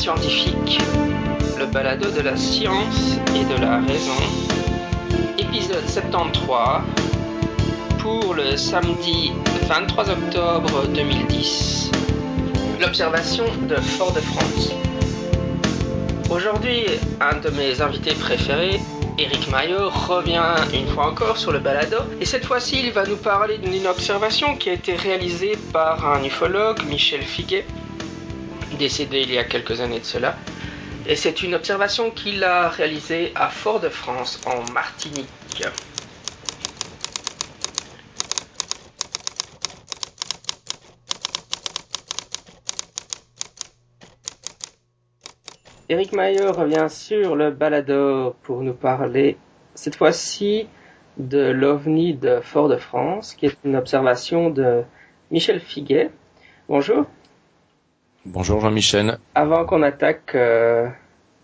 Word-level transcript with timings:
Scientifique, 0.00 0.80
le 1.58 1.66
balado 1.66 2.10
de 2.10 2.22
la 2.22 2.34
science 2.34 3.18
et 3.36 3.44
de 3.44 3.60
la 3.60 3.80
raison, 3.80 4.16
épisode 5.36 5.86
73, 5.86 6.80
pour 7.98 8.32
le 8.32 8.56
samedi 8.56 9.30
23 9.68 10.08
octobre 10.08 10.86
2010. 10.94 11.90
L'observation 12.80 13.44
de 13.68 13.76
Fort-de-France. 13.76 14.72
Aujourd'hui, 16.30 16.86
un 17.20 17.36
de 17.36 17.50
mes 17.50 17.82
invités 17.82 18.14
préférés, 18.14 18.80
Eric 19.18 19.50
Maillot, 19.50 19.90
revient 19.90 20.54
une 20.72 20.86
fois 20.86 21.08
encore 21.08 21.36
sur 21.36 21.52
le 21.52 21.58
balado. 21.58 21.98
Et 22.22 22.24
cette 22.24 22.46
fois-ci, 22.46 22.80
il 22.86 22.92
va 22.92 23.04
nous 23.04 23.18
parler 23.18 23.58
d'une 23.58 23.86
observation 23.86 24.56
qui 24.56 24.70
a 24.70 24.72
été 24.72 24.94
réalisée 24.96 25.58
par 25.74 26.10
un 26.10 26.24
ufologue, 26.24 26.82
Michel 26.88 27.20
Figuet, 27.20 27.66
décédé 28.80 29.20
il 29.20 29.30
y 29.30 29.36
a 29.38 29.44
quelques 29.44 29.82
années 29.82 30.00
de 30.00 30.04
cela. 30.04 30.34
Et 31.06 31.14
c'est 31.14 31.42
une 31.42 31.54
observation 31.54 32.10
qu'il 32.10 32.42
a 32.42 32.70
réalisée 32.70 33.30
à 33.34 33.50
Fort-de-France, 33.50 34.40
en 34.46 34.62
Martinique. 34.72 35.28
Eric 45.90 46.12
Maillot 46.12 46.52
revient 46.52 46.86
sur 46.88 47.36
le 47.36 47.50
balado 47.50 48.34
pour 48.44 48.62
nous 48.62 48.74
parler 48.74 49.36
cette 49.74 49.96
fois-ci 49.96 50.68
de 51.18 51.50
l'OVNI 51.50 52.14
de 52.14 52.40
Fort-de-France, 52.40 53.34
qui 53.34 53.46
est 53.46 53.58
une 53.64 53.76
observation 53.76 54.48
de 54.48 54.84
Michel 55.30 55.60
Figuet. 55.60 56.10
Bonjour. 56.68 57.04
Bonjour 58.26 58.60
Jean-Michel. 58.60 59.18
Avant 59.34 59.64
qu'on 59.64 59.82
attaque 59.82 60.34
euh, 60.34 60.86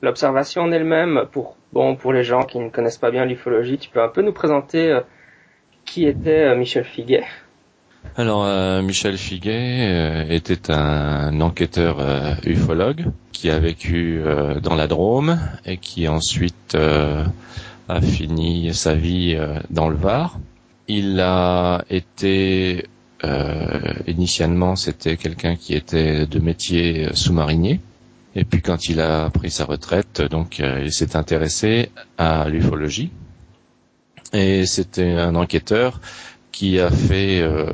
l'observation 0.02 0.62
en 0.62 0.72
elle-même, 0.72 1.24
pour 1.32 1.56
bon 1.72 1.96
pour 1.96 2.12
les 2.12 2.22
gens 2.22 2.42
qui 2.42 2.58
ne 2.58 2.69
connaissent 2.69 2.98
pas 2.98 3.10
bien 3.10 3.24
l'ufologie, 3.24 3.78
tu 3.78 3.88
peux 3.88 4.02
un 4.02 4.08
peu 4.08 4.20
nous 4.20 4.34
présenter 4.34 4.91
euh, 4.91 5.00
qui 5.86 6.04
était 6.04 6.42
euh, 6.42 6.54
Michel 6.54 6.84
Figuet? 6.84 7.24
Alors 8.16 8.47
Michel 8.82 9.16
Figuet 9.16 10.27
était 10.30 10.70
un 10.70 11.41
enquêteur 11.41 11.98
ufologue 12.44 13.06
qui 13.32 13.50
a 13.50 13.58
vécu 13.58 14.22
dans 14.62 14.77
la 14.77 14.86
Drôme 14.86 15.41
et 15.64 15.77
qui 15.77 16.06
ensuite 16.06 16.77
a 16.77 18.00
fini 18.00 18.72
sa 18.72 18.94
vie 18.94 19.36
dans 19.70 19.88
le 19.88 19.97
Var. 19.97 20.38
Il 20.86 21.19
a 21.20 21.84
été 21.91 22.84
initialement, 24.06 24.77
c'était 24.77 25.17
quelqu'un 25.17 25.56
qui 25.56 25.75
était 25.75 26.27
de 26.27 26.39
métier 26.39 27.09
sous-marinier. 27.14 27.81
Et 28.39 28.45
puis 28.45 28.61
quand 28.61 28.91
il 28.91 29.00
a 29.00 29.31
pris 29.31 29.50
sa 29.50 29.64
retraite, 29.64 30.20
donc 30.20 30.61
euh, 30.61 30.83
il 30.84 30.92
s'est 30.92 31.17
intéressé 31.17 31.91
à 32.19 32.48
l'ufologie. 32.50 33.11
Et 34.34 34.67
c'était 34.67 35.12
un 35.12 35.34
enquêteur 35.34 36.03
qui 36.53 36.78
a 36.78 36.91
fait 36.91 37.41
euh, 37.41 37.67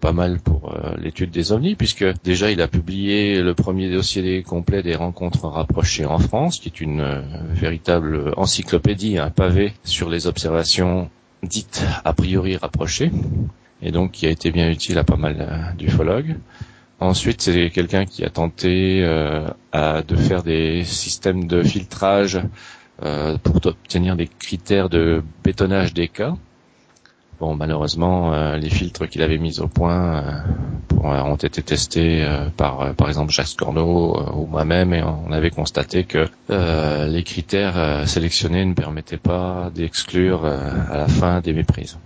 pas 0.00 0.12
mal 0.12 0.38
pour 0.38 0.74
l'étude 0.98 1.30
des 1.30 1.52
ovnis, 1.52 1.76
puisque 1.76 2.04
déjà 2.24 2.50
il 2.50 2.60
a 2.60 2.68
publié 2.68 3.40
le 3.40 3.54
premier 3.54 3.90
dossier 3.90 4.42
complet 4.42 4.82
des 4.82 4.94
rencontres 4.94 5.48
rapprochées 5.48 6.04
en 6.04 6.18
France, 6.18 6.58
qui 6.60 6.68
est 6.68 6.80
une 6.80 7.22
véritable 7.54 8.32
encyclopédie, 8.36 9.18
un 9.18 9.30
pavé 9.30 9.72
sur 9.84 10.10
les 10.10 10.26
observations 10.26 11.08
dites 11.42 11.84
a 12.04 12.12
priori 12.12 12.56
rapprochées 12.56 13.10
et 13.82 13.90
donc 13.90 14.12
qui 14.12 14.26
a 14.26 14.30
été 14.30 14.50
bien 14.50 14.70
utile 14.70 14.98
à 14.98 15.04
pas 15.04 15.16
mal 15.16 15.36
euh, 15.40 15.72
d'ufologues. 15.76 16.36
Ensuite, 17.00 17.42
c'est 17.42 17.70
quelqu'un 17.70 18.04
qui 18.04 18.24
a 18.24 18.30
tenté 18.30 19.02
euh, 19.02 19.48
de 20.06 20.16
faire 20.16 20.44
des 20.44 20.84
systèmes 20.84 21.48
de 21.48 21.62
filtrage 21.64 22.40
euh, 23.02 23.36
pour 23.38 23.56
obtenir 23.66 24.14
des 24.14 24.28
critères 24.28 24.88
de 24.88 25.22
bétonnage 25.42 25.94
des 25.94 26.06
cas. 26.06 26.34
Bon, 27.40 27.56
malheureusement, 27.56 28.54
les 28.54 28.70
filtres 28.70 29.08
qu'il 29.08 29.20
avait 29.20 29.38
mis 29.38 29.58
au 29.58 29.66
point 29.66 30.44
ont 31.02 31.34
été 31.34 31.60
testés 31.60 32.24
par, 32.56 32.94
par 32.94 33.08
exemple, 33.08 33.32
Jacques 33.32 33.56
Corneau 33.58 34.16
ou 34.36 34.46
moi-même, 34.46 34.94
et 34.94 35.02
on 35.02 35.32
avait 35.32 35.50
constaté 35.50 36.04
que 36.04 36.28
les 36.48 37.22
critères 37.24 38.06
sélectionnés 38.06 38.64
ne 38.64 38.74
permettaient 38.74 39.16
pas 39.16 39.72
d'exclure 39.74 40.44
à 40.46 40.96
la 40.96 41.08
fin 41.08 41.40
des 41.40 41.52
méprises. 41.52 41.98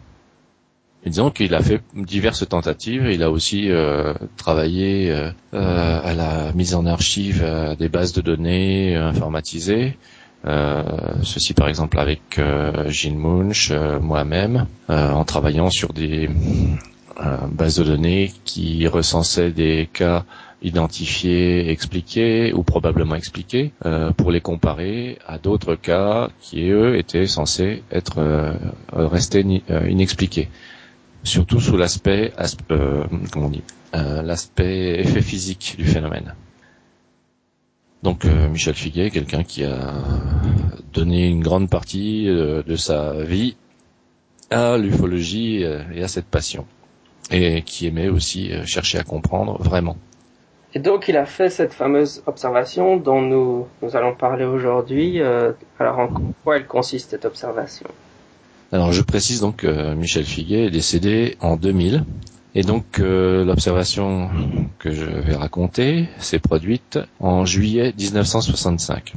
Et 1.06 1.10
disons 1.10 1.30
qu'il 1.30 1.54
a 1.54 1.62
fait 1.62 1.80
diverses 1.94 2.48
tentatives. 2.48 3.06
Il 3.08 3.22
a 3.22 3.30
aussi 3.30 3.70
euh, 3.70 4.12
travaillé 4.36 5.12
euh, 5.12 5.30
euh, 5.54 6.00
à 6.02 6.14
la 6.14 6.52
mise 6.52 6.74
en 6.74 6.84
archive 6.84 7.46
des 7.78 7.88
bases 7.88 8.12
de 8.12 8.20
données 8.20 8.96
informatisées. 8.96 9.96
ceci 11.22 11.54
par 11.54 11.68
exemple 11.68 11.98
avec 12.00 12.40
Gilles 12.88 13.16
Munch, 13.18 13.72
moi-même, 14.00 14.66
en 14.88 15.24
travaillant 15.24 15.70
sur 15.70 15.92
des 15.92 16.28
bases 17.52 17.76
de 17.76 17.84
données 17.84 18.32
qui 18.44 18.86
recensaient 18.88 19.52
des 19.52 19.88
cas 19.92 20.24
identifiés, 20.62 21.70
expliqués 21.70 22.52
ou 22.52 22.62
probablement 22.64 23.14
expliqués 23.14 23.70
pour 24.16 24.30
les 24.32 24.40
comparer 24.40 25.18
à 25.26 25.38
d'autres 25.38 25.76
cas 25.76 26.30
qui 26.40 26.68
eux 26.70 26.96
étaient 26.98 27.26
censés 27.28 27.82
être 27.92 28.18
restés 28.92 29.44
inexpliqués 29.88 30.48
surtout 31.26 31.60
sous 31.60 31.76
l'aspect 31.76 32.32
euh, 32.70 33.04
comment 33.32 33.50
euh, 33.94 34.22
l'aspect 34.22 35.00
effet 35.00 35.20
physique 35.20 35.74
du 35.78 35.84
phénomène. 35.84 36.34
Donc 38.02 38.24
euh, 38.24 38.48
Michel 38.48 38.74
Figuet, 38.74 39.10
quelqu'un 39.10 39.42
qui 39.42 39.64
a 39.64 39.94
donné 40.92 41.26
une 41.26 41.42
grande 41.42 41.68
partie 41.68 42.28
euh, 42.28 42.62
de 42.62 42.76
sa 42.76 43.12
vie 43.24 43.56
à 44.50 44.78
l'ufologie 44.78 45.62
et 45.62 46.02
à 46.04 46.06
cette 46.06 46.26
passion, 46.26 46.66
et 47.32 47.62
qui 47.62 47.88
aimait 47.88 48.08
aussi 48.08 48.52
chercher 48.64 48.98
à 48.98 49.02
comprendre 49.02 49.60
vraiment. 49.60 49.96
Et 50.72 50.78
donc 50.78 51.08
il 51.08 51.16
a 51.16 51.26
fait 51.26 51.50
cette 51.50 51.72
fameuse 51.72 52.22
observation 52.26 52.96
dont 52.96 53.20
nous, 53.20 53.66
nous 53.82 53.96
allons 53.96 54.14
parler 54.14 54.44
aujourd'hui. 54.44 55.20
alors 55.20 55.98
en 55.98 56.08
quoi 56.44 56.58
elle 56.58 56.66
consiste 56.68 57.10
cette 57.10 57.24
observation? 57.24 57.88
Alors 58.72 58.92
je 58.92 59.02
précise 59.02 59.40
donc 59.40 59.56
que 59.56 59.94
Michel 59.94 60.24
Figuet 60.24 60.66
est 60.66 60.70
décédé 60.70 61.36
en 61.40 61.56
2000 61.56 62.04
et 62.54 62.62
donc 62.62 63.00
euh, 63.00 63.44
l'observation 63.44 64.30
que 64.78 64.90
je 64.90 65.04
vais 65.04 65.36
raconter 65.36 66.08
s'est 66.18 66.38
produite 66.38 66.98
en 67.20 67.44
juillet 67.44 67.92
1965. 67.98 69.12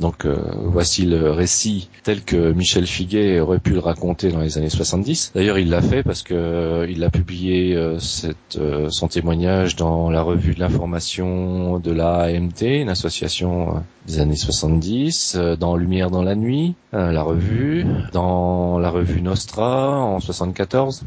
Donc 0.00 0.24
euh, 0.24 0.36
voici 0.56 1.04
le 1.06 1.30
récit 1.30 1.88
tel 2.02 2.22
que 2.24 2.52
Michel 2.52 2.86
Figuet 2.86 3.38
aurait 3.40 3.60
pu 3.60 3.74
le 3.74 3.78
raconter 3.78 4.30
dans 4.32 4.40
les 4.40 4.58
années 4.58 4.68
70. 4.68 5.32
D'ailleurs, 5.34 5.58
il 5.58 5.70
l'a 5.70 5.82
fait 5.82 6.02
parce 6.02 6.22
que 6.22 6.34
euh, 6.34 6.86
il 6.90 7.04
a 7.04 7.10
publié 7.10 7.76
euh, 7.76 7.98
cette, 8.00 8.58
son 8.88 9.08
témoignage 9.08 9.76
dans 9.76 10.10
la 10.10 10.22
revue 10.22 10.54
de 10.54 10.60
l'information 10.60 11.78
de 11.78 11.92
l'AMT, 11.92 12.62
une 12.62 12.88
association 12.88 13.84
des 14.06 14.18
années 14.20 14.36
70, 14.36 15.36
dans 15.58 15.76
Lumière 15.76 16.10
dans 16.10 16.22
la 16.22 16.34
nuit, 16.34 16.74
la 16.92 17.22
revue, 17.22 17.86
dans 18.12 18.78
la 18.78 18.90
revue 18.90 19.22
Nostra 19.22 19.90
en 20.00 20.20
74. 20.20 21.04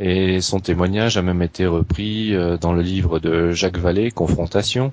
Et 0.00 0.40
son 0.40 0.58
témoignage 0.58 1.16
a 1.16 1.22
même 1.22 1.42
été 1.42 1.66
repris 1.66 2.34
dans 2.60 2.72
le 2.72 2.82
livre 2.82 3.18
de 3.20 3.52
Jacques 3.52 3.78
Vallée, 3.78 4.10
Confrontation, 4.10 4.92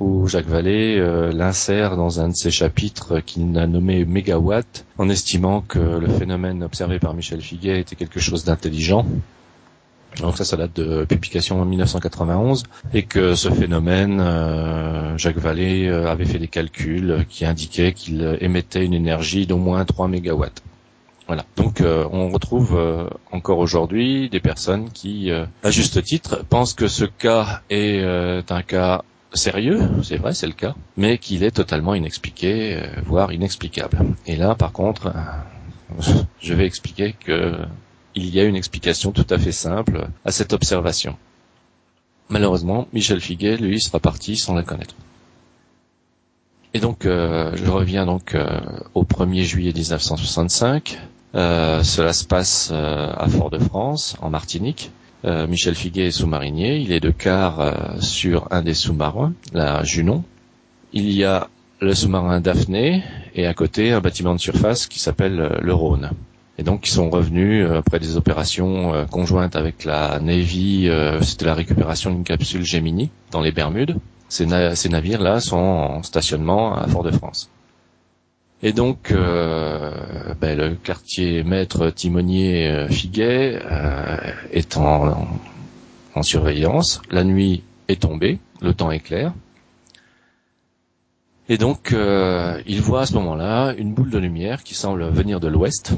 où 0.00 0.26
Jacques 0.26 0.48
Vallée 0.48 0.96
euh, 0.98 1.30
l'insère 1.30 1.96
dans 1.96 2.20
un 2.20 2.30
de 2.30 2.34
ses 2.34 2.50
chapitres 2.50 3.20
qu'il 3.20 3.56
a 3.58 3.66
nommé 3.66 4.06
Mégawatt, 4.06 4.86
en 4.96 5.10
estimant 5.10 5.60
que 5.60 5.78
le 5.78 6.08
phénomène 6.08 6.62
observé 6.64 6.98
par 6.98 7.12
Michel 7.12 7.42
Figuet 7.42 7.78
était 7.78 7.96
quelque 7.96 8.18
chose 8.18 8.44
d'intelligent. 8.44 9.06
Donc 10.16 10.38
ça, 10.38 10.44
ça 10.44 10.56
date 10.56 10.74
de 10.74 11.04
publication 11.04 11.60
en 11.60 11.66
1991 11.66 12.64
et 12.94 13.02
que 13.02 13.34
ce 13.34 13.50
phénomène, 13.50 14.20
euh, 14.20 15.16
Jacques 15.18 15.38
Vallée 15.38 15.86
euh, 15.86 16.10
avait 16.10 16.24
fait 16.24 16.38
des 16.38 16.48
calculs 16.48 17.26
qui 17.28 17.44
indiquaient 17.44 17.92
qu'il 17.92 18.38
émettait 18.40 18.84
une 18.84 18.94
énergie 18.94 19.46
d'au 19.46 19.58
moins 19.58 19.84
3 19.84 20.08
mégawatts. 20.08 20.62
Voilà. 21.26 21.44
Donc 21.56 21.80
on 21.80 22.28
retrouve 22.30 22.76
encore 23.30 23.58
aujourd'hui 23.58 24.28
des 24.30 24.40
personnes 24.40 24.90
qui, 24.90 25.30
à 25.30 25.70
juste 25.70 26.02
titre, 26.02 26.44
pensent 26.48 26.74
que 26.74 26.88
ce 26.88 27.04
cas 27.04 27.60
est 27.70 28.02
un 28.50 28.62
cas 28.62 29.04
sérieux, 29.32 29.80
c'est 30.02 30.16
vrai, 30.16 30.34
c'est 30.34 30.46
le 30.46 30.52
cas, 30.52 30.74
mais 30.96 31.18
qu'il 31.18 31.44
est 31.44 31.50
totalement 31.50 31.94
inexpliqué, 31.94 32.76
euh, 32.76 32.86
voire 33.04 33.32
inexplicable. 33.32 33.98
Et 34.26 34.36
là, 34.36 34.54
par 34.54 34.72
contre, 34.72 35.08
euh, 35.08 36.02
je 36.40 36.54
vais 36.54 36.66
expliquer 36.66 37.14
que 37.18 37.56
il 38.14 38.34
y 38.34 38.40
a 38.40 38.44
une 38.44 38.56
explication 38.56 39.12
tout 39.12 39.26
à 39.30 39.38
fait 39.38 39.52
simple 39.52 40.08
à 40.24 40.32
cette 40.32 40.52
observation. 40.52 41.16
Malheureusement, 42.28 42.88
Michel 42.92 43.20
Figuet, 43.20 43.56
lui, 43.56 43.80
sera 43.80 44.00
parti 44.00 44.36
sans 44.36 44.54
la 44.54 44.62
connaître. 44.62 44.94
Et 46.74 46.80
donc, 46.80 47.06
euh, 47.06 47.52
je 47.56 47.70
reviens 47.70 48.06
donc 48.06 48.36
au 48.94 49.04
1er 49.04 49.42
juillet 49.44 49.72
1965. 49.72 50.98
cela 51.34 52.12
se 52.12 52.24
passe 52.24 52.72
à 52.72 53.28
Fort-de-France, 53.28 54.16
en 54.20 54.30
Martinique. 54.30 54.90
Michel 55.24 55.74
Figuet 55.74 56.06
est 56.06 56.10
sous-marinier. 56.10 56.78
Il 56.78 56.92
est 56.92 57.00
de 57.00 57.10
quart 57.10 58.00
sur 58.00 58.48
un 58.50 58.62
des 58.62 58.74
sous-marins, 58.74 59.34
la 59.52 59.84
Junon. 59.84 60.24
il 60.92 61.10
y 61.10 61.24
a 61.24 61.48
le 61.80 61.94
sous-marin 61.94 62.40
Daphné 62.40 63.02
et 63.34 63.46
à 63.46 63.54
côté 63.54 63.92
un 63.92 64.00
bâtiment 64.00 64.34
de 64.34 64.40
surface 64.40 64.86
qui 64.86 64.98
s'appelle 64.98 65.40
euh, 65.40 65.58
le 65.62 65.72
Rhône. 65.72 66.10
Et 66.58 66.62
donc 66.62 66.86
ils 66.86 66.90
sont 66.90 67.08
revenus 67.08 67.64
euh, 67.66 67.78
après 67.78 67.98
des 67.98 68.16
opérations 68.16 68.92
euh, 68.92 69.04
conjointes 69.06 69.56
avec 69.56 69.84
la 69.84 70.20
Navy, 70.20 70.90
c'était 71.22 71.46
la 71.46 71.54
récupération 71.54 72.10
d'une 72.10 72.24
capsule 72.24 72.64
Gemini 72.64 73.10
dans 73.30 73.40
les 73.40 73.52
Bermudes. 73.52 73.96
Ces, 74.28 74.46
navires-là 74.46 75.40
sont 75.40 75.56
en 75.56 76.02
stationnement 76.04 76.76
à 76.76 76.86
Fort-de-France. 76.86 77.50
Et 78.62 78.72
donc, 78.72 79.12
ben, 79.12 80.58
le 80.58 80.74
quartier 80.74 81.42
maître 81.44 81.88
timonier 81.90 82.86
Figuet 82.90 83.58
est 84.52 84.76
en, 84.76 85.26
surveillance. 86.22 87.00
La 87.10 87.24
nuit 87.24 87.62
est 87.88 88.02
tombée, 88.02 88.38
le 88.60 88.74
temps 88.74 88.90
est 88.90 89.00
clair. 89.00 89.32
Et 91.50 91.58
donc, 91.58 91.92
euh, 91.92 92.62
il 92.64 92.80
voit 92.80 93.00
à 93.00 93.06
ce 93.06 93.14
moment-là 93.14 93.74
une 93.76 93.92
boule 93.92 94.08
de 94.08 94.18
lumière 94.18 94.62
qui 94.62 94.74
semble 94.74 95.04
venir 95.10 95.40
de 95.40 95.48
l'ouest. 95.48 95.92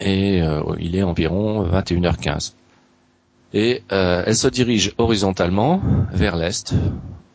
Et 0.00 0.40
euh, 0.40 0.62
il 0.78 0.94
est 0.94 1.02
environ 1.02 1.68
21h15. 1.68 2.52
Et 3.52 3.82
euh, 3.90 4.22
elle 4.24 4.36
se 4.36 4.46
dirige 4.46 4.94
horizontalement 4.96 5.82
vers 6.12 6.36
l'est 6.36 6.72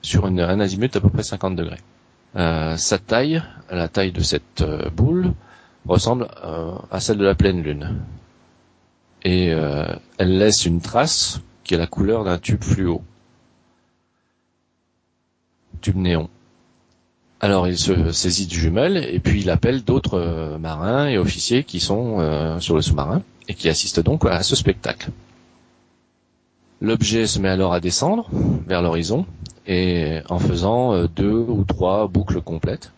sur 0.02 0.28
une, 0.28 0.40
un 0.40 0.62
azimut 0.62 0.96
à 0.96 1.02
peu 1.02 1.10
près 1.10 1.24
50 1.24 1.58
degrés. 1.58 1.82
Sa 2.36 2.98
taille, 3.00 3.42
la 3.70 3.88
taille 3.88 4.12
de 4.12 4.22
cette 4.22 4.64
boule, 4.96 5.34
ressemble 5.88 6.28
à 6.92 7.00
celle 7.00 7.18
de 7.18 7.26
la 7.26 7.36
pleine 7.36 7.62
lune. 7.62 8.00
Et 9.24 9.48
elle 9.48 10.38
laisse 10.38 10.66
une 10.66 10.82
trace 10.82 11.42
qui 11.64 11.76
a 11.76 11.78
la 11.78 11.88
couleur 11.88 12.24
d'un 12.24 12.38
tube 12.38 12.64
fluo. 12.64 13.02
Tube 15.82 15.98
néon. 15.98 16.30
Alors 17.44 17.68
il 17.68 17.78
se 17.78 18.14
saisit 18.14 18.48
du 18.48 18.58
jumelle 18.58 18.96
et 18.96 19.20
puis 19.20 19.42
il 19.42 19.50
appelle 19.50 19.84
d'autres 19.84 20.18
euh, 20.18 20.58
marins 20.58 21.08
et 21.10 21.18
officiers 21.18 21.66
qui 21.66 21.82
sont 21.82 22.22
euh, 22.22 22.58
sur 22.62 22.74
le 22.74 22.82
sous-marin 22.82 23.22
et 23.50 23.54
qui 23.54 23.68
assistent 23.68 24.00
donc 24.00 24.24
à 24.26 24.42
ce 24.44 24.56
spectacle. 24.56 25.10
L'objet 26.84 27.26
se 27.26 27.40
met 27.40 27.50
alors 27.50 27.74
à 27.74 27.80
descendre 27.80 28.30
vers 28.68 28.84
l'horizon 28.84 29.26
et 29.66 30.20
en 30.30 30.38
faisant 30.38 30.94
euh, 30.94 31.08
deux 31.08 31.34
ou 31.34 31.64
trois 31.64 32.08
boucles 32.08 32.42
complètes 32.42 32.92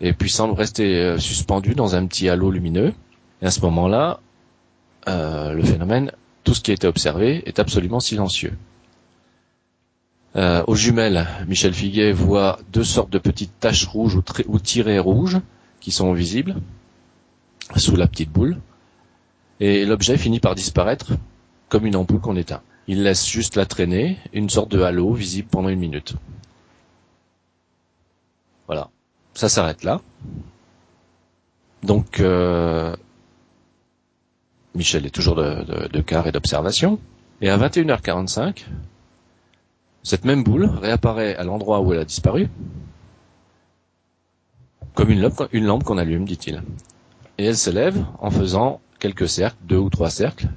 et 0.00 0.12
puis 0.12 0.30
semble 0.30 0.54
rester 0.54 1.18
suspendu 1.18 1.74
dans 1.74 1.96
un 1.96 2.06
petit 2.06 2.28
halo 2.28 2.50
lumineux. 2.50 2.92
Et 3.42 3.46
à 3.46 3.50
ce 3.50 3.60
moment-là, 3.62 4.20
le 5.06 5.62
phénomène, 5.64 6.12
tout 6.44 6.52
ce 6.52 6.60
qui 6.60 6.70
a 6.70 6.74
été 6.74 6.86
observé, 6.86 7.42
est 7.46 7.58
absolument 7.58 8.00
silencieux. 8.00 8.52
Euh, 10.36 10.62
aux 10.66 10.74
jumelles, 10.74 11.26
Michel 11.48 11.72
Figuet 11.72 12.12
voit 12.12 12.58
deux 12.70 12.84
sortes 12.84 13.10
de 13.10 13.18
petites 13.18 13.58
taches 13.58 13.86
rouges 13.86 14.16
ou, 14.16 14.22
ou 14.48 14.58
tirées 14.60 14.98
rouges 14.98 15.38
qui 15.80 15.90
sont 15.90 16.12
visibles 16.12 16.56
sous 17.76 17.96
la 17.96 18.06
petite 18.06 18.30
boule. 18.30 18.58
Et 19.60 19.86
l'objet 19.86 20.18
finit 20.18 20.40
par 20.40 20.54
disparaître 20.54 21.12
comme 21.70 21.86
une 21.86 21.96
ampoule 21.96 22.20
qu'on 22.20 22.36
éteint. 22.36 22.60
Il 22.88 23.02
laisse 23.02 23.26
juste 23.28 23.56
la 23.56 23.66
traîner, 23.66 24.18
une 24.32 24.48
sorte 24.48 24.70
de 24.70 24.80
halo 24.80 25.12
visible 25.12 25.48
pendant 25.48 25.68
une 25.68 25.80
minute. 25.80 26.14
Voilà. 28.66 28.90
Ça 29.34 29.48
s'arrête 29.48 29.82
là. 29.82 30.00
Donc, 31.82 32.20
euh, 32.20 32.96
Michel 34.74 35.06
est 35.06 35.10
toujours 35.10 35.34
de, 35.34 35.88
de, 35.88 36.00
quart 36.00 36.26
et 36.26 36.32
d'observation. 36.32 36.98
Et 37.40 37.50
à 37.50 37.58
21h45, 37.58 38.64
cette 40.02 40.24
même 40.24 40.42
boule 40.42 40.66
réapparaît 40.80 41.36
à 41.36 41.44
l'endroit 41.44 41.80
où 41.80 41.92
elle 41.92 42.00
a 42.00 42.04
disparu, 42.04 42.48
comme 44.94 45.10
une 45.10 45.20
lampe, 45.20 45.48
une 45.52 45.66
lampe 45.66 45.84
qu'on 45.84 45.98
allume, 45.98 46.24
dit-il. 46.24 46.62
Et 47.38 47.44
elle 47.44 47.56
se 47.56 47.70
lève 47.70 48.04
en 48.20 48.30
faisant 48.30 48.80
quelques 48.98 49.28
cercles, 49.28 49.58
deux 49.62 49.76
ou 49.76 49.90
trois 49.90 50.10
cercles, 50.10 50.48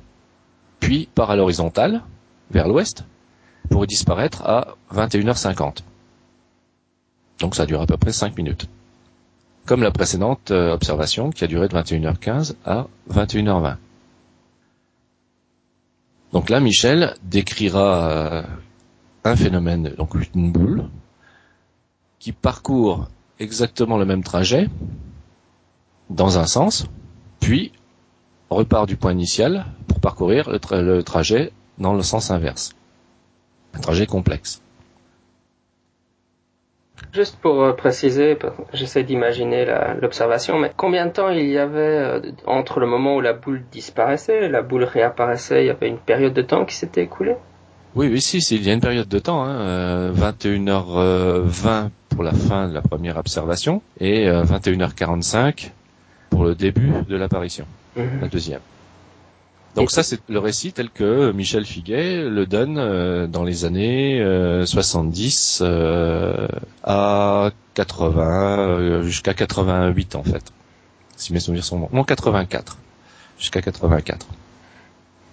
puis 0.80 1.10
part 1.14 1.32
à 1.32 1.36
l'horizontale, 1.36 2.02
vers 2.52 2.68
l'ouest, 2.68 3.06
pour 3.70 3.86
disparaître 3.86 4.44
à 4.46 4.76
21h50. 4.94 5.80
Donc 7.40 7.56
ça 7.56 7.66
dure 7.66 7.82
à 7.82 7.86
peu 7.86 7.98
près 7.98 8.12
5 8.12 8.38
minutes. 8.38 8.68
Comme 9.66 9.84
la 9.84 9.92
précédente 9.92 10.52
euh, 10.52 10.74
observation 10.74 11.30
qui 11.30 11.44
a 11.44 11.48
duré 11.48 11.68
de 11.68 11.76
21h15 11.76 12.56
à 12.66 12.88
21h20. 13.12 13.76
Donc 16.32 16.50
là, 16.50 16.60
Michel 16.60 17.16
décrira 17.24 18.10
euh, 18.10 18.44
un 19.24 19.36
phénomène, 19.36 19.94
donc 19.98 20.16
une 20.36 20.52
boule, 20.52 20.90
qui 22.20 22.32
parcourt 22.32 23.08
exactement 23.40 23.98
le 23.98 24.06
même 24.06 24.24
trajet 24.24 24.68
dans 26.10 26.38
un 26.38 26.46
sens, 26.46 26.86
puis 27.40 27.72
repart 28.50 28.88
du 28.88 28.98
point 28.98 29.14
initial 29.14 29.66
pour 29.88 30.00
parcourir 30.00 30.50
le, 30.50 31.02
trajet 31.02 31.52
dans 31.80 31.94
le 31.94 32.04
sens 32.04 32.32
inverse. 32.32 32.76
Un 33.74 33.80
trajet 33.80 34.06
complexe. 34.06 34.62
Juste 37.14 37.38
pour 37.42 37.64
euh, 37.64 37.74
préciser, 37.74 38.38
j'essaie 38.74 39.04
d'imaginer 39.04 39.66
l'observation, 40.02 40.60
mais 40.60 40.72
combien 40.76 41.08
de 41.08 41.12
temps 41.12 41.30
il 41.30 41.48
y 41.48 41.58
avait 41.58 41.80
euh, 41.80 42.22
entre 42.46 42.80
le 42.80 42.88
moment 42.88 43.16
où 43.16 43.22
la 43.22 43.34
boule 43.34 43.64
disparaissait 43.72 44.46
et 44.46 44.50
la 44.50 44.62
boule 44.62 44.84
réapparaissait? 44.84 45.64
Il 45.64 45.68
y 45.68 45.72
avait 45.72 45.88
une 45.88 45.98
période 45.98 46.34
de 46.34 46.42
temps 46.42 46.66
qui 46.66 46.76
s'était 46.76 47.04
écoulée? 47.04 47.36
Oui, 47.96 48.08
oui, 48.12 48.22
si, 48.22 48.38
il 48.38 48.64
y 48.66 48.70
a 48.70 48.74
une 48.74 48.82
période 48.82 49.08
de 49.08 49.20
temps, 49.20 49.44
hein, 49.44 50.12
21h20 50.12 50.68
euh, 50.68 51.88
pour 52.10 52.24
la 52.24 52.34
fin 52.34 52.68
de 52.68 52.74
la 52.74 52.82
première 52.82 53.18
observation 53.18 53.82
et 54.00 54.30
21h45 54.30 55.38
euh, 55.38 55.70
pour 56.30 56.44
le 56.44 56.54
début 56.54 56.92
de 57.08 57.16
l'apparition, 57.16 57.66
mhm. 57.96 58.22
la 58.22 58.28
deuxième. 58.28 58.60
Donc 59.76 59.92
ça, 59.92 60.04
c'est 60.04 60.20
le 60.28 60.40
récit 60.40 60.74
tel 60.74 60.90
que 60.90 61.32
Michel 61.32 61.66
Figuet 61.66 62.24
le 62.24 62.46
donne 62.46 62.78
euh, 62.78 63.28
dans 63.28 63.44
les 63.44 63.66
années 63.66 64.22
70 64.66 65.64
à 66.84 67.52
80, 67.76 69.02
jusqu'à 69.04 69.34
88 69.34 70.16
en 70.16 70.24
fait, 70.24 70.44
si 71.16 71.34
mes 71.34 71.40
souvenirs 71.40 71.64
sont 71.64 71.80
bons. 71.80 71.90
Non, 71.94 72.04
84, 72.04 72.78
jusqu'à 73.38 73.62
84. 73.62 74.28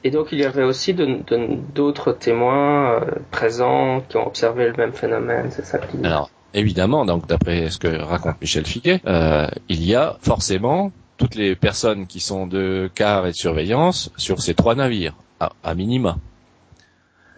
Et 0.07 0.11
donc 0.11 0.29
il 0.31 0.39
y 0.39 0.45
avait 0.45 0.63
aussi 0.63 0.95
d'autres 0.95 2.13
témoins 2.13 2.93
euh, 2.93 3.01
présents 3.33 4.03
qui 4.09 4.17
ont 4.17 4.27
observé 4.29 4.69
le 4.69 4.75
même 4.75 4.93
phénomène, 4.93 5.49
c'est 5.51 5.65
ça 5.65 5.81
Alors 6.05 6.31
évidemment, 6.55 7.05
donc 7.05 7.27
d'après 7.27 7.71
ce 7.71 7.79
que 7.79 7.89
raconte 7.89 8.41
Michel 8.41 8.67
Figuet, 8.67 9.01
euh, 9.07 9.49
il 9.69 9.85
y 9.85 9.97
a 9.97 10.17
forcément 10.21 10.93
toutes 11.17 11.35
les 11.35 11.57
personnes 11.57 12.07
qui 12.07 12.21
sont 12.21 12.47
de 12.47 12.91
quart 12.95 13.27
et 13.27 13.33
de 13.33 13.37
surveillance 13.37 14.11
sur 14.17 14.41
ces 14.41 14.55
trois 14.55 14.75
navires, 14.75 15.15
à, 15.41 15.75
minima. 15.75 16.19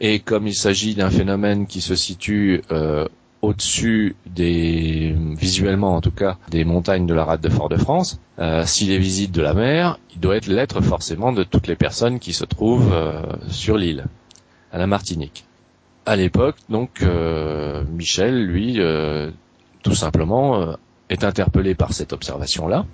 Et 0.01 0.21
comme 0.21 0.47
il 0.47 0.55
s'agit 0.55 0.95
d'un 0.95 1.11
phénomène 1.11 1.67
qui 1.67 1.81
se 1.81 1.95
situe 1.95 2.63
euh, 2.71 3.07
au-dessus 3.43 4.17
des, 4.27 5.15
visuellement 5.37 5.95
en 5.97 6.01
tout 6.01 6.11
cas, 6.11 6.39
des 6.51 6.65
montagnes 6.65 7.07
de 7.07 7.15
la 7.15 7.25
rade 7.25 7.41
de 7.41 7.49
Fort-de-France, 7.49 8.21
euh, 8.39 8.65
s'il 8.65 8.91
est 8.91 8.99
visible 8.99 9.33
de 9.33 9.43
la 9.43 9.55
mer, 9.55 9.99
il 10.15 10.21
doit 10.21 10.37
être 10.37 10.47
l'être 10.47 10.81
forcément 10.81 11.33
de 11.33 11.45
toutes 11.45 11.67
les 11.67 11.77
personnes 11.77 12.19
qui 12.19 12.33
se 12.33 12.45
trouvent 12.45 12.93
euh, 12.93 13.23
sur 13.49 13.77
l'île, 13.77 14.07
à 14.73 14.79
la 14.79 14.87
Martinique. 14.87 15.45
À 16.07 16.17
l'époque, 16.17 16.57
donc, 16.69 17.03
euh, 17.03 17.85
Michel, 17.93 18.47
lui, 18.47 18.81
tout 19.83 19.95
simplement, 19.95 20.75
est 21.11 21.23
interpellé 21.23 21.75
par 21.75 21.93
cette 21.93 22.15
observation-là. 22.15 22.87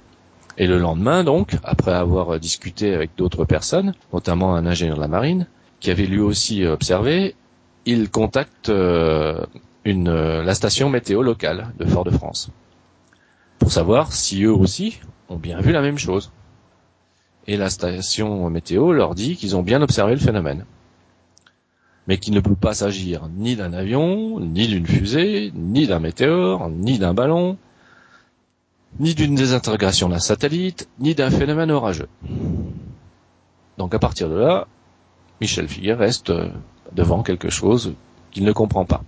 Et 0.56 0.66
le 0.66 0.78
lendemain, 0.78 1.24
donc, 1.24 1.56
après 1.64 1.92
avoir 1.92 2.38
discuté 2.38 2.94
avec 2.94 3.10
d'autres 3.16 3.44
personnes, 3.44 3.94
notamment 4.12 4.54
un 4.54 4.66
ingénieur 4.66 4.96
de 4.96 5.00
la 5.02 5.08
marine, 5.08 5.46
qui 5.80 5.90
avait 5.90 6.06
lui 6.06 6.20
aussi 6.20 6.64
observé, 6.64 7.34
il 7.86 8.10
contacte 8.10 8.68
euh, 8.68 9.44
la 9.84 10.54
station 10.54 10.88
météo 10.88 11.22
locale 11.22 11.72
de 11.78 11.84
Fort-de-France 11.84 12.50
pour 13.58 13.72
savoir 13.72 14.12
si 14.12 14.44
eux 14.44 14.52
aussi 14.52 15.00
ont 15.28 15.36
bien 15.36 15.60
vu 15.60 15.72
la 15.72 15.80
même 15.80 15.98
chose. 15.98 16.32
Et 17.46 17.56
la 17.56 17.70
station 17.70 18.48
météo 18.50 18.92
leur 18.92 19.14
dit 19.14 19.36
qu'ils 19.36 19.56
ont 19.56 19.62
bien 19.62 19.82
observé 19.82 20.14
le 20.14 20.20
phénomène, 20.20 20.64
mais 22.06 22.18
qu'il 22.18 22.34
ne 22.34 22.40
peut 22.40 22.54
pas 22.54 22.74
s'agir 22.74 23.28
ni 23.36 23.56
d'un 23.56 23.72
avion, 23.72 24.40
ni 24.40 24.66
d'une 24.66 24.86
fusée, 24.86 25.52
ni 25.54 25.86
d'un 25.86 26.00
météore, 26.00 26.70
ni 26.70 26.98
d'un 26.98 27.14
ballon, 27.14 27.58
ni 29.00 29.14
d'une 29.14 29.34
désintégration 29.34 30.08
d'un 30.08 30.18
satellite, 30.18 30.88
ni 30.98 31.14
d'un 31.14 31.30
phénomène 31.30 31.70
orageux. 31.70 32.08
Donc 33.78 33.94
à 33.94 33.98
partir 33.98 34.28
de 34.28 34.36
là, 34.36 34.66
Michel 35.40 35.68
Figuet 35.68 35.94
reste 35.94 36.30
euh, 36.30 36.48
devant 36.92 37.22
quelque 37.22 37.50
chose 37.50 37.94
qu'il 38.30 38.44
ne 38.44 38.52
comprend 38.52 38.84
pas. 38.84 39.02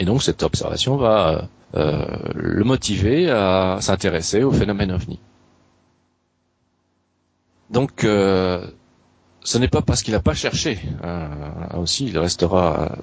Et 0.00 0.04
donc 0.04 0.22
cette 0.22 0.42
observation 0.42 0.96
va 0.96 1.48
euh, 1.74 2.04
le 2.34 2.64
motiver 2.64 3.30
à 3.30 3.78
s'intéresser 3.80 4.42
au 4.42 4.50
phénomène 4.52 4.92
ovni. 4.92 5.18
Donc 7.70 8.04
euh, 8.04 8.66
ce 9.42 9.58
n'est 9.58 9.68
pas 9.68 9.82
parce 9.82 10.02
qu'il 10.02 10.14
n'a 10.14 10.20
pas 10.20 10.34
cherché, 10.34 10.78
euh, 11.04 11.28
aussi 11.76 12.06
il 12.06 12.18
restera 12.18 12.96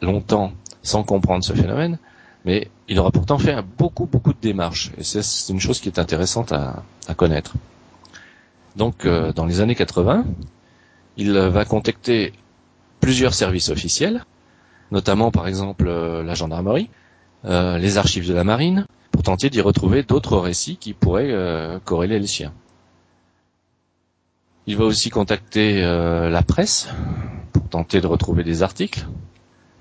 longtemps 0.00 0.52
sans 0.82 1.02
comprendre 1.02 1.44
ce 1.44 1.52
phénomène, 1.52 1.98
Mais 2.44 2.68
il 2.88 2.98
aura 2.98 3.10
pourtant 3.10 3.38
fait 3.38 3.56
beaucoup, 3.78 4.06
beaucoup 4.06 4.32
de 4.32 4.40
démarches. 4.40 4.90
Et 4.98 5.04
c'est 5.04 5.52
une 5.52 5.60
chose 5.60 5.80
qui 5.80 5.88
est 5.88 5.98
intéressante 5.98 6.52
à, 6.52 6.82
connaître. 7.16 7.54
Donc, 8.76 9.04
euh, 9.04 9.32
dans 9.32 9.46
les 9.46 9.60
années 9.60 9.74
80, 9.74 10.24
il 11.16 11.32
va 11.32 11.64
contacter 11.64 12.32
plusieurs 13.00 13.34
services 13.34 13.68
officiels, 13.68 14.24
notamment 14.92 15.30
par 15.30 15.48
exemple 15.48 15.86
euh, 15.88 16.22
la 16.22 16.34
gendarmerie, 16.34 16.88
euh, 17.44 17.78
les 17.78 17.98
archives 17.98 18.28
de 18.28 18.32
la 18.34 18.44
marine, 18.44 18.86
pour 19.10 19.22
tenter 19.24 19.50
d'y 19.50 19.60
retrouver 19.60 20.02
d'autres 20.04 20.38
récits 20.38 20.76
qui 20.76 20.92
pourraient 20.94 21.34
corréler 21.84 22.18
les 22.20 22.26
siens. 22.28 22.52
Il 24.66 24.76
va 24.76 24.84
aussi 24.84 25.10
contacter 25.10 25.82
la 25.82 26.42
presse 26.42 26.88
pour 27.52 27.68
tenter 27.68 28.00
de 28.00 28.06
retrouver 28.06 28.44
des 28.44 28.62
articles, 28.62 29.04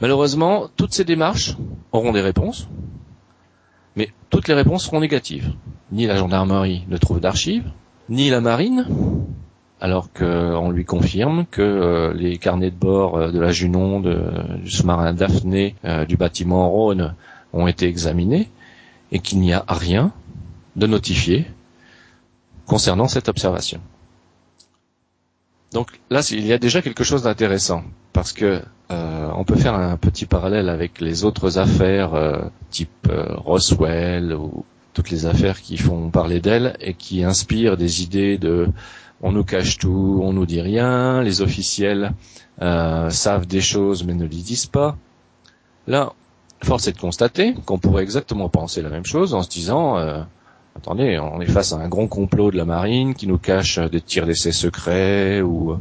Malheureusement, 0.01 0.69
toutes 0.75 0.93
ces 0.93 1.03
démarches 1.03 1.57
auront 1.91 2.11
des 2.11 2.21
réponses, 2.21 2.67
mais 3.95 4.09
toutes 4.29 4.47
les 4.47 4.53
réponses 4.53 4.85
seront 4.85 5.01
négatives. 5.01 5.53
Ni 5.91 6.05
la 6.05 6.15
gendarmerie 6.15 6.85
ne 6.87 6.97
trouve 6.97 7.19
d'archives, 7.19 7.69
ni 8.07 8.29
la 8.29 8.41
marine, 8.41 8.85
alors 9.81 10.11
qu'on 10.11 10.71
lui 10.71 10.85
confirme 10.85 11.45
que 11.49 11.61
euh, 11.61 12.13
les 12.13 12.37
carnets 12.37 12.71
de 12.71 12.75
bord 12.75 13.17
euh, 13.17 13.31
de 13.31 13.39
la 13.39 13.51
Junon, 13.51 13.99
du 13.99 14.69
sous-marin 14.69 15.13
Daphné, 15.13 15.75
euh, 15.85 16.05
du 16.05 16.17
bâtiment 16.17 16.69
Rhône 16.69 17.15
ont 17.53 17.67
été 17.67 17.87
examinés 17.87 18.49
et 19.11 19.19
qu'il 19.19 19.39
n'y 19.39 19.53
a 19.53 19.65
rien 19.67 20.11
de 20.75 20.85
notifié 20.85 21.45
concernant 22.65 23.07
cette 23.07 23.29
observation. 23.29 23.79
Donc 25.73 25.99
là, 26.09 26.21
il 26.31 26.45
y 26.45 26.53
a 26.53 26.57
déjà 26.57 26.81
quelque 26.81 27.03
chose 27.03 27.23
d'intéressant 27.23 27.83
parce 28.13 28.33
que 28.33 28.61
euh, 28.91 29.29
on 29.35 29.43
peut 29.43 29.55
faire 29.55 29.75
un 29.75 29.97
petit 29.97 30.25
parallèle 30.25 30.67
avec 30.67 30.99
les 30.99 31.23
autres 31.23 31.59
affaires 31.59 32.15
euh, 32.15 32.41
type 32.71 32.89
euh, 33.07 33.35
Roswell 33.37 34.33
ou 34.33 34.65
toutes 34.93 35.11
les 35.11 35.27
affaires 35.27 35.61
qui 35.61 35.77
font 35.77 36.09
parler 36.09 36.39
d'elle 36.41 36.75
et 36.81 36.95
qui 36.95 37.23
inspirent 37.23 37.77
des 37.77 38.01
idées 38.01 38.37
de 38.39 38.67
on 39.21 39.31
nous 39.31 39.43
cache 39.43 39.77
tout, 39.77 40.21
on 40.23 40.33
nous 40.33 40.45
dit 40.45 40.61
rien, 40.61 41.21
les 41.21 41.41
officiels 41.41 42.13
savent 42.59 43.45
des 43.47 43.61
choses 43.61 44.03
mais 44.05 44.13
ne 44.13 44.23
les 44.23 44.37
disent 44.41 44.65
pas. 44.65 44.97
Là, 45.87 46.13
force 46.63 46.87
est 46.87 46.93
de 46.93 46.97
constater 46.99 47.53
qu'on 47.65 47.77
pourrait 47.79 48.03
exactement 48.03 48.49
penser 48.49 48.81
la 48.81 48.89
même 48.89 49.05
chose 49.05 49.33
en 49.33 49.43
se 49.43 49.49
disant 49.49 49.97
attendez, 50.75 51.19
on 51.19 51.41
est 51.41 51.45
face 51.45 51.73
à 51.73 51.77
un 51.77 51.87
grand 51.87 52.07
complot 52.07 52.51
de 52.51 52.57
la 52.57 52.65
marine 52.65 53.13
qui 53.13 53.27
nous 53.27 53.37
cache 53.37 53.79
des 53.79 54.01
tirs 54.01 54.25
d'essai 54.25 54.51
secrets 54.51 55.41
ou 55.41 55.77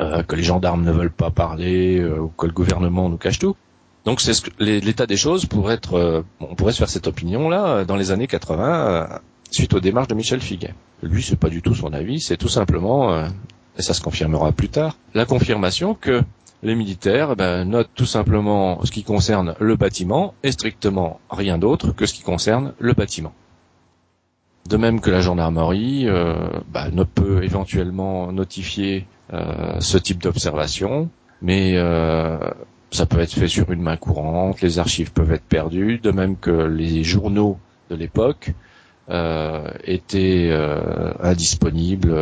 euh, 0.00 0.22
que 0.22 0.36
les 0.36 0.42
gendarmes 0.42 0.84
ne 0.84 0.92
veulent 0.92 1.10
pas 1.10 1.30
parler 1.30 1.98
euh, 1.98 2.18
ou 2.20 2.28
que 2.28 2.46
le 2.46 2.52
gouvernement 2.52 3.08
nous 3.08 3.16
cache 3.16 3.38
tout. 3.38 3.56
Donc 4.04 4.20
c'est 4.20 4.34
ce 4.34 4.42
l'état 4.58 5.06
des 5.06 5.16
choses 5.16 5.46
pour 5.46 5.72
être, 5.72 5.94
euh, 5.94 6.22
on 6.40 6.54
pourrait 6.54 6.72
se 6.72 6.78
faire 6.78 6.90
cette 6.90 7.06
opinion 7.06 7.48
là 7.48 7.84
dans 7.84 7.96
les 7.96 8.10
années 8.10 8.26
80 8.26 9.20
suite 9.50 9.72
aux 9.74 9.80
démarches 9.80 10.08
de 10.08 10.14
Michel 10.14 10.40
Figuet. 10.40 10.74
Lui 11.02 11.22
c'est 11.22 11.36
pas 11.38 11.48
du 11.48 11.62
tout 11.62 11.74
son 11.74 11.92
avis, 11.92 12.20
c'est 12.20 12.36
tout 12.36 12.48
simplement 12.48 13.26
et 13.78 13.82
ça 13.82 13.94
se 13.94 14.02
confirmera 14.02 14.52
plus 14.52 14.68
tard 14.68 14.96
la 15.14 15.24
confirmation 15.24 15.94
que 15.94 16.22
les 16.62 16.74
militaires 16.74 17.34
ben, 17.34 17.64
notent 17.64 17.90
tout 17.94 18.06
simplement 18.06 18.84
ce 18.84 18.90
qui 18.90 19.02
concerne 19.02 19.54
le 19.60 19.76
bâtiment 19.76 20.34
et 20.42 20.52
strictement 20.52 21.20
rien 21.30 21.58
d'autre 21.58 21.92
que 21.92 22.06
ce 22.06 22.12
qui 22.14 22.22
concerne 22.22 22.74
le 22.78 22.92
bâtiment. 22.92 23.32
De 24.68 24.76
même 24.76 25.00
que 25.00 25.10
la 25.10 25.20
gendarmerie 25.20 26.08
euh, 26.08 26.34
bah, 26.72 26.88
ne 26.90 27.04
peut 27.04 27.44
éventuellement 27.44 28.32
notifier 28.32 29.06
euh, 29.32 29.78
ce 29.80 29.96
type 29.96 30.20
d'observation, 30.20 31.08
mais 31.40 31.74
euh, 31.76 32.38
ça 32.90 33.06
peut 33.06 33.20
être 33.20 33.32
fait 33.32 33.46
sur 33.48 33.70
une 33.70 33.82
main 33.82 33.96
courante, 33.96 34.60
les 34.62 34.78
archives 34.80 35.12
peuvent 35.12 35.32
être 35.32 35.44
perdues, 35.44 35.98
de 35.98 36.10
même 36.10 36.36
que 36.36 36.50
les 36.50 37.04
journaux 37.04 37.58
de 37.90 37.96
l'époque 37.96 38.52
étaient 39.84 40.50
indisponibles, 41.20 42.12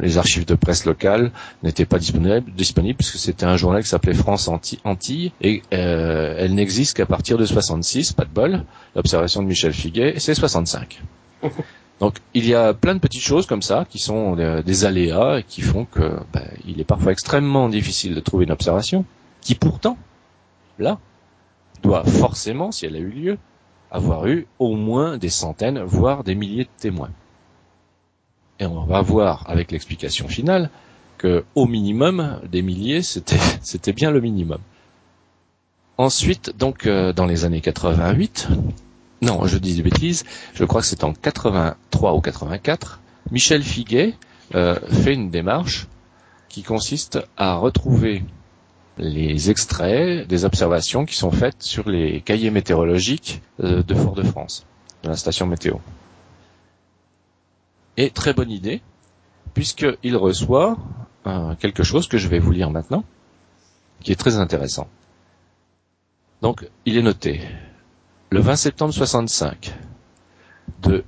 les 0.00 0.16
archives 0.16 0.46
de 0.46 0.54
presse 0.54 0.86
locale 0.86 1.32
n'étaient 1.62 1.84
pas 1.84 1.98
disponibles, 1.98 2.96
puisque 2.96 3.18
c'était 3.18 3.44
un 3.44 3.58
journal 3.58 3.82
qui 3.82 3.90
s'appelait 3.90 4.14
France 4.14 4.48
Antilles 4.48 5.32
et 5.42 5.60
elle 5.70 6.54
n'existe 6.54 6.96
qu'à 6.96 7.04
partir 7.04 7.36
de 7.36 7.44
66, 7.44 8.14
pas 8.14 8.24
de 8.24 8.30
bol, 8.30 8.64
l'observation 8.96 9.42
de 9.42 9.48
Michel 9.48 9.74
Figuet, 9.74 10.14
c'est 10.16 10.34
65. 10.34 11.02
Donc 12.00 12.18
il 12.34 12.46
y 12.46 12.54
a 12.54 12.74
plein 12.74 12.94
de 12.94 13.00
petites 13.00 13.22
choses 13.22 13.46
comme 13.46 13.62
ça 13.62 13.86
qui 13.88 13.98
sont 13.98 14.36
euh, 14.38 14.62
des 14.62 14.84
aléas 14.84 15.38
et 15.38 15.42
qui 15.44 15.60
font 15.60 15.84
que 15.84 16.18
ben, 16.32 16.48
il 16.66 16.80
est 16.80 16.84
parfois 16.84 17.12
extrêmement 17.12 17.68
difficile 17.68 18.14
de 18.14 18.20
trouver 18.20 18.44
une 18.44 18.52
observation 18.52 19.04
qui 19.40 19.54
pourtant, 19.54 19.96
là, 20.78 20.98
doit 21.82 22.04
forcément, 22.04 22.72
si 22.72 22.86
elle 22.86 22.96
a 22.96 22.98
eu 22.98 23.10
lieu, 23.10 23.38
avoir 23.90 24.26
eu 24.26 24.46
au 24.58 24.74
moins 24.74 25.18
des 25.18 25.28
centaines, 25.28 25.80
voire 25.82 26.24
des 26.24 26.34
milliers 26.34 26.64
de 26.64 26.70
témoins. 26.78 27.10
Et 28.58 28.66
on 28.66 28.84
va 28.84 29.02
voir 29.02 29.44
avec 29.48 29.70
l'explication 29.70 30.26
finale 30.26 30.70
que 31.18 31.44
au 31.54 31.66
minimum 31.66 32.40
des 32.50 32.62
milliers, 32.62 33.02
c'était 33.02 33.92
bien 33.92 34.10
le 34.10 34.20
minimum. 34.20 34.58
Ensuite, 35.96 36.56
donc 36.56 36.86
euh, 36.86 37.12
dans 37.12 37.26
les 37.26 37.44
années 37.44 37.60
88, 37.60 38.48
non, 39.22 39.46
je 39.46 39.58
dis 39.58 39.74
des 39.74 39.82
bêtises, 39.82 40.24
je 40.54 40.64
crois 40.64 40.80
que 40.80 40.86
c'est 40.86 41.04
en 41.04 41.12
83 41.12 42.14
ou 42.14 42.20
84, 42.20 43.00
Michel 43.30 43.62
Figuet 43.62 44.14
euh, 44.54 44.78
fait 44.88 45.14
une 45.14 45.30
démarche 45.30 45.86
qui 46.48 46.62
consiste 46.62 47.18
à 47.36 47.56
retrouver 47.56 48.22
les 48.98 49.50
extraits 49.50 50.26
des 50.28 50.44
observations 50.44 51.04
qui 51.04 51.16
sont 51.16 51.30
faites 51.32 51.62
sur 51.62 51.88
les 51.88 52.20
cahiers 52.20 52.50
météorologiques 52.50 53.42
euh, 53.60 53.82
de 53.82 53.94
Fort-de-France, 53.94 54.66
de 55.02 55.08
la 55.08 55.16
station 55.16 55.46
météo. 55.46 55.76
Et 57.96 58.10
très 58.10 58.34
bonne 58.34 58.50
idée, 58.50 58.82
puisqu'il 59.54 60.16
reçoit 60.16 60.76
euh, 61.26 61.54
quelque 61.56 61.82
chose 61.82 62.08
que 62.08 62.18
je 62.18 62.28
vais 62.28 62.38
vous 62.38 62.52
lire 62.52 62.70
maintenant, 62.70 63.04
qui 64.02 64.12
est 64.12 64.16
très 64.16 64.36
intéressant. 64.36 64.88
Donc, 66.42 66.68
il 66.84 66.98
est 66.98 67.02
noté 67.02 67.40
le 68.34 68.40
20 68.40 68.56
septembre 68.56 68.92
65, 68.92 69.72
de 70.82 71.04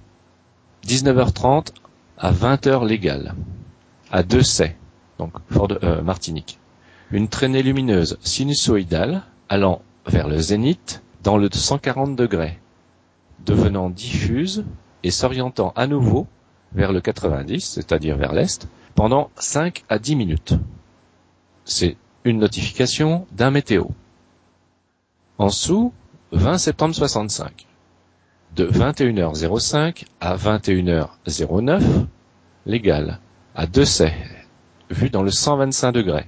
19h30 0.86 1.72
à 2.18 2.30
20h 2.30 2.86
légale, 2.86 3.34
à 4.12 4.22
Dessay, 4.22 4.76
donc 5.18 5.32
Fort 5.50 5.66
de, 5.66 5.76
euh, 5.82 6.02
Martinique, 6.02 6.60
une 7.10 7.26
traînée 7.26 7.64
lumineuse 7.64 8.16
sinusoïdale 8.20 9.24
allant 9.48 9.82
vers 10.06 10.28
le 10.28 10.38
zénith 10.38 11.02
dans 11.24 11.36
le 11.36 11.48
140 11.52 12.14
degrés, 12.14 12.60
devenant 13.44 13.90
diffuse 13.90 14.64
et 15.02 15.10
s'orientant 15.10 15.72
à 15.74 15.88
nouveau 15.88 16.28
vers 16.74 16.92
le 16.92 17.00
90, 17.00 17.58
c'est-à-dire 17.58 18.16
vers 18.16 18.34
l'est, 18.34 18.68
pendant 18.94 19.30
5 19.34 19.82
à 19.88 19.98
10 19.98 20.14
minutes. 20.14 20.54
C'est 21.64 21.96
une 22.22 22.38
notification 22.38 23.26
d'un 23.32 23.50
météo. 23.50 23.86
En 25.38 25.46
dessous, 25.46 25.92
20 26.32 26.58
septembre 26.58 26.92
65. 26.92 27.68
De 28.56 28.66
21h05 28.66 30.06
à 30.20 30.36
21h09, 30.36 32.06
légal, 32.66 33.20
à 33.54 33.68
Dessay, 33.68 34.12
vu 34.90 35.08
dans 35.08 35.22
le 35.22 35.30
125 35.30 35.92
degrés. 35.92 36.26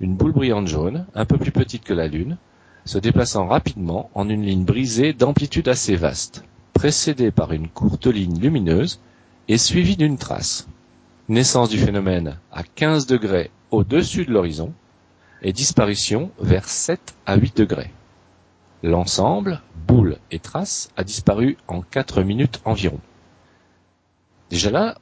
Une 0.00 0.14
boule 0.16 0.32
brillante 0.32 0.68
jaune, 0.68 1.04
un 1.14 1.26
peu 1.26 1.36
plus 1.36 1.52
petite 1.52 1.84
que 1.84 1.92
la 1.92 2.06
Lune, 2.08 2.38
se 2.86 2.96
déplaçant 2.96 3.46
rapidement 3.46 4.08
en 4.14 4.30
une 4.30 4.42
ligne 4.46 4.64
brisée 4.64 5.12
d'amplitude 5.12 5.68
assez 5.68 5.96
vaste, 5.96 6.42
précédée 6.72 7.30
par 7.30 7.52
une 7.52 7.68
courte 7.68 8.06
ligne 8.06 8.40
lumineuse 8.40 9.00
et 9.48 9.58
suivie 9.58 9.98
d'une 9.98 10.16
trace. 10.16 10.66
Naissance 11.28 11.68
du 11.68 11.76
phénomène 11.76 12.38
à 12.52 12.62
15 12.62 13.06
degrés 13.06 13.50
au-dessus 13.70 14.24
de 14.24 14.32
l'horizon 14.32 14.72
et 15.42 15.52
disparition 15.52 16.30
vers 16.40 16.66
7 16.66 17.14
à 17.26 17.36
8 17.36 17.54
degrés. 17.58 17.90
L'ensemble, 18.84 19.62
boule 19.86 20.18
et 20.30 20.38
trace, 20.38 20.90
a 20.98 21.04
disparu 21.04 21.56
en 21.68 21.80
quatre 21.80 22.22
minutes 22.22 22.60
environ. 22.66 23.00
Déjà 24.50 24.70
là, 24.70 24.98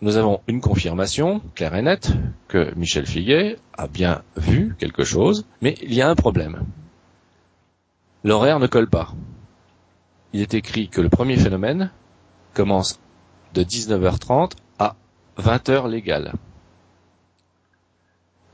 nous 0.00 0.16
avons 0.16 0.40
une 0.48 0.60
confirmation 0.60 1.40
claire 1.54 1.76
et 1.76 1.82
nette 1.82 2.10
que 2.48 2.74
Michel 2.74 3.06
Figuet 3.06 3.56
a 3.78 3.86
bien 3.86 4.24
vu 4.36 4.74
quelque 4.80 5.04
chose, 5.04 5.46
mais 5.62 5.76
il 5.80 5.94
y 5.94 6.02
a 6.02 6.10
un 6.10 6.16
problème. 6.16 6.64
L'horaire 8.24 8.58
ne 8.58 8.66
colle 8.66 8.90
pas. 8.90 9.14
Il 10.32 10.40
est 10.40 10.54
écrit 10.54 10.88
que 10.88 11.00
le 11.00 11.08
premier 11.08 11.36
phénomène 11.36 11.92
commence 12.52 12.98
de 13.54 13.62
19h30 13.62 14.54
à 14.80 14.96
20h 15.38 15.88
légales. 15.88 16.32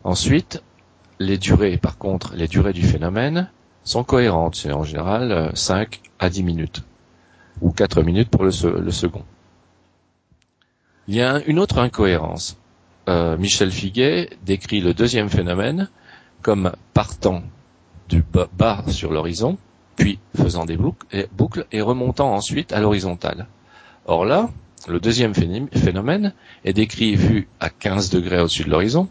Ensuite, 0.05 0.63
les 1.19 1.39
durées, 1.39 1.79
par 1.79 1.97
contre, 1.97 2.35
les 2.35 2.47
durées 2.47 2.75
du 2.75 2.83
phénomène 2.83 3.51
sont 3.85 4.05
cohérentes. 4.05 4.57
C'est 4.57 4.73
en 4.73 4.85
général 4.85 5.51
5 5.55 6.01
euh, 6.03 6.09
à 6.19 6.31
10 6.31 6.43
minutes. 6.43 6.83
Ou 7.61 7.73
4 7.73 8.03
minutes 8.03 8.31
pour 8.31 8.45
le, 8.45 8.51
second. 8.51 9.25
Il 11.09 11.15
y 11.15 11.23
a 11.23 11.41
une 11.47 11.59
autre 11.59 11.79
incohérence. 11.79 12.57
Euh, 13.09 13.37
Michel 13.37 13.71
Figuet 13.71 14.31
décrit 14.45 14.81
le 14.81 14.95
deuxième 14.95 15.29
phénomène 15.29 15.91
comme 16.43 16.73
partant 16.95 17.43
du 18.09 18.25
bas 18.57 18.85
sur 18.89 19.13
l'horizon 19.13 19.59
puis 19.97 20.19
faisant 20.35 20.65
des 20.65 20.79
boucles 20.79 21.67
et 21.73 21.83
remontant 21.83 22.35
ensuite 22.35 22.73
à 22.73 22.81
l'horizontale. 22.81 23.47
Or 24.07 24.25
là, 24.25 24.49
le 24.89 24.99
deuxième 24.99 25.35
phénomène 25.35 26.33
est 26.65 26.73
décrit 26.73 27.15
vu 27.17 27.49
à 27.61 27.69
15 27.69 28.09
degrés 28.09 28.41
au-dessus 28.41 28.65
de 28.65 28.71
l'horizon 28.71 29.09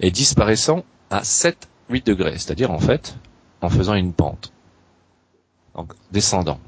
et 0.00 0.10
disparaissant 0.10 0.82
à 1.10 1.24
7, 1.24 1.68
8 1.90 2.06
degrés, 2.06 2.38
c'est-à-dire 2.38 2.70
en 2.70 2.78
fait 2.78 3.16
en 3.62 3.68
faisant 3.68 3.94
une 3.94 4.12
pente, 4.12 4.52
donc 5.76 5.92
descendant. 6.12 6.58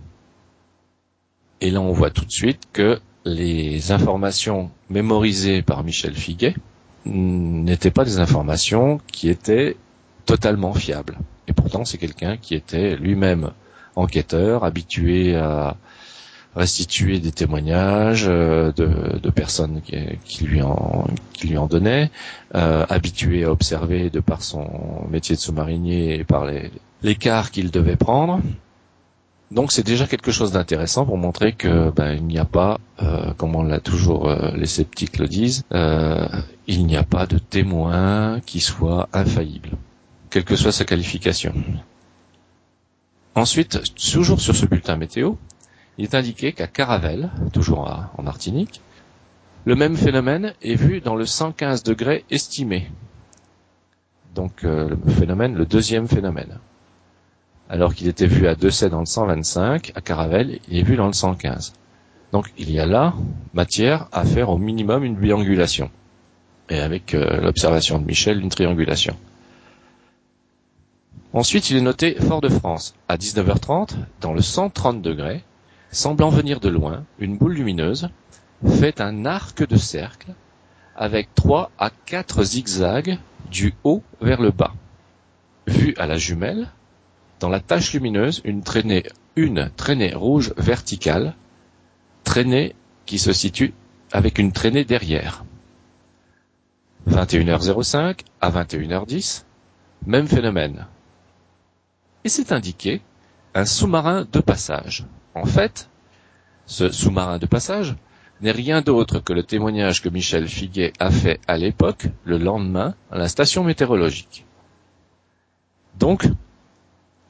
Et 1.60 1.70
là, 1.70 1.80
on 1.80 1.92
voit 1.92 2.10
tout 2.10 2.24
de 2.24 2.30
suite 2.30 2.68
que 2.72 3.00
les 3.24 3.92
informations 3.92 4.70
mémorisées 4.90 5.62
par 5.62 5.84
Michel 5.84 6.14
Figuet 6.14 6.54
n'étaient 7.04 7.90
pas 7.90 8.04
des 8.04 8.18
informations 8.18 9.00
qui 9.12 9.28
étaient 9.28 9.76
totalement 10.26 10.74
fiables. 10.74 11.18
Et 11.48 11.52
pourtant, 11.52 11.84
c'est 11.84 11.98
quelqu'un 11.98 12.36
qui 12.36 12.54
était 12.54 12.96
lui-même 12.96 13.50
enquêteur, 13.96 14.64
habitué 14.64 15.36
à 15.36 15.76
restituer 16.54 17.18
des 17.18 17.32
témoignages 17.32 18.26
euh, 18.28 18.72
de, 18.72 19.30
personnes 19.30 19.80
qui, 20.24 20.44
lui 20.44 20.62
en 20.62 21.06
qui 21.32 21.48
lui 21.48 21.56
en 21.56 21.66
donnaient, 21.66 22.10
euh, 22.54 22.84
habitué 22.88 23.44
à 23.44 23.50
observer 23.50 24.10
de 24.10 24.20
par 24.20 24.42
son 24.42 25.06
métier 25.10 25.36
de 25.36 25.40
sous-marinier 25.40 26.18
et 26.18 26.24
par 26.24 26.46
l'écart 27.02 27.50
qu'il 27.50 27.70
devait 27.70 27.96
prendre. 27.96 28.40
Donc 29.50 29.72
c'est 29.72 29.84
déjà 29.84 30.06
quelque 30.06 30.30
chose 30.30 30.52
d'intéressant 30.52 31.04
pour 31.04 31.18
montrer 31.18 31.52
que 31.52 31.90
ben, 31.90 32.12
il 32.12 32.24
n'y 32.24 32.38
a 32.38 32.44
pas, 32.44 32.78
euh, 33.02 33.32
comme 33.34 33.54
on 33.54 33.62
l'a 33.62 33.80
toujours 33.80 34.30
les 34.54 34.66
sceptiques 34.66 35.18
le 35.18 35.28
disent, 35.28 35.64
il 36.66 36.86
n'y 36.86 36.96
a 36.96 37.02
pas 37.02 37.26
de 37.26 37.38
témoin 37.38 38.40
qui 38.46 38.60
soit 38.60 39.08
infaillible, 39.12 39.70
quelle 40.30 40.44
que 40.44 40.56
soit 40.56 40.72
sa 40.72 40.84
qualification. 40.84 41.52
Ensuite, 43.34 43.94
toujours 43.94 44.40
sur 44.40 44.54
ce 44.54 44.66
bulletin 44.66 44.96
météo, 44.96 45.34
il 45.98 46.04
est 46.04 46.14
indiqué 46.14 46.52
qu'à 46.52 46.66
Caravelle, 46.66 47.30
toujours 47.52 47.88
en 48.16 48.22
Martinique, 48.22 48.80
le 49.64 49.76
même 49.76 49.96
phénomène 49.96 50.54
est 50.62 50.74
vu 50.74 51.00
dans 51.00 51.14
le 51.14 51.24
115 51.26 51.82
degrés 51.82 52.24
estimé. 52.30 52.90
Donc 54.34 54.64
euh, 54.64 54.88
le 54.88 55.12
phénomène, 55.12 55.54
le 55.54 55.66
deuxième 55.66 56.08
phénomène. 56.08 56.58
Alors 57.68 57.94
qu'il 57.94 58.08
était 58.08 58.26
vu 58.26 58.46
à 58.48 58.54
Dessay 58.54 58.90
dans 58.90 59.00
le 59.00 59.06
125, 59.06 59.92
à 59.94 60.00
Caravelle, 60.00 60.58
il 60.68 60.78
est 60.78 60.82
vu 60.82 60.96
dans 60.96 61.06
le 61.06 61.12
115. 61.12 61.74
Donc 62.32 62.50
il 62.58 62.70
y 62.70 62.80
a 62.80 62.86
là 62.86 63.14
matière 63.54 64.08
à 64.10 64.24
faire 64.24 64.50
au 64.50 64.58
minimum 64.58 65.04
une 65.04 65.16
biangulation. 65.16 65.90
Et 66.70 66.80
avec 66.80 67.14
euh, 67.14 67.40
l'observation 67.40 67.98
de 67.98 68.04
Michel, 68.06 68.40
une 68.40 68.48
triangulation. 68.48 69.16
Ensuite, 71.34 71.70
il 71.70 71.76
est 71.78 71.82
noté 71.82 72.14
Fort-de-France, 72.20 72.94
à 73.08 73.16
19h30, 73.16 73.94
dans 74.20 74.34
le 74.34 74.42
130 74.42 75.00
degrés, 75.00 75.42
semblant 75.92 76.30
venir 76.30 76.58
de 76.58 76.68
loin, 76.68 77.04
une 77.18 77.38
boule 77.38 77.54
lumineuse 77.54 78.10
fait 78.66 79.00
un 79.00 79.24
arc 79.24 79.66
de 79.66 79.76
cercle 79.76 80.34
avec 80.96 81.34
trois 81.34 81.70
à 81.78 81.90
quatre 81.90 82.42
zigzags 82.42 83.18
du 83.50 83.74
haut 83.84 84.02
vers 84.20 84.40
le 84.40 84.50
bas. 84.50 84.74
Vu 85.68 85.94
à 85.98 86.06
la 86.06 86.16
jumelle, 86.16 86.68
dans 87.38 87.48
la 87.48 87.60
tache 87.60 87.92
lumineuse, 87.92 88.40
une 88.44 88.62
traînée, 88.62 89.04
une 89.36 89.70
traînée 89.76 90.14
rouge 90.14 90.52
verticale, 90.56 91.34
traînée 92.24 92.74
qui 93.06 93.18
se 93.18 93.32
situe 93.32 93.72
avec 94.10 94.38
une 94.38 94.52
traînée 94.52 94.84
derrière. 94.84 95.44
21h05 97.08 98.20
à 98.40 98.50
21h10, 98.50 99.44
même 100.06 100.26
phénomène 100.26 100.86
et 102.24 102.28
c'est 102.28 102.52
indiqué 102.52 103.00
un 103.54 103.64
sous-marin 103.64 104.26
de 104.30 104.40
passage. 104.40 105.04
En 105.34 105.44
fait, 105.44 105.88
ce 106.66 106.90
sous-marin 106.90 107.38
de 107.38 107.46
passage 107.46 107.96
n'est 108.40 108.50
rien 108.50 108.82
d'autre 108.82 109.20
que 109.20 109.32
le 109.32 109.42
témoignage 109.44 110.02
que 110.02 110.08
Michel 110.08 110.48
Figuet 110.48 110.92
a 110.98 111.10
fait 111.10 111.40
à 111.46 111.56
l'époque, 111.56 112.08
le 112.24 112.38
lendemain, 112.38 112.94
à 113.10 113.18
la 113.18 113.28
station 113.28 113.64
météorologique. 113.64 114.44
Donc, 115.98 116.26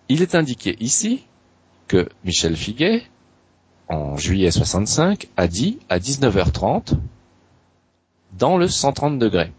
il 0.08 0.22
est 0.22 0.34
indiqué 0.34 0.76
ici 0.80 1.26
que 1.86 2.08
Michel 2.24 2.56
Figuet, 2.56 3.02
en 3.88 4.16
juillet 4.16 4.50
65, 4.50 5.28
a 5.36 5.46
dit 5.46 5.78
à 5.88 5.98
19h30 5.98 6.94
dans 8.38 8.56
le 8.56 8.66
130 8.68 9.18
degrés. 9.18 9.52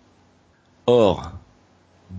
Or, 0.87 1.33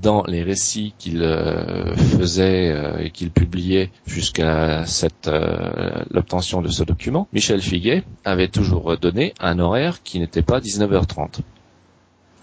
dans 0.00 0.22
les 0.24 0.42
récits 0.42 0.94
qu'il 0.98 1.22
euh, 1.22 1.94
faisait 1.96 2.70
euh, 2.70 2.98
et 2.98 3.10
qu'il 3.10 3.30
publiait 3.30 3.90
jusqu'à 4.06 4.84
euh, 5.26 6.04
l'obtention 6.10 6.62
de 6.62 6.68
ce 6.68 6.82
document, 6.84 7.28
Michel 7.32 7.60
Figuet 7.62 8.04
avait 8.24 8.48
toujours 8.48 8.96
donné 8.98 9.34
un 9.40 9.58
horaire 9.58 10.02
qui 10.02 10.20
n'était 10.20 10.42
pas 10.42 10.60
19h30. 10.60 11.40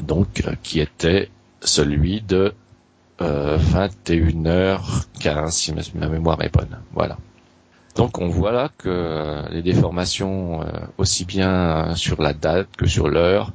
Donc 0.04 0.44
qui 0.64 0.80
était 0.80 1.30
celui 1.62 2.22
de 2.22 2.54
21h15 3.20 5.52
si 5.52 5.72
ma 5.96 6.08
mémoire 6.08 6.42
est 6.42 6.52
bonne. 6.52 6.80
Voilà. 6.94 7.18
Donc 7.96 8.18
on 8.20 8.28
voit 8.28 8.52
là 8.52 8.72
que 8.80 9.48
les 9.52 9.62
déformations 9.62 10.62
aussi 10.98 11.26
bien 11.26 11.94
sur 11.96 12.20
la 12.20 12.34
date 12.34 12.70
que 12.76 12.88
sur 12.88 13.10
l'heure 13.10 13.52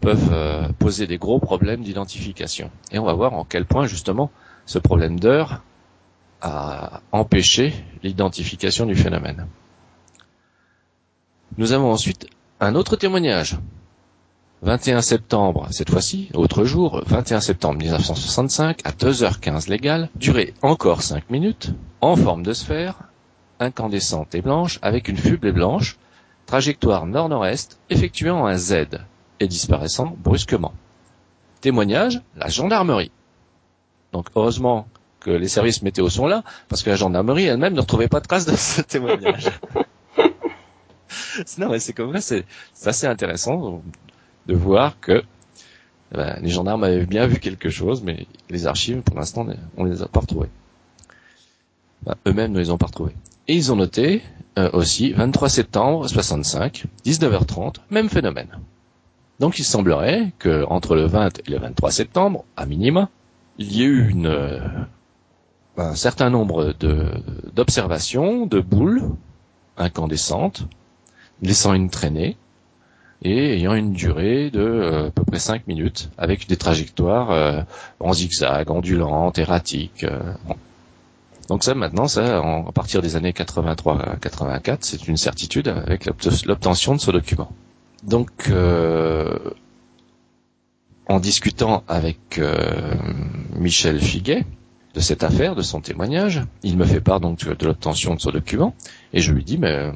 peuvent 0.00 0.32
euh, 0.32 0.68
poser 0.78 1.06
des 1.06 1.18
gros 1.18 1.38
problèmes 1.38 1.82
d'identification. 1.82 2.70
Et 2.90 2.98
on 2.98 3.04
va 3.04 3.12
voir 3.12 3.34
en 3.34 3.44
quel 3.44 3.66
point 3.66 3.86
justement 3.86 4.30
ce 4.66 4.78
problème 4.78 5.20
d'heure 5.20 5.62
a 6.40 7.02
empêché 7.12 7.74
l'identification 8.02 8.86
du 8.86 8.94
phénomène. 8.94 9.46
Nous 11.58 11.72
avons 11.72 11.92
ensuite 11.92 12.28
un 12.60 12.74
autre 12.74 12.96
témoignage. 12.96 13.58
21 14.62 15.00
septembre, 15.00 15.68
cette 15.70 15.90
fois-ci, 15.90 16.28
autre 16.34 16.64
jour, 16.64 17.02
21 17.06 17.40
septembre 17.40 17.78
1965, 17.78 18.80
à 18.84 18.90
2h15 18.90 19.70
légal, 19.70 20.10
durée 20.16 20.52
encore 20.60 21.02
5 21.02 21.30
minutes, 21.30 21.72
en 22.02 22.14
forme 22.14 22.42
de 22.42 22.52
sphère, 22.52 22.96
incandescente 23.58 24.34
et 24.34 24.42
blanche, 24.42 24.78
avec 24.82 25.08
une 25.08 25.16
fuble 25.16 25.52
blanche, 25.52 25.96
trajectoire 26.44 27.06
nord-nord-est, 27.06 27.78
effectuant 27.88 28.44
un 28.46 28.56
Z, 28.56 28.98
et 29.40 29.48
disparaissant 29.48 30.16
brusquement. 30.18 30.72
Témoignage, 31.60 32.22
la 32.36 32.48
gendarmerie. 32.48 33.10
Donc 34.12 34.26
heureusement 34.36 34.86
que 35.20 35.30
les 35.30 35.48
services 35.48 35.82
météo 35.82 36.08
sont 36.08 36.26
là, 36.26 36.42
parce 36.68 36.82
que 36.82 36.90
la 36.90 36.96
gendarmerie 36.96 37.44
elle-même 37.44 37.74
ne 37.74 37.80
retrouvait 37.80 38.08
pas 38.08 38.20
de 38.20 38.26
traces 38.26 38.46
de 38.46 38.56
ce 38.56 38.80
témoignage. 38.82 39.50
non, 41.58 41.70
mais 41.70 41.78
c'est 41.78 41.92
comme 41.92 42.16
ça, 42.18 42.36
c'est 42.74 42.88
assez 42.88 43.06
intéressant 43.06 43.82
de 44.46 44.54
voir 44.54 44.98
que 45.00 45.22
eh 46.12 46.16
ben, 46.16 46.38
les 46.42 46.48
gendarmes 46.50 46.84
avaient 46.84 47.06
bien 47.06 47.26
vu 47.26 47.38
quelque 47.38 47.70
chose, 47.70 48.02
mais 48.02 48.26
les 48.48 48.66
archives, 48.66 49.00
pour 49.02 49.16
l'instant, 49.16 49.46
on 49.76 49.84
les 49.84 50.02
a 50.02 50.08
pas 50.08 50.20
retrouvées. 50.20 50.48
Eux-mêmes 52.26 52.52
ne 52.52 52.58
les 52.58 52.70
ont 52.70 52.78
pas 52.78 52.86
retrouvées. 52.86 53.14
Et 53.46 53.54
ils 53.54 53.70
ont 53.70 53.76
noté 53.76 54.22
euh, 54.58 54.70
aussi 54.72 55.12
23 55.12 55.48
septembre 55.48 56.08
65, 56.08 56.84
19h30, 57.04 57.76
même 57.90 58.08
phénomène. 58.08 58.48
Donc 59.40 59.58
il 59.58 59.64
semblerait 59.64 60.32
que 60.38 60.64
entre 60.68 60.94
le 60.94 61.06
20 61.06 61.38
et 61.38 61.50
le 61.50 61.58
23 61.58 61.90
septembre, 61.90 62.44
à 62.58 62.66
minima, 62.66 63.08
il 63.58 63.72
y 63.72 63.82
ait 63.82 63.86
eu 63.86 64.14
euh, 64.26 64.60
un 65.78 65.94
certain 65.94 66.28
nombre 66.28 66.74
d'observations 67.54 68.46
de, 68.46 68.60
boules 68.60 69.02
incandescentes 69.78 70.64
laissant 71.42 71.72
une 71.72 71.88
traînée 71.88 72.36
et 73.22 73.54
ayant 73.54 73.72
une 73.72 73.94
durée 73.94 74.50
de 74.50 74.60
euh, 74.60 75.08
à 75.08 75.10
peu 75.10 75.24
près 75.24 75.38
5 75.38 75.66
minutes 75.66 76.10
avec 76.18 76.46
des 76.46 76.56
trajectoires 76.56 77.30
euh, 77.30 77.62
en 77.98 78.12
zigzag, 78.12 78.70
ondulantes, 78.70 79.38
erratiques. 79.38 80.04
Donc 81.48 81.64
ça 81.64 81.74
maintenant, 81.74 82.08
ça, 82.08 82.40
à 82.40 82.72
partir 82.72 83.00
des 83.00 83.16
années 83.16 83.32
83-84, 83.32 84.78
c'est 84.82 85.08
une 85.08 85.16
certitude 85.16 85.68
avec 85.68 86.04
l'obtention 86.44 86.94
de 86.94 87.00
ce 87.00 87.10
document. 87.10 87.50
Donc, 88.02 88.30
euh, 88.48 89.36
en 91.06 91.20
discutant 91.20 91.84
avec 91.86 92.38
euh, 92.38 92.94
Michel 93.56 94.00
Figuet 94.00 94.44
de 94.94 95.00
cette 95.00 95.22
affaire, 95.22 95.54
de 95.54 95.62
son 95.62 95.80
témoignage, 95.80 96.42
il 96.62 96.76
me 96.76 96.84
fait 96.84 97.00
part 97.00 97.20
donc 97.20 97.44
de 97.44 97.66
l'obtention 97.66 98.14
de 98.14 98.20
ce 98.20 98.30
document, 98.30 98.74
et 99.12 99.20
je 99.20 99.32
lui 99.32 99.44
dis, 99.44 99.58
mais 99.58 99.70
euh, 99.70 99.92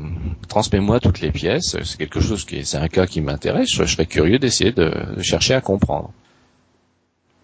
transmets-moi 0.49 1.01
toutes 1.01 1.21
les 1.21 1.33
pièces, 1.33 1.77
c'est 1.83 1.97
quelque 1.97 2.21
chose 2.21 2.45
qui, 2.45 2.65
c'est 2.65 2.77
un 2.77 2.89
cas 2.89 3.07
qui 3.07 3.21
m'intéresse, 3.21 3.71
je, 3.71 3.85
serais 3.85 4.07
curieux 4.07 4.39
d'essayer 4.39 4.71
de, 4.71 4.93
chercher 5.21 5.55
à 5.55 5.61
comprendre. 5.61 6.13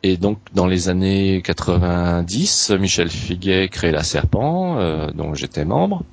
Et 0.03 0.17
donc, 0.17 0.39
dans 0.55 0.67
les 0.67 0.89
années 0.89 1.43
90, 1.43 2.71
Michel 2.79 3.11
Figuet 3.11 3.69
crée 3.69 3.91
la 3.91 4.03
Serpent, 4.03 4.77
dont 5.13 5.35
j'étais 5.35 5.67
membre, 5.67 6.05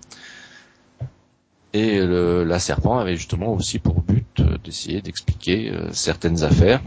et 1.74 2.00
le, 2.00 2.44
la 2.44 2.60
serpent 2.60 2.98
avait 2.98 3.16
justement 3.16 3.54
aussi 3.54 3.80
pour 3.80 4.02
but 4.02 4.40
euh, 4.40 4.58
d'essayer 4.64 5.02
d'expliquer 5.02 5.72
euh, 5.72 5.90
certaines 5.92 6.44
affaires 6.44 6.82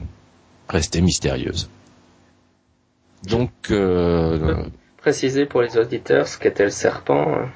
restées 0.68 1.00
mystérieuses. 1.00 1.68
Donc, 3.24 3.50
euh, 3.70 4.64
préciser 4.96 5.44
pour 5.46 5.62
les 5.62 5.76
auditeurs 5.76 6.26
ce 6.26 6.38
qu'était 6.38 6.64
le 6.64 6.70
serpent 6.70 7.48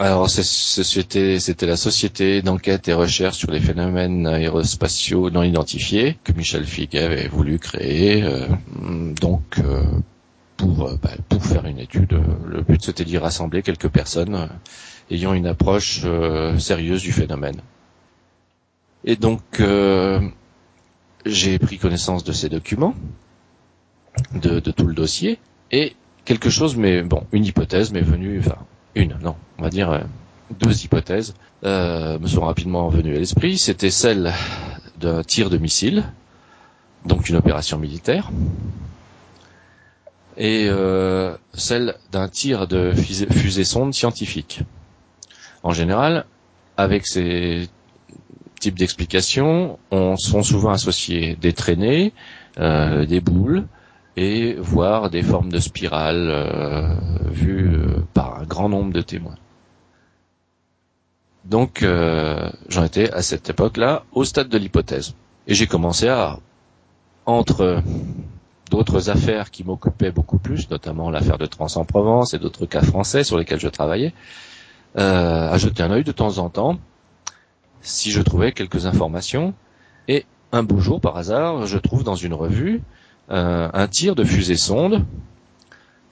alors, 0.00 0.30
c'était 0.30 1.66
la 1.66 1.76
société 1.76 2.40
d'enquête 2.40 2.86
et 2.86 2.92
recherche 2.92 3.38
sur 3.38 3.50
les 3.50 3.58
phénomènes 3.58 4.28
aérospatiaux 4.28 5.28
non 5.30 5.42
identifiés 5.42 6.18
que 6.22 6.30
Michel 6.30 6.64
Figuet 6.64 7.02
avait 7.02 7.26
voulu 7.26 7.58
créer. 7.58 8.22
Donc, 9.20 9.58
pour, 10.58 10.86
euh, 10.86 10.98
bah, 11.02 11.12
pour 11.30 11.42
faire 11.44 11.64
une 11.64 11.78
étude, 11.78 12.20
le 12.46 12.60
but 12.60 12.82
c'était 12.84 13.04
d'y 13.04 13.16
rassembler 13.16 13.62
quelques 13.62 13.88
personnes 13.88 14.50
ayant 15.10 15.32
une 15.32 15.46
approche 15.46 16.04
sérieuse 16.58 17.02
du 17.02 17.12
phénomène. 17.12 17.56
Et 19.04 19.16
donc, 19.16 19.40
j'ai 21.24 21.58
pris 21.58 21.78
connaissance 21.78 22.24
de 22.24 22.32
ces 22.32 22.48
documents, 22.48 22.94
de, 24.34 24.60
tout 24.60 24.86
le 24.86 24.94
dossier, 24.94 25.38
et 25.70 25.94
quelque 26.24 26.50
chose, 26.50 26.76
mais 26.76 27.02
bon, 27.02 27.24
une 27.32 27.44
hypothèse 27.44 27.92
m'est 27.92 28.00
venue, 28.02 28.38
enfin, 28.40 28.56
une, 28.94 29.16
non, 29.22 29.36
on 29.58 29.62
va 29.62 29.70
dire 29.70 29.90
euh, 29.90 30.00
deux 30.60 30.84
hypothèses 30.84 31.34
euh, 31.64 32.18
me 32.18 32.26
sont 32.26 32.42
rapidement 32.42 32.88
venues 32.88 33.14
à 33.16 33.18
l'esprit. 33.18 33.58
C'était 33.58 33.90
celle 33.90 34.32
d'un 35.00 35.22
tir 35.22 35.50
de 35.50 35.58
missile, 35.58 36.04
donc 37.06 37.28
une 37.28 37.36
opération 37.36 37.78
militaire, 37.78 38.30
et 40.38 40.66
euh, 40.70 41.36
celle 41.52 41.96
d'un 42.10 42.28
tir 42.28 42.66
de 42.66 42.92
fusée-sonde 42.92 43.92
scientifique. 43.92 44.62
En 45.62 45.72
général, 45.72 46.24
avec 46.78 47.06
ces 47.06 47.68
types 48.60 48.78
d'explications, 48.78 49.78
on 49.90 50.16
sont 50.16 50.42
souvent 50.42 50.70
associés 50.70 51.36
des 51.40 51.52
traînées, 51.52 52.12
des 52.56 53.20
boules, 53.20 53.66
et 54.18 54.54
voir 54.54 55.10
des 55.10 55.22
formes 55.22 55.52
de 55.52 55.60
spirales 55.60 56.28
euh, 56.28 56.92
vues 57.30 57.76
euh, 57.76 58.00
par 58.14 58.40
un 58.40 58.44
grand 58.44 58.68
nombre 58.68 58.92
de 58.92 59.00
témoins. 59.00 59.36
Donc 61.44 61.84
euh, 61.84 62.50
j'en 62.68 62.82
étais 62.82 63.12
à 63.12 63.22
cette 63.22 63.48
époque-là 63.48 64.02
au 64.12 64.24
stade 64.24 64.48
de 64.48 64.58
l'hypothèse. 64.58 65.14
Et 65.46 65.54
j'ai 65.54 65.68
commencé 65.68 66.08
à, 66.08 66.40
entre 67.26 67.80
d'autres 68.70 69.10
affaires 69.10 69.50
qui 69.50 69.64
m'occupaient 69.64 70.10
beaucoup 70.12 70.38
plus, 70.38 70.70
notamment 70.70 71.10
l'affaire 71.10 71.38
de 71.38 71.46
Trans 71.46 71.76
en 71.76 71.84
Provence 71.84 72.34
et 72.34 72.38
d'autres 72.38 72.66
cas 72.66 72.82
français 72.82 73.24
sur 73.24 73.38
lesquels 73.38 73.60
je 73.60 73.68
travaillais, 73.68 74.12
à 74.96 75.56
jeter 75.58 75.82
un 75.82 75.90
œil 75.90 76.04
de 76.04 76.12
temps 76.12 76.38
en 76.38 76.48
temps 76.48 76.78
si 77.82 78.10
je 78.10 78.22
trouvais 78.22 78.52
quelques 78.52 78.86
informations. 78.86 79.54
Et 80.08 80.24
un 80.52 80.62
beau 80.62 80.78
jour, 80.78 81.00
par 81.00 81.16
hasard, 81.16 81.66
je 81.66 81.78
trouve 81.78 82.04
dans 82.04 82.14
une 82.14 82.34
revue 82.34 82.82
euh, 83.30 83.68
un 83.72 83.88
tir 83.88 84.14
de 84.14 84.24
fusée 84.24 84.56
sonde 84.56 85.04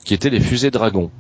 qui 0.05 0.15
était 0.15 0.31
des 0.31 0.41
fusées 0.41 0.71
Dragon. 0.71 1.11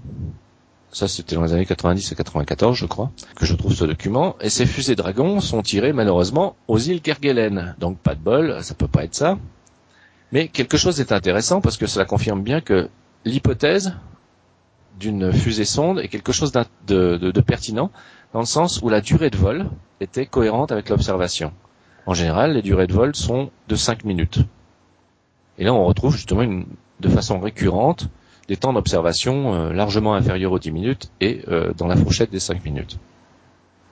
Ça, 0.92 1.09
c'était 1.09 1.35
dans 1.35 1.42
les 1.42 1.53
années 1.53 1.66
90 1.66 2.12
et 2.12 2.14
94, 2.14 2.75
je 2.77 2.87
crois, 2.87 3.11
que 3.35 3.44
je 3.44 3.55
trouve 3.55 3.75
ce 3.75 3.85
document. 3.85 4.37
Et 4.40 4.49
ces 4.49 4.66
fusées 4.66 4.94
Dragon 4.94 5.40
sont 5.40 5.62
tirées, 5.62 5.92
malheureusement, 5.92 6.57
aux 6.68 6.79
îles 6.79 7.03
Kerguelen. 7.03 7.75
Donc, 7.79 7.99
pas 7.99 8.14
de 8.14 8.20
bol, 8.20 8.62
ça 8.62 8.75
peut 8.75 8.88
pas 8.88 9.05
être 9.05 9.14
ça. 9.14 9.38
Mais 10.32 10.48
quelque 10.48 10.76
chose 10.76 11.00
est 11.00 11.12
intéressant 11.12 11.60
parce 11.60 11.76
que 11.76 11.86
cela 11.86 12.04
confirme 12.04 12.42
bien 12.42 12.60
que 12.60 12.88
l'hypothèse 13.24 13.94
d'une 14.98 15.32
fusée 15.32 15.64
sonde 15.64 15.98
est 16.00 16.08
quelque 16.08 16.32
chose 16.32 16.52
de, 16.86 17.40
pertinent 17.40 17.90
dans 18.32 18.40
le 18.40 18.46
sens 18.46 18.80
où 18.82 18.88
la 18.88 19.00
durée 19.00 19.30
de 19.30 19.36
vol 19.36 19.68
était 20.00 20.26
cohérente 20.26 20.72
avec 20.72 20.88
l'observation. 20.88 21.52
En 22.06 22.14
général, 22.14 22.54
les 22.54 22.62
durées 22.62 22.86
de 22.86 22.92
vol 22.92 23.14
sont 23.14 23.50
de 23.68 23.74
5 23.76 24.04
minutes. 24.04 24.38
Et 25.58 25.64
là, 25.64 25.74
on 25.74 25.84
retrouve 25.84 26.14
justement 26.14 26.42
une, 26.42 26.66
de 27.00 27.08
façon 27.08 27.40
récurrente 27.40 28.08
des 28.48 28.56
temps 28.56 28.72
d'observation 28.72 29.54
euh, 29.54 29.72
largement 29.72 30.14
inférieurs 30.14 30.52
aux 30.52 30.58
10 30.58 30.70
minutes 30.70 31.10
et 31.20 31.42
euh, 31.48 31.72
dans 31.76 31.86
la 31.88 31.96
fourchette 31.96 32.30
des 32.30 32.38
5 32.38 32.64
minutes. 32.64 32.98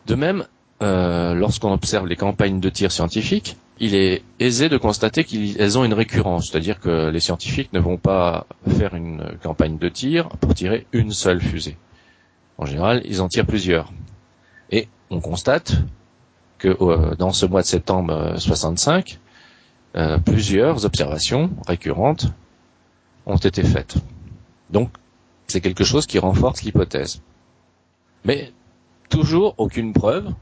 De 0.07 0.15
même, 0.15 0.47
euh, 0.83 1.35
lorsqu'on 1.35 1.73
observe 1.73 2.07
les 2.07 2.17
campagnes 2.17 2.61
de 2.61 2.69
tir 2.69 2.93
scientifiques, 2.93 3.57
il 3.81 3.95
est 3.95 4.23
aisé 4.39 4.69
de 4.69 4.77
constater 4.77 5.25
qu'elles 5.25 5.79
ont 5.79 5.85
une 5.85 5.95
récurrence, 5.95 6.49
c'est-à-dire 6.49 6.81
que 6.81 7.09
les 7.09 7.21
scientifiques 7.21 7.73
ne 7.73 7.81
vont 7.81 7.97
pas 7.97 8.47
faire 8.69 8.95
une 8.95 9.37
campagne 9.43 9.79
de 9.79 9.89
tir 9.89 10.29
pour 10.29 10.55
tirer 10.55 10.87
une 10.93 11.11
seule 11.11 11.41
fusée. 11.41 11.77
En 12.59 12.67
général, 12.67 13.03
ils 13.05 13.21
en 13.21 13.29
tirent 13.29 13.47
plusieurs. 13.47 13.93
Et 14.71 14.89
on 15.11 15.21
constate 15.21 15.75
que 16.59 17.15
dans 17.17 17.33
ce 17.33 17.47
mois 17.47 17.63
de 17.63 17.67
septembre 17.67 18.35
65, 18.39 19.19
euh, 19.97 20.19
plusieurs 20.19 20.85
observations 20.85 21.51
récurrentes 21.67 22.27
ont 23.27 23.37
été 23.37 23.63
faites. 23.63 23.97
Donc, 24.71 24.91
c'est 25.47 25.61
quelque 25.61 25.85
chose 25.85 26.07
qui 26.07 26.19
renforce 26.19 26.63
l'hypothèse. 26.63 27.23
Mais 28.25 28.53
toujours 29.09 29.55
aucune 29.59 29.93
preuve 29.93 30.33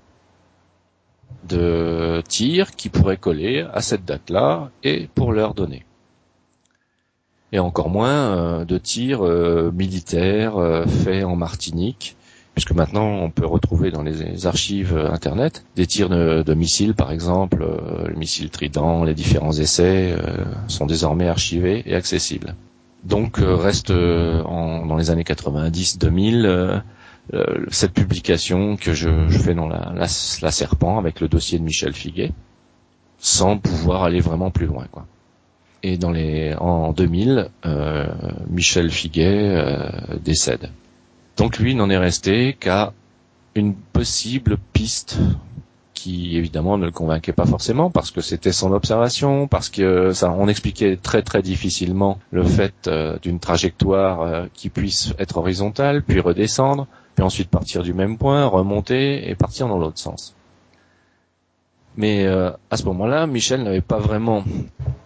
de 1.49 2.23
tir 2.29 2.73
qui 2.73 2.89
pourrait 2.89 3.17
coller 3.17 3.67
à 3.73 3.81
cette 3.81 4.05
date-là 4.05 4.71
et 4.83 5.09
pour 5.15 5.33
leur 5.33 5.55
donner. 5.55 5.85
Et 7.53 7.59
encore 7.59 7.91
moins 7.91 8.37
euh, 8.37 8.65
de 8.65 8.79
tirs 8.79 9.25
euh, 9.25 9.71
militaires 9.73 10.85
faits 10.87 11.25
en 11.25 11.37
Martinique 11.37 12.17
puisque 12.55 12.73
maintenant 12.73 13.07
on 13.07 13.31
peut 13.31 13.47
retrouver 13.47 13.91
dans 13.91 14.03
les 14.03 14.47
archives 14.47 14.97
internet 14.97 15.65
des 15.77 15.87
tirs 15.87 16.09
de, 16.09 16.55
missiles, 16.55 16.95
par 16.95 17.11
exemple, 17.11 17.63
euh, 17.63 18.09
le 18.09 18.15
missile 18.15 18.51
Trident, 18.51 19.05
les 19.05 19.15
différents 19.15 19.53
essais 19.53 20.15
euh, 20.19 20.45
sont 20.69 20.87
désormais 20.87 21.29
archivés 21.29 21.83
et 21.87 21.95
accessibles. 21.95 22.55
Donc 23.05 23.41
euh, 23.41 23.57
reste 23.57 23.91
dans 23.91 24.97
les 24.97 25.11
années 25.11 25.25
90-2000 25.25 26.83
cette 27.71 27.93
publication 27.95 28.77
que 28.77 28.93
je, 28.93 29.29
fais 29.31 29.55
dans 29.55 29.69
la, 29.69 30.09
Serpent 30.09 30.99
avec 30.99 31.21
le 31.21 31.29
dossier 31.29 31.59
de 31.59 31.65
Michel 31.65 31.95
Figuet, 31.95 32.33
sans 33.19 33.59
pouvoir 33.59 34.03
aller 34.03 34.21
vraiment 34.21 34.51
plus 34.51 34.67
loin. 34.67 34.87
Quoi. 34.91 35.07
Et 35.83 35.97
dans 35.97 36.11
les 36.11 36.55
en 36.59 36.93
2000, 36.93 37.49
Michel 38.51 38.91
Figuet 38.91 39.57
décède. 40.23 40.71
Donc 41.37 41.59
lui 41.59 41.75
n'en 41.75 41.89
est 41.91 41.99
resté 41.99 42.55
qu'à 42.55 42.93
une 43.55 43.75
possible 43.75 44.59
piste 44.73 45.19
qui 46.03 46.37
évidemment 46.37 46.79
ne 46.79 46.87
le 46.87 46.91
convainquait 46.91 47.33
pas 47.33 47.47
forcément 47.47 47.89
parce 47.89 48.11
que 48.11 48.21
c'était 48.21 48.51
son 48.51 48.73
observation, 48.73 49.47
parce 49.47 49.69
que 49.69 50.13
ça, 50.13 50.33
on 50.33 50.49
expliquait 50.49 50.97
très 50.97 51.23
très 51.23 51.43
difficilement 51.43 52.19
le 52.33 52.43
fait 52.43 52.75
euh, 52.89 53.19
d'une 53.23 53.39
trajectoire 53.39 54.23
euh, 54.23 54.47
qui 54.53 54.69
puisse 54.69 55.15
être 55.21 55.37
horizontale, 55.37 56.03
puis 56.03 56.19
redescendre, 56.19 56.89
puis 57.15 57.25
ensuite 57.25 57.49
partir 57.49 57.83
du 57.83 57.93
même 57.95 58.19
point, 58.19 58.47
remonter 58.47 59.29
et 59.29 59.35
partir 59.35 59.69
dans 59.69 59.79
l'autre 59.79 59.99
sens. 59.99 60.35
Mais 61.97 62.25
euh, 62.25 62.51
à 62.71 62.77
ce 62.77 62.85
moment-là, 62.85 63.27
Michel 63.27 63.63
n'avait 63.63 63.83
pas 63.83 63.99
vraiment 63.99 64.45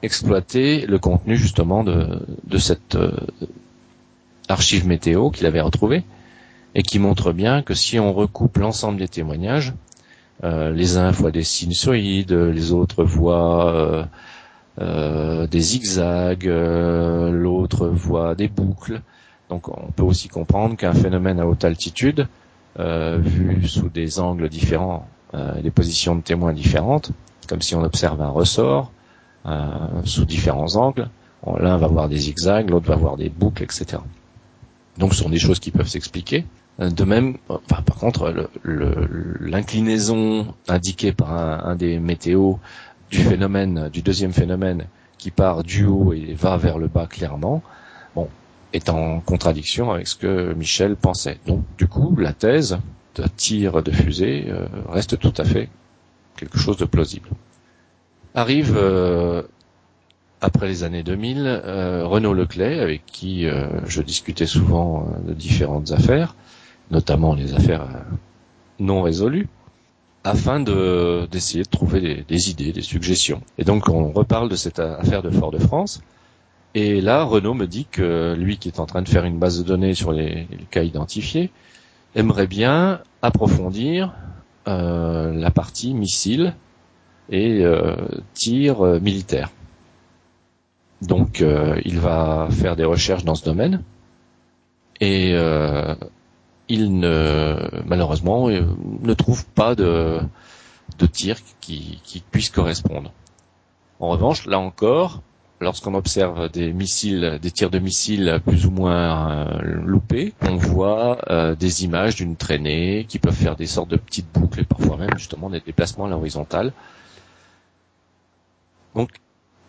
exploité 0.02 0.86
le 0.86 0.98
contenu 0.98 1.36
justement 1.36 1.82
de, 1.82 2.24
de 2.44 2.58
cette 2.58 2.96
archive 4.48 4.86
météo 4.86 5.30
qu'il 5.30 5.46
avait 5.46 5.60
retrouvée 5.60 6.04
et 6.76 6.82
qui 6.82 6.98
montre 6.98 7.32
bien 7.32 7.62
que 7.62 7.74
si 7.74 7.98
on 7.98 8.12
recoupe 8.12 8.58
l'ensemble 8.58 8.98
des 8.98 9.08
témoignages, 9.08 9.72
euh, 10.44 10.70
les 10.72 10.98
uns 10.98 11.10
voient 11.10 11.30
des 11.30 11.42
sinusoïdes, 11.42 12.32
les 12.32 12.72
autres 12.72 13.02
voient 13.02 13.74
euh, 13.74 14.04
euh, 14.80 15.46
des 15.46 15.60
zigzags, 15.60 16.44
l'autre 16.44 17.88
voit 17.88 18.34
des 18.34 18.48
boucles. 18.48 19.00
Donc 19.50 19.68
on 19.68 19.90
peut 19.92 20.02
aussi 20.02 20.28
comprendre 20.28 20.76
qu'un 20.76 20.92
phénomène 20.92 21.40
à 21.40 21.46
haute 21.46 21.64
altitude, 21.64 22.26
vu 22.78 23.66
sous 23.68 23.88
des 23.88 24.18
angles 24.18 24.48
différents, 24.48 25.06
des 25.62 25.70
positions 25.70 26.16
de 26.16 26.20
témoins 26.20 26.52
différentes, 26.52 27.12
comme 27.48 27.62
si 27.62 27.74
on 27.74 27.82
observe 27.82 28.20
un 28.20 28.28
ressort 28.28 28.90
sous 30.04 30.24
différents 30.24 30.74
angles, 30.76 31.08
l'un 31.58 31.76
va 31.76 31.86
voir 31.86 32.08
des 32.08 32.18
zigzags, 32.18 32.68
l'autre 32.70 32.88
va 32.88 32.96
voir 32.96 33.16
des 33.16 33.28
boucles, 33.28 33.62
etc. 33.62 33.98
Donc 34.98 35.14
ce 35.14 35.22
sont 35.22 35.30
des 35.30 35.38
choses 35.38 35.60
qui 35.60 35.70
peuvent 35.70 35.88
s'expliquer. 35.88 36.44
Euh, 36.80 36.90
de 36.90 37.04
même, 37.04 37.38
par 37.68 37.84
contre, 37.84 38.50
l'inclinaison 38.64 40.54
indiquée 40.68 41.12
par 41.12 41.32
un, 41.32 41.76
des 41.76 41.98
météos 41.98 42.58
du 43.10 43.18
phénomène, 43.18 43.88
du 43.92 44.02
deuxième 44.02 44.32
phénomène, 44.32 44.86
qui 45.18 45.30
part 45.30 45.62
du 45.62 45.86
haut 45.86 46.12
et 46.12 46.34
va 46.34 46.56
vers 46.56 46.78
le 46.78 46.88
bas 46.88 47.06
clairement, 47.06 47.62
est 48.76 48.88
en 48.88 49.20
contradiction 49.20 49.90
avec 49.90 50.06
ce 50.06 50.16
que 50.16 50.54
Michel 50.54 50.96
pensait. 50.96 51.38
Donc, 51.46 51.64
du 51.78 51.88
coup, 51.88 52.14
la 52.16 52.32
thèse 52.32 52.78
de 53.16 53.24
tir 53.36 53.82
de 53.82 53.90
fusée 53.90 54.46
euh, 54.48 54.66
reste 54.88 55.18
tout 55.18 55.34
à 55.36 55.44
fait 55.44 55.68
quelque 56.36 56.58
chose 56.58 56.76
de 56.76 56.84
plausible. 56.84 57.28
Arrive 58.34 58.74
euh, 58.76 59.42
après 60.40 60.68
les 60.68 60.84
années 60.84 61.02
2000, 61.02 61.62
Renaud 62.04 62.34
Leclay, 62.34 62.78
avec 62.80 63.06
qui 63.06 63.46
je 63.86 64.02
discutais 64.02 64.44
souvent 64.44 65.08
de 65.26 65.32
différentes 65.32 65.92
affaires, 65.92 66.34
notamment 66.90 67.34
les 67.34 67.54
affaires 67.54 67.82
euh, 67.82 67.98
non 68.78 69.02
résolues, 69.02 69.48
afin 70.24 70.60
de 70.60 71.26
d'essayer 71.30 71.62
de 71.62 71.68
trouver 71.68 72.24
des, 72.26 72.50
idées, 72.50 72.72
des 72.72 72.82
suggestions. 72.82 73.42
Et 73.58 73.64
donc 73.64 73.88
on 73.88 74.10
reparle 74.10 74.48
de 74.48 74.56
cette 74.56 74.78
affaire 74.80 75.22
de 75.22 75.30
Fort-de-France, 75.30 76.02
Et 76.76 77.00
là, 77.00 77.24
Renault 77.24 77.54
me 77.54 77.66
dit 77.66 77.86
que 77.86 78.34
lui 78.38 78.58
qui 78.58 78.68
est 78.68 78.80
en 78.80 78.84
train 78.84 79.00
de 79.00 79.08
faire 79.08 79.24
une 79.24 79.38
base 79.38 79.58
de 79.58 79.64
données 79.64 79.94
sur 79.94 80.12
les, 80.12 80.46
cas 80.70 80.82
identifiés, 80.82 81.50
aimerait 82.14 82.46
bien 82.46 83.00
approfondir 83.22 84.12
euh, 84.68 85.32
la 85.32 85.50
partie 85.50 85.94
missile 85.94 86.54
et 87.30 87.64
euh, 87.64 87.96
tir 88.34 88.84
euh, 88.84 89.00
militaire. 89.00 89.52
Donc 91.00 91.42
il 91.84 91.98
va 91.98 92.48
faire 92.50 92.76
des 92.76 92.84
recherches 92.84 93.24
dans 93.24 93.34
ce 93.34 93.44
domaine 93.44 93.82
et 95.00 95.32
il 96.68 96.98
ne 96.98 97.70
malheureusement 97.86 98.48
ne 98.48 99.14
trouve 99.14 99.46
pas 99.46 99.74
de, 99.74 100.20
de 100.98 101.06
tir 101.06 101.36
qui, 101.60 102.00
qui 102.02 102.20
puisse 102.20 102.50
correspondre. 102.50 103.12
En 104.00 104.08
revanche, 104.08 104.46
là 104.46 104.58
encore, 104.58 105.22
lorsqu'on 105.60 105.94
observe 105.94 106.50
des 106.50 106.72
missiles, 106.72 107.38
des 107.40 107.50
tirs 107.50 107.70
de 107.70 107.78
missiles 107.78 108.40
plus 108.44 108.66
ou 108.66 108.70
moins 108.70 109.46
euh, 109.46 109.62
loupés, 109.84 110.34
on 110.42 110.56
voit 110.56 111.18
euh, 111.30 111.54
des 111.54 111.84
images 111.84 112.16
d'une 112.16 112.36
traînée 112.36 113.06
qui 113.08 113.18
peuvent 113.18 113.34
faire 113.34 113.56
des 113.56 113.66
sortes 113.66 113.88
de 113.90 113.96
petites 113.96 114.30
boucles 114.32 114.60
et 114.60 114.64
parfois 114.64 114.96
même 114.96 115.10
justement 115.16 115.48
des 115.50 115.60
déplacements 115.60 116.04
à 116.06 116.08
l'horizontale. 116.08 116.72
Donc 118.94 119.10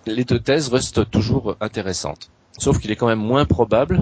les 0.05 0.23
deux 0.23 0.39
thèses 0.39 0.69
restent 0.69 1.09
toujours 1.09 1.55
intéressantes. 1.61 2.29
Sauf 2.57 2.79
qu'il 2.79 2.91
est 2.91 2.95
quand 2.95 3.07
même 3.07 3.19
moins 3.19 3.45
probable 3.45 4.01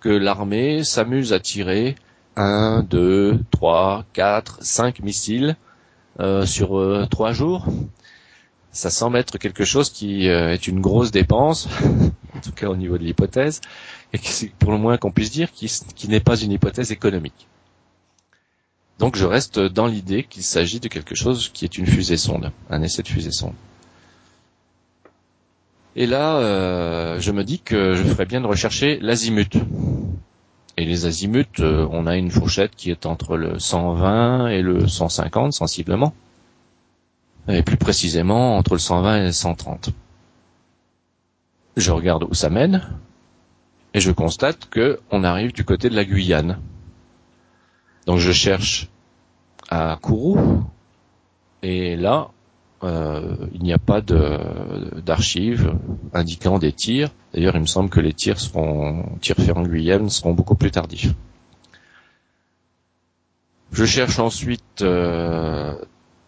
que 0.00 0.08
l'armée 0.08 0.84
s'amuse 0.84 1.32
à 1.32 1.40
tirer 1.40 1.96
un, 2.36 2.82
deux, 2.82 3.40
trois, 3.50 4.04
quatre, 4.12 4.58
cinq 4.62 5.00
missiles 5.00 5.56
euh, 6.20 6.46
sur 6.46 7.08
trois 7.10 7.32
jours 7.32 7.66
ça 8.74 8.90
semble 8.90 9.16
être 9.18 9.38
quelque 9.38 9.64
chose 9.64 9.88
qui 9.88 10.28
euh, 10.28 10.52
est 10.52 10.66
une 10.66 10.80
grosse 10.80 11.12
dépense, 11.12 11.68
en 12.36 12.40
tout 12.40 12.50
cas 12.50 12.66
au 12.68 12.74
niveau 12.76 12.98
de 12.98 13.04
l'hypothèse, 13.04 13.60
et 14.12 14.18
qui, 14.18 14.48
pour 14.58 14.72
le 14.72 14.78
moins 14.78 14.98
qu'on 14.98 15.12
puisse 15.12 15.30
dire, 15.30 15.52
qui, 15.52 15.70
n'est 16.08 16.20
pas 16.20 16.36
une 16.36 16.50
hypothèse 16.50 16.90
économique. 16.90 17.46
Donc 18.98 19.16
je 19.16 19.24
reste 19.26 19.60
dans 19.60 19.86
l'idée 19.86 20.24
qu'il 20.24 20.42
s'agit 20.42 20.80
de 20.80 20.88
quelque 20.88 21.14
chose 21.14 21.50
qui 21.54 21.64
est 21.64 21.78
une 21.78 21.86
fusée 21.86 22.16
sonde, 22.16 22.50
un 22.68 22.82
essai 22.82 23.02
de 23.02 23.08
fusée 23.08 23.30
sonde. 23.32 23.54
Et 25.94 26.06
là, 26.06 26.38
euh, 26.38 27.20
je 27.20 27.30
me 27.30 27.44
dis 27.44 27.60
que 27.60 27.94
je 27.94 28.02
ferais 28.02 28.26
bien 28.26 28.40
de 28.40 28.46
rechercher 28.46 28.98
l'azimut. 29.00 29.56
Et 30.76 30.84
les 30.84 31.06
azimuts, 31.06 31.60
euh, 31.60 31.86
on 31.92 32.08
a 32.08 32.16
une 32.16 32.32
fourchette 32.32 32.72
qui 32.74 32.90
est 32.90 33.06
entre 33.06 33.36
le 33.36 33.60
120 33.60 34.48
et 34.48 34.62
le 34.62 34.88
150 34.88 35.52
sensiblement 35.52 36.12
et 37.48 37.62
plus 37.62 37.76
précisément 37.76 38.56
entre 38.56 38.72
le 38.74 38.78
120 38.78 39.16
et 39.18 39.22
le 39.24 39.32
130. 39.32 39.90
Je 41.76 41.90
regarde 41.90 42.24
où 42.24 42.34
ça 42.34 42.50
mène, 42.50 42.82
et 43.92 44.00
je 44.00 44.10
constate 44.10 44.68
que 44.70 45.00
on 45.10 45.24
arrive 45.24 45.52
du 45.52 45.64
côté 45.64 45.88
de 45.88 45.96
la 45.96 46.04
Guyane. 46.04 46.58
Donc 48.06 48.18
je 48.18 48.32
cherche 48.32 48.88
à 49.70 49.98
Kourou, 50.00 50.62
et 51.62 51.96
là, 51.96 52.28
euh, 52.82 53.36
il 53.54 53.62
n'y 53.62 53.72
a 53.72 53.78
pas 53.78 54.00
d'archives 54.02 55.74
indiquant 56.12 56.58
des 56.58 56.72
tirs. 56.72 57.08
D'ailleurs, 57.32 57.56
il 57.56 57.62
me 57.62 57.66
semble 57.66 57.88
que 57.88 58.00
les 58.00 58.12
tirs 58.12 58.38
seront 58.38 59.04
tirs 59.20 59.36
faits 59.36 59.56
en 59.56 59.62
Guyane 59.62 60.10
seront 60.10 60.34
beaucoup 60.34 60.54
plus 60.54 60.70
tardifs. 60.70 61.14
Je 63.72 63.84
cherche 63.86 64.18
ensuite 64.18 64.82
euh, 64.82 65.74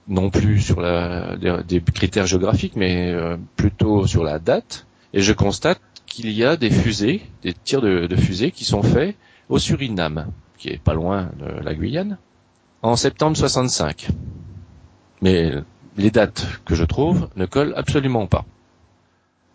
non 0.08 0.30
plus 0.30 0.60
sur 0.60 0.76
des 0.78 1.80
critères 1.94 2.26
géographiques, 2.26 2.76
mais 2.76 3.10
euh, 3.12 3.36
plutôt 3.56 4.06
sur 4.06 4.22
la 4.24 4.38
date. 4.38 4.86
Et 5.12 5.20
je 5.22 5.32
constate 5.32 5.80
qu'il 6.06 6.30
y 6.30 6.44
a 6.44 6.56
des 6.56 6.70
fusées, 6.70 7.22
des 7.42 7.52
tirs 7.52 7.80
de, 7.80 8.06
de 8.06 8.16
fusées 8.16 8.50
qui 8.50 8.64
sont 8.64 8.82
faits 8.82 9.16
au 9.48 9.58
Suriname, 9.58 10.26
qui 10.58 10.68
est 10.68 10.78
pas 10.82 10.94
loin 10.94 11.30
de 11.38 11.46
la 11.62 11.74
Guyane, 11.74 12.18
en 12.82 12.96
septembre 12.96 13.36
65. 13.36 14.08
Mais 15.22 15.52
les 15.96 16.10
dates 16.10 16.46
que 16.64 16.74
je 16.74 16.84
trouve 16.84 17.28
ne 17.36 17.46
collent 17.46 17.74
absolument 17.76 18.26
pas. 18.26 18.44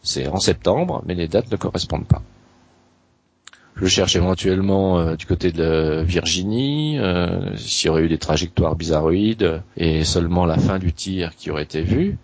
C'est 0.01 0.27
en 0.27 0.37
septembre, 0.39 1.03
mais 1.05 1.13
les 1.13 1.27
dates 1.27 1.51
ne 1.51 1.57
correspondent 1.57 2.07
pas. 2.07 2.21
Je 3.75 3.85
cherche 3.87 4.15
éventuellement 4.15 4.99
euh, 4.99 5.15
du 5.15 5.25
côté 5.25 5.51
de 5.51 6.03
Virginie, 6.05 6.99
euh, 6.99 7.55
s'il 7.55 7.87
y 7.87 7.89
aurait 7.89 8.03
eu 8.03 8.09
des 8.09 8.17
trajectoires 8.17 8.75
bizarroïdes 8.75 9.61
et 9.77 10.03
seulement 10.03 10.45
la 10.45 10.57
fin 10.57 10.77
du 10.77 10.93
tir 10.93 11.35
qui 11.35 11.49
aurait 11.51 11.63
été 11.63 11.81
vue. 11.81 12.17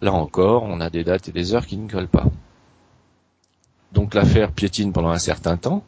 Là 0.00 0.12
encore, 0.12 0.62
on 0.64 0.80
a 0.80 0.88
des 0.88 1.04
dates 1.04 1.28
et 1.28 1.32
des 1.32 1.54
heures 1.54 1.66
qui 1.66 1.76
ne 1.76 1.88
collent 1.90 2.08
pas. 2.08 2.26
Donc 3.92 4.14
l'affaire 4.14 4.52
piétine 4.52 4.92
pendant 4.92 5.10
un 5.10 5.18
certain 5.18 5.56
temps. 5.56 5.84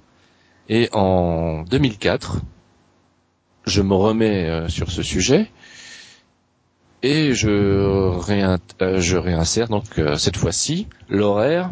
Et 0.68 0.88
en 0.92 1.62
2004, 1.62 2.40
je 3.66 3.80
me 3.82 3.94
remets 3.94 4.48
euh, 4.48 4.68
sur 4.68 4.90
ce 4.90 5.02
sujet 5.02 5.50
et 7.02 7.32
je, 7.34 8.12
je 8.98 9.16
réinsère 9.18 9.68
donc 9.68 9.84
cette 10.16 10.38
fois-ci 10.38 10.86
l'horaire, 11.10 11.70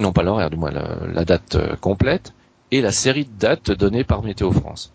non 0.00 0.10
pas 0.12 0.22
l'horaire 0.22 0.48
du 0.48 0.56
moins 0.56 0.70
la 0.70 1.24
date 1.26 1.58
complète, 1.82 2.32
et 2.70 2.80
la 2.80 2.92
série 2.92 3.24
de 3.24 3.38
dates 3.38 3.70
données 3.70 4.04
par 4.04 4.22
Météo 4.22 4.52
France. 4.52 4.92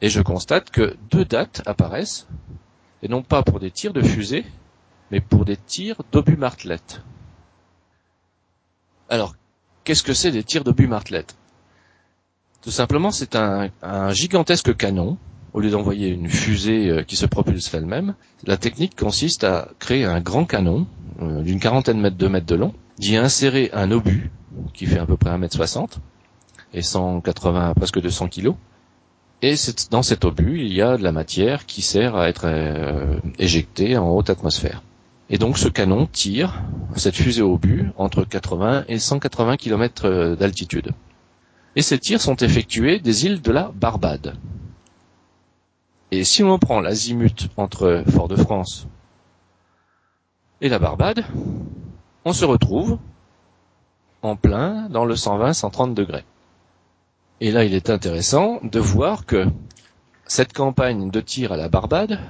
Et 0.00 0.08
je 0.08 0.20
constate 0.20 0.70
que 0.70 0.96
deux 1.10 1.24
dates 1.24 1.62
apparaissent, 1.66 2.26
et 3.02 3.08
non 3.08 3.22
pas 3.22 3.42
pour 3.42 3.60
des 3.60 3.70
tirs 3.70 3.92
de 3.92 4.02
fusée, 4.02 4.44
mais 5.10 5.20
pour 5.20 5.44
des 5.44 5.56
tirs 5.56 6.02
d'obus 6.10 6.36
martelette. 6.36 7.02
Alors, 9.08 9.36
qu'est-ce 9.84 10.02
que 10.02 10.14
c'est 10.14 10.30
des 10.30 10.42
tirs 10.42 10.64
d'obus 10.64 10.86
martelette? 10.88 11.36
Tout 12.62 12.70
simplement, 12.70 13.10
c'est 13.10 13.36
un, 13.36 13.70
gigantesque 14.10 14.76
canon. 14.76 15.18
Au 15.52 15.60
lieu 15.60 15.70
d'envoyer 15.70 16.08
une 16.08 16.30
fusée 16.30 16.88
euh, 16.88 17.02
qui 17.02 17.14
se 17.14 17.26
propulse 17.26 17.74
elle-même, 17.74 18.14
la 18.44 18.56
technique 18.56 18.96
consiste 18.96 19.44
à 19.44 19.68
créer 19.78 20.06
un 20.06 20.18
grand 20.22 20.46
canon 20.46 20.86
euh, 21.20 21.42
d'une 21.42 21.60
quarantaine 21.60 22.00
de 22.08 22.28
mètres 22.28 22.46
de 22.46 22.54
long, 22.54 22.72
d'y 22.96 23.18
insérer 23.18 23.68
un 23.74 23.90
obus 23.90 24.30
qui 24.72 24.86
fait 24.86 24.98
à 24.98 25.04
peu 25.04 25.18
près 25.18 25.28
1 25.28 25.36
mètre 25.36 25.54
60 25.54 26.00
et 26.74 26.82
180 26.82 27.74
presque 27.74 28.00
200 28.00 28.28
kilos. 28.28 28.54
Et 29.42 29.54
dans 29.90 30.02
cet 30.02 30.24
obus, 30.24 30.60
il 30.60 30.72
y 30.72 30.82
a 30.82 30.96
de 30.96 31.02
la 31.02 31.10
matière 31.10 31.66
qui 31.66 31.82
sert 31.82 32.14
à 32.14 32.28
être 32.28 32.44
euh, 32.46 33.18
éjectée 33.38 33.96
en 33.96 34.08
haute 34.10 34.30
atmosphère. 34.30 34.82
Et 35.30 35.38
donc 35.38 35.58
ce 35.58 35.68
canon 35.68 36.06
tire 36.06 36.62
cette 36.94 37.16
fusée 37.16 37.42
but 37.58 37.90
entre 37.96 38.22
80 38.24 38.84
et 38.88 38.98
180 38.98 39.56
km 39.56 40.04
euh, 40.04 40.36
d'altitude. 40.36 40.92
Et 41.74 41.82
ces 41.82 41.98
tirs 41.98 42.20
sont 42.20 42.36
effectués 42.36 43.00
des 43.00 43.24
îles 43.26 43.40
de 43.42 43.50
la 43.50 43.72
Barbade. 43.74 44.36
Et 46.10 46.24
si 46.24 46.44
on 46.44 46.58
prend 46.58 46.80
l'azimut 46.80 47.48
entre 47.56 48.04
Fort-de-France 48.10 48.86
et 50.60 50.68
la 50.68 50.78
Barbade, 50.78 51.24
on 52.26 52.32
se 52.34 52.44
retrouve 52.44 52.98
en 54.20 54.36
plein 54.36 54.88
dans 54.90 55.06
le 55.06 55.14
120-130 55.14 55.94
degrés. 55.94 56.24
Et 57.44 57.50
là, 57.50 57.64
il 57.64 57.74
est 57.74 57.90
intéressant 57.90 58.60
de 58.62 58.78
voir 58.78 59.26
que 59.26 59.48
cette 60.26 60.52
campagne 60.52 61.10
de 61.10 61.20
tir 61.20 61.50
à 61.50 61.56
la 61.56 61.68
Barbade 61.68 62.20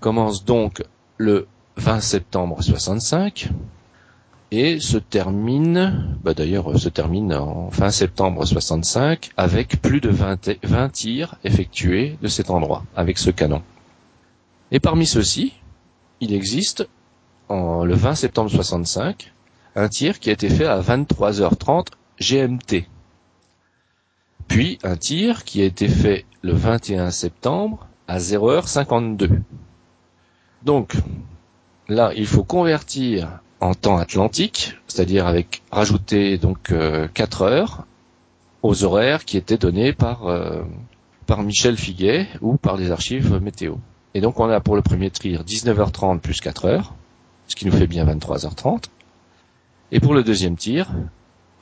commence 0.00 0.44
donc 0.44 0.82
le 1.18 1.46
20 1.76 2.00
septembre 2.00 2.60
65 2.60 3.48
et 4.50 4.80
se 4.80 4.98
termine, 4.98 6.16
bah 6.24 6.34
d'ailleurs 6.34 6.76
se 6.80 6.88
termine 6.88 7.32
en 7.32 7.70
fin 7.70 7.90
septembre 7.90 8.44
65 8.44 9.30
avec 9.36 9.80
plus 9.80 10.00
de 10.00 10.08
20, 10.08 10.50
20 10.64 10.88
tirs 10.88 11.36
effectués 11.44 12.18
de 12.20 12.26
cet 12.26 12.50
endroit 12.50 12.82
avec 12.96 13.18
ce 13.18 13.30
canon. 13.30 13.62
Et 14.72 14.80
parmi 14.80 15.06
ceux-ci, 15.06 15.54
il 16.20 16.34
existe 16.34 16.88
le 17.50 17.94
20 17.94 18.16
septembre 18.16 18.50
65 18.50 19.32
un 19.76 19.88
tir 19.88 20.18
qui 20.18 20.30
a 20.30 20.32
été 20.32 20.48
fait 20.48 20.66
à 20.66 20.80
23h30 20.80 21.86
GMT 22.20 22.88
puis 24.48 24.78
un 24.82 24.96
tir 24.96 25.44
qui 25.44 25.62
a 25.62 25.64
été 25.64 25.88
fait 25.88 26.24
le 26.42 26.52
21 26.52 27.10
septembre 27.10 27.86
à 28.08 28.18
0h52. 28.18 29.40
Donc 30.64 30.94
là, 31.88 32.12
il 32.16 32.26
faut 32.26 32.44
convertir 32.44 33.40
en 33.60 33.74
temps 33.74 33.98
atlantique, 33.98 34.74
c'est-à-dire 34.86 35.26
avec 35.26 35.62
rajouter 35.70 36.38
donc 36.38 36.72
4 37.14 37.42
euh, 37.42 37.46
heures 37.46 37.86
aux 38.62 38.84
horaires 38.84 39.24
qui 39.24 39.36
étaient 39.36 39.58
donnés 39.58 39.92
par 39.92 40.26
euh, 40.26 40.62
par 41.26 41.42
Michel 41.42 41.76
Figuet 41.76 42.26
ou 42.40 42.56
par 42.56 42.76
les 42.76 42.90
archives 42.90 43.38
météo. 43.40 43.74
Et 44.14 44.20
donc 44.20 44.40
on 44.40 44.48
a 44.48 44.60
pour 44.60 44.76
le 44.76 44.82
premier 44.82 45.10
tir 45.10 45.44
19h30 45.44 46.20
plus 46.20 46.40
4 46.40 46.64
heures, 46.64 46.94
ce 47.46 47.54
qui 47.54 47.66
nous 47.66 47.72
fait 47.72 47.86
bien 47.86 48.06
23h30. 48.06 48.84
Et 49.92 50.00
pour 50.00 50.14
le 50.14 50.22
deuxième 50.22 50.56
tir, 50.56 50.88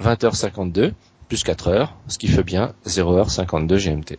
20h52 0.03 0.93
plus 1.29 1.43
4 1.43 1.69
heures, 1.69 1.97
ce 2.09 2.19
qui 2.19 2.29
fait 2.29 2.43
bien 2.43 2.73
0h52 2.87 3.77
GMT. 3.79 4.19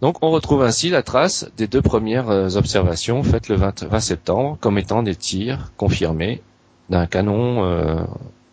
Donc 0.00 0.18
on 0.22 0.30
retrouve 0.30 0.62
ainsi 0.62 0.90
la 0.90 1.02
trace 1.02 1.50
des 1.56 1.66
deux 1.66 1.80
premières 1.80 2.28
euh, 2.28 2.56
observations 2.56 3.22
faites 3.22 3.48
le 3.48 3.56
20, 3.56 4.00
septembre 4.00 4.58
comme 4.60 4.76
étant 4.76 5.02
des 5.02 5.16
tirs 5.16 5.72
confirmés 5.76 6.42
d'un 6.90 7.06
canon 7.06 7.64
euh, 7.64 8.04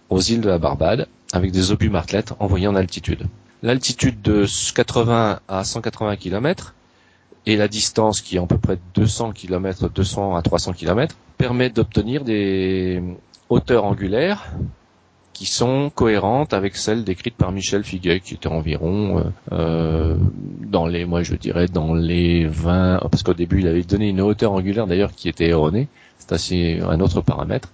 aux 0.10 0.22
îles 0.22 0.42
de 0.42 0.50
la 0.50 0.60
Barbade 0.60 1.08
avec 1.34 1.52
des 1.52 1.72
obus 1.72 1.90
Martlet 1.90 2.24
envoyés 2.40 2.68
en 2.68 2.76
altitude. 2.76 3.28
L'altitude 3.64 4.22
de 4.22 4.46
80 4.74 5.40
à 5.48 5.64
180 5.64 6.16
km 6.16 6.74
et 7.46 7.58
la 7.58 7.68
distance 7.68 8.22
qui 8.22 8.38
est 8.38 8.40
à 8.40 8.46
peu 8.46 8.58
près 8.58 8.78
200 8.96 9.34
km, 9.34 9.90
200 9.90 10.36
à 10.36 10.42
300 10.42 10.74
km, 10.74 11.16
permet 11.38 11.70
d'obtenir 11.70 12.24
des 12.24 13.04
hauteurs 13.50 13.84
angulaires 13.84 14.54
qui 15.42 15.48
sont 15.48 15.90
cohérentes 15.90 16.54
avec 16.54 16.76
celles 16.76 17.04
décrites 17.04 17.36
par 17.36 17.52
Michel 17.52 17.84
Figuet, 17.84 18.20
qui 18.20 18.36
était 18.36 18.46
environ 18.48 19.18
euh, 19.18 19.24
euh, 19.54 20.16
dans 20.68 20.86
les, 20.86 21.04
moi 21.06 21.24
je 21.24 21.34
dirais 21.34 21.66
dans 21.66 21.96
les 21.96 22.46
20, 22.46 23.00
parce 23.10 23.24
qu'au 23.24 23.34
début 23.34 23.62
il 23.62 23.68
avait 23.68 23.82
donné 23.82 24.10
une 24.10 24.22
hauteur 24.22 24.52
angulaire 24.52 24.86
d'ailleurs 24.86 25.14
qui 25.14 25.30
était 25.30 25.48
erronée, 25.48 25.88
c'est 26.20 26.32
assez 26.32 26.80
un 26.88 27.00
autre 27.00 27.22
paramètre 27.22 27.70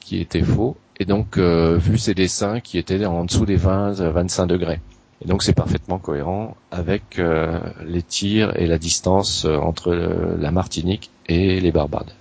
qui 0.00 0.20
était 0.20 0.42
faux, 0.42 0.76
et 1.00 1.04
donc 1.04 1.38
euh, 1.38 1.76
vu 1.76 1.98
ces 1.98 2.14
dessins 2.14 2.60
qui 2.60 2.78
étaient 2.78 3.04
en 3.04 3.24
dessous 3.24 3.46
des 3.46 3.58
20-25 3.58 4.46
degrés. 4.46 4.78
Et 5.24 5.26
donc 5.26 5.42
c'est 5.42 5.54
parfaitement 5.54 5.98
cohérent 5.98 6.56
avec 6.70 7.18
euh, 7.18 7.58
les 7.84 8.02
tirs 8.02 8.56
et 8.60 8.68
la 8.68 8.78
distance 8.78 9.44
euh, 9.44 9.56
entre 9.56 9.92
la 10.38 10.52
Martinique 10.52 11.10
et 11.26 11.58
les 11.58 11.72
Barbades. 11.72 12.12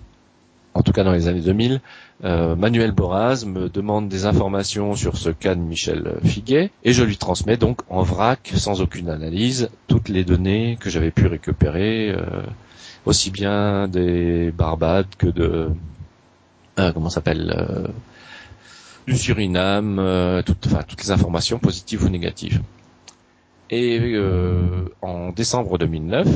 en 0.76 0.84
tout 0.84 0.92
cas 0.92 1.04
dans 1.04 1.12
les 1.12 1.28
années 1.28 1.42
2000, 1.42 1.82
Manuel 2.24 2.92
Boraz 2.92 3.46
me 3.48 3.68
demande 3.68 4.10
des 4.10 4.28
informations 4.28 4.96
sur 4.96 5.18
ce 5.18 5.32
cas 5.32 5.56
de 5.56 5.60
Michel 5.60 6.20
Figuet 6.24 6.70
et 6.84 6.94
je 6.94 7.04
lui 7.04 7.18
transmets 7.18 7.58
donc 7.58 7.80
en 7.90 8.04
vrac, 8.04 8.52
sans 8.56 8.80
aucune 8.82 9.10
analyse, 9.10 9.72
toutes 9.88 10.08
les 10.08 10.24
données 10.24 10.78
que 10.80 10.92
j'avais 10.92 11.10
pu 11.10 11.26
récupérer 11.26 12.16
aussi 13.06 13.32
bien 13.32 13.88
des 13.88 14.52
Barbades 14.52 15.08
que 15.18 15.28
de 15.28 15.70
euh, 16.80 16.92
comment 16.94 17.10
s'appelle 17.10 17.54
euh, 17.56 17.88
du 19.08 19.18
Suriname, 19.18 20.00
euh, 20.00 20.42
enfin, 20.66 20.84
toutes 20.88 21.04
les 21.04 21.12
informations 21.12 21.60
positives 21.60 22.04
ou 22.06 22.10
négatives. 22.10 22.62
Et 23.72 24.00
euh, 24.00 24.86
en 25.02 25.32
décembre 25.32 25.78
2009, 25.78 26.28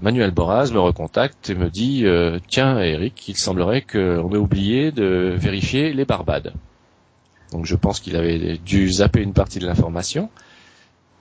Manuel 0.00 0.30
Boraz 0.30 0.70
me 0.72 0.80
recontacte 0.80 1.50
et 1.50 1.54
me 1.54 1.68
dit 1.70 2.04
tiens 2.48 2.78
Eric, 2.80 3.28
il 3.28 3.36
semblerait 3.36 3.82
qu'on 3.82 4.32
ait 4.32 4.38
oublié 4.38 4.90
de 4.90 5.34
vérifier 5.36 5.92
les 5.92 6.04
Barbades. 6.04 6.54
Donc 7.52 7.66
je 7.66 7.76
pense 7.76 8.00
qu'il 8.00 8.16
avait 8.16 8.58
dû 8.58 8.90
zapper 8.90 9.20
une 9.20 9.32
partie 9.32 9.60
de 9.60 9.66
l'information. 9.66 10.28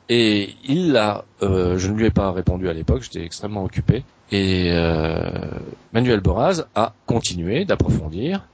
Et 0.09 0.55
il 0.65 0.97
a, 0.97 1.25
euh, 1.41 1.77
je 1.77 1.89
ne 1.89 1.97
lui 1.97 2.05
ai 2.05 2.11
pas 2.11 2.31
répondu 2.31 2.67
à 2.67 2.73
l'époque, 2.73 3.03
j'étais 3.03 3.23
extrêmement 3.23 3.63
occupé. 3.63 4.03
Et 4.31 4.69
euh, 4.71 5.51
Manuel 5.93 6.19
Boraz 6.19 6.65
a 6.75 6.93
continué 7.05 7.65
d'approfondir 7.65 8.47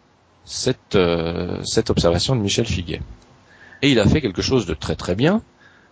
cette, 0.46 0.96
euh, 0.96 1.64
cette 1.64 1.90
observation 1.90 2.36
de 2.36 2.42
Michel 2.42 2.66
Figuet. 2.66 3.02
Et 3.82 3.92
il 3.92 4.00
a 4.00 4.06
fait 4.06 4.22
quelque 4.22 4.42
chose 4.42 4.66
de 4.66 4.74
très 4.74 4.96
très 4.96 5.16
bien, 5.16 5.42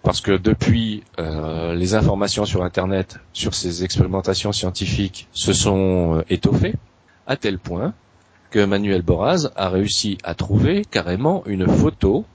parce 0.04 0.22
que 0.22 0.38
depuis 0.38 1.04
les 1.18 1.96
informations 1.96 2.46
sur 2.46 2.64
Internet 2.64 3.20
sur 3.34 3.54
ces 3.54 3.84
expérimentations 3.84 4.52
scientifiques 4.54 5.28
se 5.34 5.52
sont 5.54 6.24
étoffées, 6.30 6.76
à 7.26 7.36
tel 7.36 7.60
point 7.60 7.94
que 8.50 8.64
Manuel 8.64 9.02
Boraz 9.02 9.50
a 9.56 9.70
réussi 9.70 10.18
à 10.24 10.34
trouver 10.34 10.84
carrément 10.86 11.44
une 11.46 11.68
photo 11.68 12.26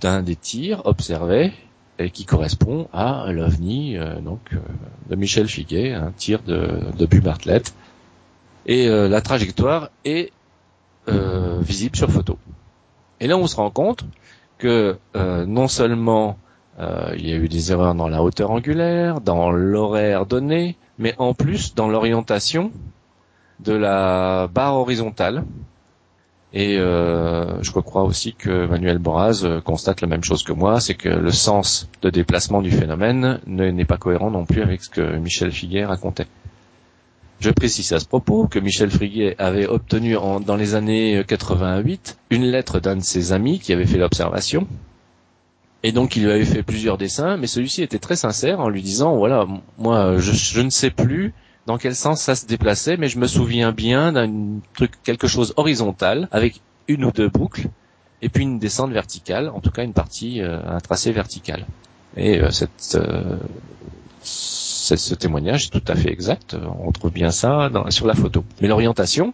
d'un 0.00 0.22
des 0.22 0.36
tirs 0.36 0.82
observés 0.84 1.52
et 1.98 2.10
qui 2.10 2.24
correspond 2.24 2.88
à 2.92 3.30
l'OVNI 3.30 3.96
euh, 3.98 4.20
donc 4.20 4.40
euh, 4.52 4.58
de 5.10 5.16
Michel 5.16 5.46
Figuet, 5.48 5.92
un 5.92 6.12
tir 6.12 6.42
de, 6.42 6.80
de 6.96 7.06
Bumartlet. 7.06 7.62
Et 8.66 8.88
euh, 8.88 9.08
la 9.08 9.20
trajectoire 9.20 9.90
est 10.04 10.32
visible 11.62 11.96
sur 11.96 12.08
photo. 12.08 12.38
Et 13.18 13.26
là, 13.26 13.36
on 13.36 13.48
se 13.48 13.56
rend 13.56 13.70
compte 13.70 14.04
que 14.58 14.96
non 15.14 15.66
seulement 15.66 16.38
il 17.16 17.28
y 17.28 17.32
a 17.32 17.36
eu 17.36 17.48
des 17.48 17.72
erreurs 17.72 17.94
dans 17.94 18.08
la 18.08 18.22
hauteur 18.22 18.50
angulaire, 18.50 19.20
dans 19.20 19.50
l'horaire 19.50 20.26
donné, 20.26 20.76
mais 20.98 21.14
en 21.18 21.34
plus 21.34 21.74
dans 21.74 21.88
l'orientation 21.88 22.72
de 23.60 23.72
la 23.74 24.48
barre 24.52 24.76
horizontale 24.76 25.44
et 26.52 26.78
euh, 26.78 27.62
je 27.62 27.70
crois 27.70 28.02
aussi 28.02 28.34
que 28.34 28.66
Manuel 28.66 28.98
Boraz 28.98 29.42
euh, 29.44 29.60
constate 29.60 30.00
la 30.00 30.08
même 30.08 30.24
chose 30.24 30.42
que 30.42 30.52
moi, 30.52 30.80
c'est 30.80 30.94
que 30.94 31.08
le 31.08 31.30
sens 31.30 31.88
de 32.02 32.10
déplacement 32.10 32.60
du 32.60 32.72
phénomène 32.72 33.40
n'est 33.46 33.84
pas 33.84 33.98
cohérent 33.98 34.30
non 34.30 34.44
plus 34.44 34.62
avec 34.62 34.82
ce 34.82 34.90
que 34.90 35.16
Michel 35.16 35.52
Figuet 35.52 35.84
racontait. 35.84 36.26
Je 37.38 37.50
précise 37.50 37.92
à 37.92 38.00
ce 38.00 38.04
propos 38.04 38.48
que 38.48 38.58
Michel 38.58 38.90
Figuet 38.90 39.36
avait 39.38 39.66
obtenu 39.66 40.14
dans 40.44 40.56
les 40.56 40.74
années 40.74 41.22
88 41.26 42.18
une 42.30 42.44
lettre 42.44 42.80
d'un 42.80 42.96
de 42.96 43.02
ses 43.02 43.32
amis 43.32 43.60
qui 43.60 43.72
avait 43.72 43.86
fait 43.86 43.96
l'observation. 43.96 44.66
Et 45.82 45.92
donc 45.92 46.16
il 46.16 46.24
lui 46.24 46.30
avait 46.30 46.44
fait 46.44 46.62
plusieurs 46.62 46.98
dessins, 46.98 47.36
mais 47.36 47.46
celui-ci 47.46 47.82
était 47.82 47.98
très 47.98 48.16
sincère 48.16 48.60
en 48.60 48.68
lui 48.68 48.82
disant 48.82 49.16
voilà, 49.16 49.46
moi 49.78 50.18
je 50.18 50.60
ne 50.60 50.70
sais 50.70 50.90
plus 50.90 51.32
dans 51.66 51.78
quel 51.78 51.94
sens 51.94 52.20
ça 52.20 52.34
se 52.34 52.46
déplaçait, 52.46 52.96
mais 52.96 53.08
je 53.08 53.18
me 53.18 53.26
souviens 53.26 53.72
bien 53.72 54.12
d'un 54.12 54.60
truc, 54.74 54.92
quelque 55.04 55.26
chose 55.26 55.54
horizontal 55.56 56.28
avec 56.32 56.60
une 56.88 57.04
ou 57.04 57.12
deux 57.12 57.28
boucles 57.28 57.68
et 58.22 58.28
puis 58.28 58.42
une 58.42 58.58
descente 58.58 58.90
verticale, 58.90 59.48
en 59.48 59.60
tout 59.60 59.70
cas 59.70 59.84
une 59.84 59.92
partie, 59.92 60.42
euh, 60.42 60.58
un 60.66 60.78
tracé 60.78 61.12
vertical. 61.12 61.66
Et 62.16 62.40
euh, 62.40 62.50
cette, 62.50 62.96
euh, 62.96 63.36
ce 64.22 65.14
témoignage 65.14 65.66
est 65.66 65.70
tout 65.70 65.84
à 65.86 65.94
fait 65.94 66.12
exact. 66.12 66.56
On 66.84 66.90
trouve 66.92 67.12
bien 67.12 67.30
ça 67.30 67.70
sur 67.90 68.06
la 68.06 68.14
photo. 68.14 68.44
Mais 68.60 68.68
l'orientation, 68.68 69.32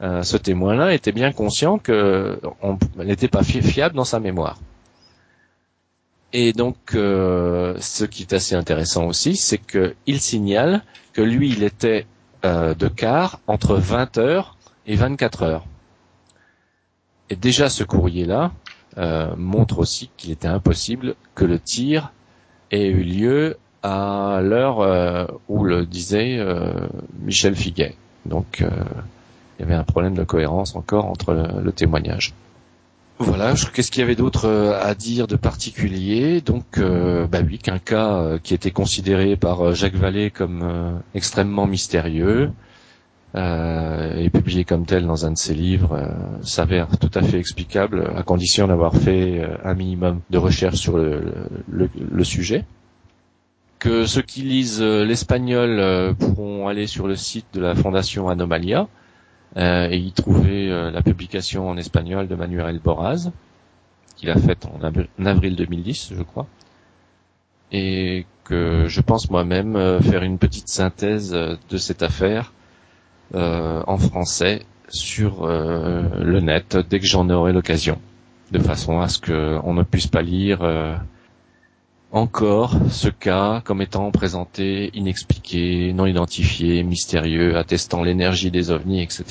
ce 0.00 0.36
témoin-là 0.36 0.92
était 0.92 1.12
bien 1.12 1.32
conscient 1.32 1.78
qu'elle 1.78 2.38
n'était 2.96 3.28
pas 3.28 3.42
fiable 3.44 3.94
dans 3.94 4.04
sa 4.04 4.18
mémoire. 4.18 4.58
Et 6.32 6.52
donc, 6.52 6.76
ce 6.92 8.04
qui 8.04 8.22
est 8.22 8.32
assez 8.34 8.54
intéressant 8.54 9.06
aussi, 9.06 9.36
c'est 9.36 9.58
qu'il 9.58 10.20
signale 10.20 10.82
que 11.18 11.22
lui, 11.22 11.48
il 11.48 11.62
était 11.62 12.06
euh, 12.44 12.72
de 12.72 12.86
quart 12.86 13.40
entre 13.48 13.74
20 13.74 14.18
heures 14.18 14.56
et 14.86 14.94
24 14.94 15.42
heures. 15.42 15.66
Et 17.30 17.34
déjà, 17.34 17.68
ce 17.68 17.82
courrier-là 17.82 18.52
euh, 18.96 19.34
montre 19.36 19.80
aussi 19.80 20.08
qu'il 20.16 20.30
était 20.30 20.46
impossible 20.46 21.16
que 21.34 21.44
le 21.44 21.58
tir 21.58 22.12
ait 22.70 22.86
eu 22.86 23.02
lieu 23.02 23.56
à 23.82 24.38
l'heure 24.44 24.78
euh, 24.78 25.26
où 25.48 25.64
le 25.64 25.84
disait 25.84 26.38
Michel 27.24 27.56
Figuet. 27.56 27.96
Donc, 28.24 28.60
il 28.60 29.60
y 29.60 29.62
avait 29.64 29.74
un 29.74 29.82
problème 29.82 30.14
de 30.14 30.22
cohérence 30.22 30.76
encore 30.76 31.06
entre 31.06 31.34
le 31.60 31.72
témoignage. 31.72 32.32
Voilà, 33.20 33.54
qu'est-ce 33.74 33.90
qu'il 33.90 34.00
y 34.00 34.04
avait 34.04 34.14
d'autre 34.14 34.46
euh, 34.46 34.80
à 34.80 34.94
dire 34.94 35.26
de 35.26 35.34
particulier? 35.34 36.40
Donc, 36.40 36.78
euh, 36.78 37.26
bah 37.26 37.40
oui, 37.44 37.58
qu'un 37.58 37.80
cas 37.80 38.14
euh, 38.14 38.38
qui 38.40 38.54
était 38.54 38.70
considéré 38.70 39.36
par 39.36 39.74
Jacques 39.74 39.96
Vallée 39.96 40.30
comme 40.30 41.00
extrêmement 41.14 41.66
mystérieux 41.66 42.52
et 43.34 44.30
publié 44.30 44.64
comme 44.64 44.86
tel 44.86 45.06
dans 45.06 45.26
un 45.26 45.32
de 45.32 45.36
ses 45.36 45.54
livres 45.54 46.10
s'avère 46.42 46.88
tout 46.98 47.10
à 47.14 47.22
fait 47.22 47.38
explicable 47.38 48.10
à 48.16 48.22
condition 48.22 48.66
d'avoir 48.66 48.96
fait 48.96 49.46
un 49.64 49.74
minimum 49.74 50.20
de 50.30 50.38
recherche 50.38 50.76
sur 50.76 50.96
le, 50.96 52.24
sujet. 52.24 52.64
Que 53.78 54.06
ceux 54.06 54.22
qui 54.22 54.42
lisent 54.42 54.82
l'espagnol 54.82 56.14
pourront 56.18 56.68
aller 56.68 56.86
sur 56.86 57.06
le 57.06 57.16
site 57.16 57.46
de 57.52 57.60
la 57.60 57.74
Fondation 57.74 58.28
Anomalia 58.28 58.80
euh, 58.80 58.84
et 59.56 59.96
y 59.96 60.12
trouver 60.12 60.70
euh, 60.70 60.90
la 60.90 61.02
publication 61.02 61.68
en 61.68 61.76
espagnol 61.76 62.28
de 62.28 62.34
Manuel 62.34 62.78
Boraz, 62.78 63.30
qu'il 64.16 64.30
a 64.30 64.36
faite 64.36 64.66
en, 64.66 64.80
avril 65.24 65.56
2010, 65.56 66.12
je 66.14 66.22
crois, 66.22 66.46
et 67.72 68.26
que 68.44 68.86
je 68.86 69.00
pense 69.00 69.30
moi-même 69.30 69.76
euh, 69.76 70.00
faire 70.00 70.22
une 70.22 70.38
petite 70.38 70.68
synthèse 70.68 71.30
de 71.32 71.76
cette 71.76 72.02
affaire 72.02 72.52
en 73.34 73.98
français 73.98 74.62
sur 74.88 75.46
le 75.46 76.40
net 76.40 76.78
dès 76.88 76.98
que 76.98 77.04
j'en 77.04 77.28
aurai 77.28 77.52
l'occasion, 77.52 78.00
de 78.52 78.58
façon 78.58 79.00
à 79.00 79.08
ce 79.08 79.18
qu'on 79.20 79.74
ne 79.74 79.82
puisse 79.82 80.06
pas 80.06 80.22
lire 80.22 80.62
encore 82.12 82.74
ce 82.90 83.08
cas 83.08 83.60
comme 83.64 83.82
étant 83.82 84.10
présenté 84.10 84.90
inexpliqué, 84.94 85.92
non 85.92 86.06
identifié, 86.06 86.82
mystérieux, 86.82 87.56
attestant 87.56 88.02
l'énergie 88.02 88.50
des 88.50 88.70
ovnis, 88.70 89.02
etc. 89.02 89.24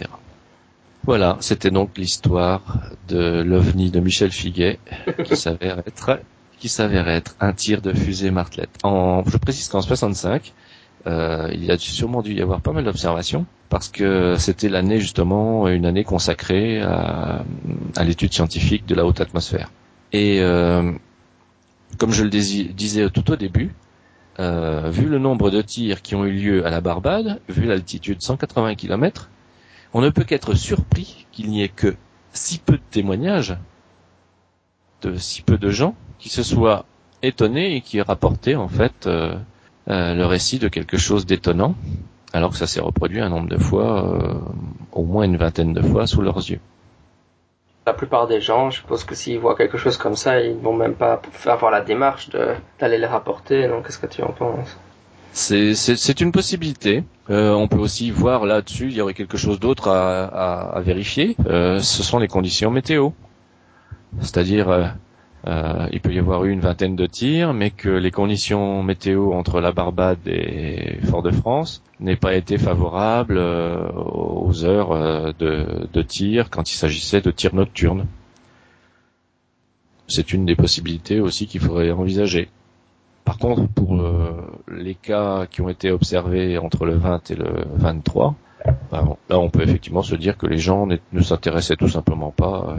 Voilà, 1.06 1.38
c'était 1.40 1.72
donc 1.72 1.98
l'histoire 1.98 2.62
de 3.08 3.42
l'ovni 3.42 3.92
de 3.92 4.00
Michel 4.00 4.32
Figuet 4.32 4.80
qui 5.24 5.36
s'avère 5.44 5.80
être 5.80 6.20
qui 6.60 6.70
s'avère 6.70 7.08
être 7.08 7.36
un 7.40 7.54
tir 7.54 7.82
de 7.82 7.94
fusée 7.94 8.32
Martlet. 8.32 8.68
En, 8.84 9.24
je 9.26 9.38
précise 9.38 9.70
qu'en 9.70 9.82
65, 9.82 10.54
euh, 11.06 11.50
il 11.54 11.64
y 11.64 11.72
a 11.72 11.78
sûrement 11.78 12.24
dû 12.24 12.34
y 12.34 12.42
avoir 12.42 12.62
pas 12.62 12.72
mal 12.72 12.84
d'observations 12.84 13.46
parce 13.70 13.90
que 13.90 14.36
c'était 14.38 14.68
l'année 14.68 15.00
justement 15.00 15.68
une 15.68 15.86
année 15.86 16.04
consacrée 16.04 16.82
à, 16.82 17.44
à 17.96 18.04
l'étude 18.04 18.34
scientifique 18.34 18.88
de 18.88 18.96
la 18.96 19.06
haute 19.06 19.22
atmosphère. 19.22 19.72
Et 20.14 20.40
euh, 20.42 20.92
comme 21.98 22.12
je 22.12 22.24
le 22.24 22.30
disais 22.30 23.10
tout 23.10 23.32
au 23.32 23.36
début, 23.36 23.74
euh, 24.40 24.90
vu 24.92 25.08
le 25.08 25.18
nombre 25.18 25.50
de 25.50 25.62
tirs 25.62 26.02
qui 26.02 26.16
ont 26.16 26.26
eu 26.26 26.32
lieu 26.32 26.66
à 26.66 26.70
la 26.70 26.82
Barbade, 26.82 27.42
vu 27.50 27.66
l'altitude 27.66 28.22
180 28.22 28.76
km, 28.76 29.30
on 29.94 30.02
ne 30.02 30.10
peut 30.10 30.24
qu'être 30.24 30.54
surpris 30.54 31.26
qu'il 31.32 31.50
n'y 31.50 31.64
ait 31.64 31.70
que 31.70 31.96
si 32.34 32.60
peu 32.60 32.74
de 32.74 32.84
témoignages 32.92 33.58
de 35.02 35.16
si 35.16 35.42
peu 35.42 35.58
de 35.58 35.70
gens 35.70 35.96
qui 36.20 36.30
se 36.30 36.44
soient 36.44 36.86
étonnés 37.24 37.76
et 37.76 37.82
qui 37.82 38.02
rapportaient 38.02 38.56
en 38.56 38.68
fait 38.68 39.08
euh, 39.08 39.36
euh, 39.88 40.14
le 40.14 40.26
récit 40.26 40.60
de 40.60 40.68
quelque 40.68 40.98
chose 40.98 41.26
d'étonnant, 41.26 41.76
alors 42.34 42.52
que 42.52 42.58
ça 42.58 42.68
s'est 42.68 42.82
reproduit 42.82 43.22
un 43.22 43.30
nombre 43.30 43.48
de 43.48 43.58
fois, 43.58 44.44
au 44.92 45.04
moins 45.04 45.24
une 45.24 45.38
vingtaine 45.38 45.74
de 45.74 45.82
fois 45.82 46.06
sous 46.06 46.22
leurs 46.22 46.38
yeux 46.38 46.60
la 47.88 47.94
plupart 47.94 48.28
des 48.28 48.42
gens, 48.42 48.70
je 48.70 48.82
suppose 48.82 49.06
que 49.06 49.16
s'ils 49.16 49.40
voient 49.40 49.56
quelque 49.56 49.78
chose 49.78 49.96
comme 49.98 50.18
ça, 50.18 50.42
ils 50.42 50.58
vont 50.58 50.74
même 50.74 50.94
pas 50.94 51.22
avoir 51.46 51.72
la 51.72 51.82
démarche 51.82 52.30
d'aller 52.80 52.98
les 52.98 53.08
rapporter. 53.08 53.68
Donc, 53.70 53.86
qu'est-ce 53.86 53.98
que 53.98 54.08
tu 54.08 54.22
en 54.22 54.34
penses? 54.34 54.78
C'est 55.32 56.20
une 56.20 56.34
possibilité. 56.34 57.04
Euh, 57.30 57.52
on 57.52 57.68
peut 57.70 57.78
aussi 57.78 58.12
voir 58.12 58.46
là-dessus, 58.46 58.88
il 58.88 58.98
y 58.98 59.02
aurait 59.02 59.14
quelque 59.14 59.38
chose 59.38 59.60
d'autre 59.60 59.88
à, 59.90 60.26
à, 60.78 60.82
vérifier. 60.82 61.38
Euh, 61.46 61.80
ce 61.80 62.04
sont 62.04 62.20
les 62.20 62.28
conditions 62.28 62.72
météo. 62.72 63.12
C'est-à-dire, 64.20 64.70
euh, 65.48 65.88
il 65.94 66.02
peut 66.02 66.14
y 66.14 66.20
avoir 66.20 66.44
eu 66.44 66.52
une 66.52 66.60
vingtaine 66.60 66.96
de 66.98 67.06
tirs, 67.06 67.54
mais 67.54 67.70
que 67.72 67.88
les 67.90 68.12
conditions 68.12 68.84
météo 68.84 69.32
entre 69.32 69.62
la 69.62 69.72
Barbade 69.72 70.28
et 70.28 70.98
Fort-de-France 71.06 71.84
n'aient 72.02 72.18
pas 72.18 72.36
été 72.36 72.58
favorables 72.58 73.38
euh, 73.38 73.88
aux 73.94 74.66
heures 74.66 74.92
euh, 74.92 75.32
de, 75.40 75.88
de 75.94 76.02
tir 76.02 76.50
quand 76.50 76.70
il 76.70 76.76
s'agissait 76.76 77.22
de 77.22 77.32
tirs 77.32 77.56
nocturnes. 77.56 78.08
C'est 80.08 80.34
une 80.34 80.46
des 80.46 80.56
possibilités 80.56 81.22
aussi 81.22 81.48
qu'il 81.48 81.62
faudrait 81.62 81.92
envisager. 81.92 82.50
Par 83.24 83.38
contre, 83.38 83.68
pour 83.68 84.02
les 84.72 84.96
cas 84.96 85.48
qui 85.48 85.60
ont 85.60 85.68
été 85.68 85.92
observés 85.92 86.58
entre 86.58 86.86
le 86.86 86.96
20 86.96 87.32
et 87.32 87.36
le 87.36 87.66
23, 87.76 88.36
ben, 88.90 89.18
là 89.30 89.38
on 89.38 89.50
peut 89.50 89.64
effectivement 89.64 90.02
se 90.02 90.16
dire 90.16 90.38
que 90.38 90.48
les 90.48 90.58
gens 90.58 90.88
ne 90.88 91.22
s'intéressaient 91.22 91.76
tout 91.76 91.90
simplement 91.90 92.32
pas 92.32 92.78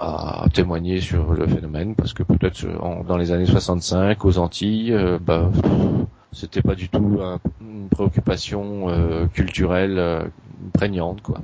à 0.00 0.44
témoigner 0.52 1.00
sur 1.00 1.32
le 1.32 1.46
phénomène 1.46 1.94
parce 1.94 2.12
que 2.12 2.22
peut-être 2.22 2.64
dans 3.04 3.16
les 3.16 3.32
années 3.32 3.46
65 3.46 4.24
aux 4.24 4.38
Antilles, 4.38 4.92
euh, 4.92 5.18
bah, 5.20 5.50
c'était 6.32 6.62
pas 6.62 6.74
du 6.74 6.88
tout 6.88 7.20
une 7.60 7.88
préoccupation 7.88 8.88
euh, 8.88 9.26
culturelle 9.26 9.98
euh, 9.98 10.24
prégnante 10.72 11.22
quoi. 11.22 11.40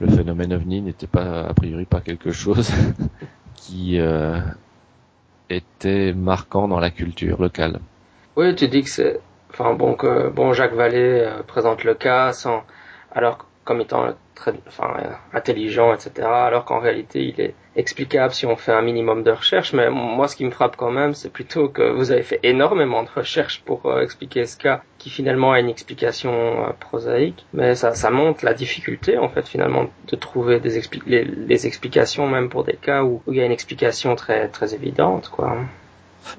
Le 0.00 0.08
phénomène 0.08 0.54
ovni 0.54 0.80
n'était 0.80 1.06
pas 1.06 1.42
a 1.42 1.52
priori 1.52 1.84
pas 1.84 2.00
quelque 2.00 2.32
chose 2.32 2.72
qui 3.54 3.98
était 5.50 6.14
marquant 6.14 6.68
dans 6.68 6.80
la 6.80 6.88
culture 6.88 7.42
locale. 7.42 7.80
Oui, 8.36 8.54
tu 8.54 8.66
dis 8.68 8.82
que 8.82 8.88
c'est 8.88 9.20
enfin 9.50 9.74
bon 9.74 9.94
que 9.94 10.30
bon 10.30 10.54
Jacques 10.54 10.72
Vallée 10.72 11.28
présente 11.46 11.84
le 11.84 11.92
cas 11.92 12.32
sans 12.32 12.62
alors 13.12 13.44
comme 13.70 13.82
étant 13.82 14.14
très 14.34 14.52
enfin, 14.66 14.96
intelligent, 15.32 15.94
etc. 15.94 16.26
Alors 16.26 16.64
qu'en 16.64 16.80
réalité, 16.80 17.22
il 17.22 17.40
est 17.40 17.54
explicable 17.76 18.34
si 18.34 18.44
on 18.44 18.56
fait 18.56 18.72
un 18.72 18.82
minimum 18.82 19.22
de 19.22 19.30
recherche. 19.30 19.72
Mais 19.74 19.90
moi, 19.90 20.26
ce 20.26 20.34
qui 20.34 20.44
me 20.44 20.50
frappe 20.50 20.74
quand 20.76 20.90
même, 20.90 21.14
c'est 21.14 21.32
plutôt 21.32 21.68
que 21.68 21.88
vous 21.88 22.10
avez 22.10 22.24
fait 22.24 22.40
énormément 22.42 23.04
de 23.04 23.08
recherches 23.14 23.62
pour 23.64 23.86
euh, 23.86 24.02
expliquer 24.02 24.44
ce 24.46 24.56
cas, 24.56 24.82
qui 24.98 25.08
finalement 25.08 25.52
a 25.52 25.60
une 25.60 25.68
explication 25.68 26.32
euh, 26.32 26.72
prosaïque. 26.80 27.46
Mais 27.52 27.76
ça, 27.76 27.94
ça 27.94 28.10
montre 28.10 28.44
la 28.44 28.54
difficulté, 28.54 29.18
en 29.18 29.28
fait, 29.28 29.46
finalement, 29.46 29.88
de 30.08 30.16
trouver 30.16 30.58
des 30.58 30.80
les, 31.06 31.66
explications, 31.68 32.26
même 32.26 32.48
pour 32.48 32.64
des 32.64 32.74
cas 32.74 33.04
où, 33.04 33.22
il 33.28 33.36
y 33.36 33.40
a 33.40 33.44
une 33.44 33.52
explication 33.52 34.16
très 34.16 34.48
très 34.48 34.74
évidente, 34.74 35.28
quoi. 35.28 35.58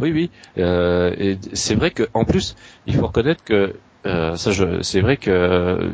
Oui, 0.01 0.11
oui. 0.11 0.31
Euh, 0.57 1.35
c'est 1.53 1.75
vrai 1.75 1.91
que 1.91 2.03
en 2.13 2.25
plus, 2.25 2.57
il 2.87 2.95
faut 2.95 3.07
reconnaître 3.07 3.45
que 3.45 3.73
euh, 4.05 4.35
ça, 4.35 4.51
c'est 4.81 5.01
vrai 5.01 5.17
que 5.17 5.29
euh, 5.29 5.89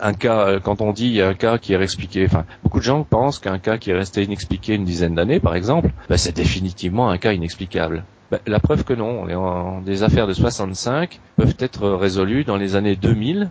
un 0.00 0.12
cas, 0.12 0.46
euh, 0.46 0.60
quand 0.60 0.82
on 0.82 0.92
dit 0.92 1.22
un 1.22 1.32
cas 1.32 1.56
qui 1.56 1.72
est 1.72 1.80
expliqué, 1.80 2.26
enfin, 2.26 2.44
beaucoup 2.62 2.78
de 2.78 2.84
gens 2.84 3.02
pensent 3.02 3.38
qu'un 3.38 3.58
cas 3.58 3.78
qui 3.78 3.90
est 3.90 3.94
resté 3.94 4.22
inexpliqué 4.22 4.74
une 4.74 4.84
dizaine 4.84 5.14
d'années, 5.14 5.40
par 5.40 5.54
exemple, 5.54 5.90
bah, 6.08 6.18
c'est 6.18 6.36
définitivement 6.36 7.08
un 7.08 7.16
cas 7.16 7.32
inexplicable. 7.32 8.04
Bah, 8.30 8.40
la 8.46 8.60
preuve 8.60 8.84
que 8.84 8.92
non, 8.92 9.80
des 9.80 10.02
affaires 10.02 10.26
de 10.26 10.34
65 10.34 11.20
peuvent 11.36 11.56
être 11.58 11.88
résolues 11.88 12.44
dans 12.44 12.56
les 12.56 12.76
années 12.76 12.96
2000 12.96 13.50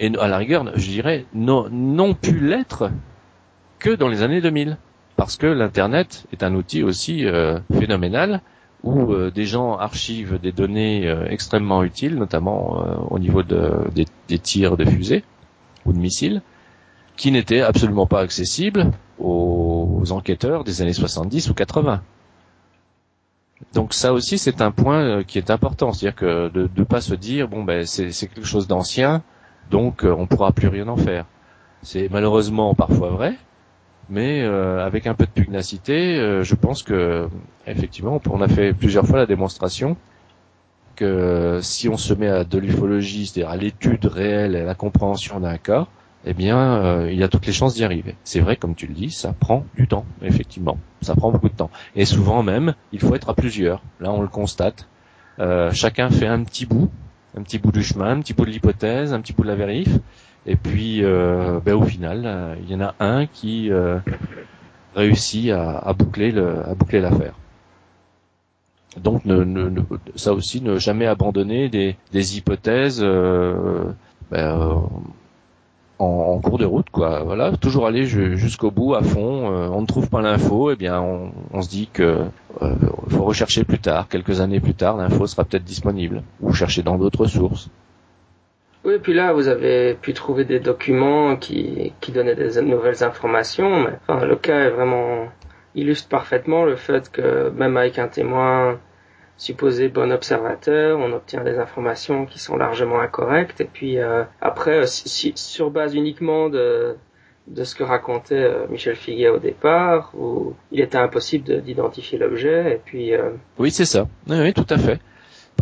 et 0.00 0.12
à 0.18 0.28
la 0.28 0.36
rigueur, 0.36 0.64
je 0.76 0.88
dirais, 0.90 1.24
non 1.32 2.14
pu 2.14 2.38
l'être 2.38 2.90
que 3.78 3.90
dans 3.90 4.08
les 4.08 4.22
années 4.22 4.40
2000, 4.40 4.76
parce 5.16 5.36
que 5.36 5.46
l'internet 5.46 6.26
est 6.32 6.42
un 6.42 6.54
outil 6.54 6.82
aussi 6.82 7.26
phénoménal 7.72 8.42
où 8.82 9.12
euh, 9.12 9.30
des 9.30 9.44
gens 9.44 9.76
archivent 9.76 10.38
des 10.40 10.52
données 10.52 11.08
euh, 11.08 11.26
extrêmement 11.28 11.82
utiles, 11.82 12.16
notamment 12.16 12.82
euh, 12.82 12.94
au 13.10 13.18
niveau 13.18 13.42
de, 13.42 13.72
des, 14.28 14.38
tirs 14.38 14.76
de 14.76 14.84
fusées 14.84 15.24
ou 15.84 15.92
de 15.92 15.98
missiles, 15.98 16.42
qui 17.16 17.32
n'étaient 17.32 17.60
absolument 17.60 18.06
pas 18.06 18.20
accessibles 18.20 18.92
aux, 19.18 20.02
enquêteurs 20.10 20.64
des 20.64 20.80
années 20.80 20.92
70 20.92 21.50
ou 21.50 21.54
80. 21.54 22.02
Donc 23.74 23.92
ça 23.92 24.12
aussi 24.12 24.38
c'est 24.38 24.62
un 24.62 24.70
point 24.70 25.24
qui 25.24 25.38
est 25.38 25.50
important, 25.50 25.92
c'est-à-dire 25.92 26.14
que 26.14 26.48
de 26.48 26.70
ne 26.74 26.84
pas 26.84 27.00
se 27.00 27.14
dire 27.14 27.48
bon 27.48 27.64
ben 27.64 27.84
c'est 27.84 28.10
quelque 28.12 28.44
chose 28.46 28.68
d'ancien, 28.68 29.22
donc 29.70 30.04
on 30.04 30.28
pourra 30.28 30.52
plus 30.52 30.68
rien 30.68 30.86
en 30.86 30.96
faire. 30.96 31.26
C'est 31.82 32.08
malheureusement 32.08 32.74
parfois 32.74 33.10
vrai, 33.10 33.34
mais 34.08 34.42
euh, 34.42 34.84
avec 34.84 35.06
un 35.06 35.14
peu 35.14 35.26
de 35.26 35.30
pugnacité, 35.30 36.18
euh, 36.18 36.42
je 36.42 36.54
pense 36.54 36.82
que 36.82 37.28
effectivement, 37.66 38.20
on 38.30 38.40
a 38.40 38.48
fait 38.48 38.72
plusieurs 38.72 39.06
fois 39.06 39.18
la 39.18 39.26
démonstration 39.26 39.96
que 40.96 41.60
si 41.62 41.88
on 41.88 41.96
se 41.96 42.14
met 42.14 42.28
à 42.28 42.44
de 42.44 42.58
l'ufologie, 42.58 43.26
c'est-à-dire 43.26 43.50
à, 43.50 43.56
l'étude 43.56 44.06
réelle 44.06 44.56
et 44.56 44.60
à 44.60 44.64
la 44.64 44.74
compréhension 44.74 45.40
d'un 45.40 45.58
cas, 45.58 45.86
eh 46.24 46.34
bien, 46.34 46.58
euh, 46.58 47.12
il 47.12 47.18
y 47.18 47.22
a 47.22 47.28
toutes 47.28 47.46
les 47.46 47.52
chances 47.52 47.74
d'y 47.74 47.84
arriver. 47.84 48.16
C'est 48.24 48.40
vrai, 48.40 48.56
comme 48.56 48.74
tu 48.74 48.86
le 48.86 48.94
dis, 48.94 49.10
ça 49.10 49.32
prend 49.38 49.64
du 49.76 49.86
temps, 49.86 50.04
effectivement, 50.22 50.78
ça 51.00 51.14
prend 51.14 51.30
beaucoup 51.30 51.48
de 51.48 51.54
temps. 51.54 51.70
Et 51.94 52.04
souvent 52.04 52.42
même, 52.42 52.74
il 52.92 53.00
faut 53.00 53.14
être 53.14 53.28
à 53.28 53.34
plusieurs. 53.34 53.82
Là, 54.00 54.10
on 54.12 54.22
le 54.22 54.28
constate. 54.28 54.88
chacun 55.72 56.10
fait 56.10 56.26
un 56.26 56.42
petit 56.42 56.66
bout, 56.66 56.90
un 57.36 57.42
petit 57.42 57.58
bout 57.58 57.70
du 57.70 57.84
chemin, 57.84 58.10
un 58.10 58.20
petit 58.20 58.34
bout 58.34 58.46
de 58.46 58.50
l'hypothèse, 58.50 59.12
un 59.12 59.20
petit 59.20 59.32
bout 59.32 59.44
de 59.44 59.48
la 59.48 59.54
vérif, 59.54 59.88
et 60.46 60.56
puis, 60.56 61.04
euh, 61.04 61.60
ben, 61.64 61.74
au 61.74 61.84
final, 61.84 62.22
euh, 62.24 62.54
il 62.62 62.70
y 62.70 62.74
en 62.74 62.80
a 62.80 62.94
un 63.00 63.26
qui 63.26 63.70
euh, 63.70 63.98
réussit 64.94 65.50
à, 65.50 65.92
boucler 65.92 66.32
l'affaire. 66.32 67.34
Donc, 68.98 69.22
ça 70.16 70.32
aussi, 70.32 70.62
ne 70.62 70.78
jamais 70.78 71.06
abandonner 71.06 71.68
des, 71.68 72.36
hypothèses 72.36 73.02
ben, 74.30 74.88
en, 75.98 76.38
cours 76.40 76.58
de 76.58 76.64
route, 76.64 76.88
quoi. 76.90 77.22
Voilà, 77.24 77.56
toujours 77.56 77.86
aller 77.86 78.06
jusqu'au 78.06 78.70
bout, 78.70 78.94
à 78.94 79.02
fond. 79.02 79.48
on 79.48 79.80
ne 79.82 79.86
trouve 79.86 80.08
pas 80.08 80.22
l'info, 80.22 80.70
et 80.70 80.72
eh 80.72 80.76
bien, 80.76 81.00
on, 81.52 81.60
se 81.60 81.68
dit 81.68 81.90
que 81.92 82.24
faut 83.10 83.24
rechercher 83.24 83.64
plus 83.64 83.78
tard, 83.78 84.08
quelques 84.08 84.40
années 84.40 84.60
plus 84.60 84.74
tard, 84.74 84.96
l'info 84.96 85.26
sera 85.26 85.44
peut-être 85.44 85.64
disponible, 85.64 86.22
ou 86.40 86.54
chercher 86.54 86.82
dans 86.82 86.96
d'autres 86.96 87.26
sources. 87.26 87.68
Oui, 88.88 88.98
puis 89.02 89.12
là, 89.12 89.34
vous 89.34 89.48
avez 89.48 89.92
pu 89.92 90.14
trouver 90.14 90.46
des 90.46 90.60
documents 90.60 91.36
qui, 91.36 91.92
qui 92.00 92.10
donnaient 92.10 92.34
des 92.34 92.62
nouvelles 92.62 93.04
informations, 93.04 93.86
enfin, 94.08 94.24
le 94.24 94.34
cas 94.34 94.60
est 94.60 94.70
vraiment 94.70 95.28
illustre 95.74 96.08
parfaitement 96.08 96.64
le 96.64 96.74
fait 96.74 97.12
que 97.12 97.50
même 97.50 97.76
avec 97.76 97.98
un 97.98 98.08
témoin 98.08 98.80
supposé 99.36 99.88
bon 99.88 100.10
observateur, 100.10 100.98
on 100.98 101.12
obtient 101.12 101.44
des 101.44 101.58
informations 101.58 102.24
qui 102.24 102.38
sont 102.38 102.56
largement 102.56 102.98
incorrectes. 102.98 103.60
Et 103.60 103.66
puis 103.66 103.98
euh, 103.98 104.24
après, 104.40 104.78
euh, 104.78 104.86
sur 104.86 105.70
base 105.70 105.94
uniquement 105.94 106.48
de, 106.48 106.96
de 107.46 107.64
ce 107.64 107.74
que 107.74 107.84
racontait 107.84 108.42
euh, 108.42 108.66
Michel 108.70 108.96
Figuet 108.96 109.28
au 109.28 109.38
départ, 109.38 110.12
où 110.16 110.54
il 110.72 110.80
était 110.80 110.96
impossible 110.96 111.60
d'identifier 111.60 112.16
l'objet. 112.16 112.72
Et 112.72 112.80
puis 112.82 113.12
oui, 113.58 113.70
c'est 113.70 113.84
ça. 113.84 114.08
Oui, 114.28 114.36
oui, 114.40 114.54
tout 114.54 114.66
à 114.70 114.78
fait 114.78 114.98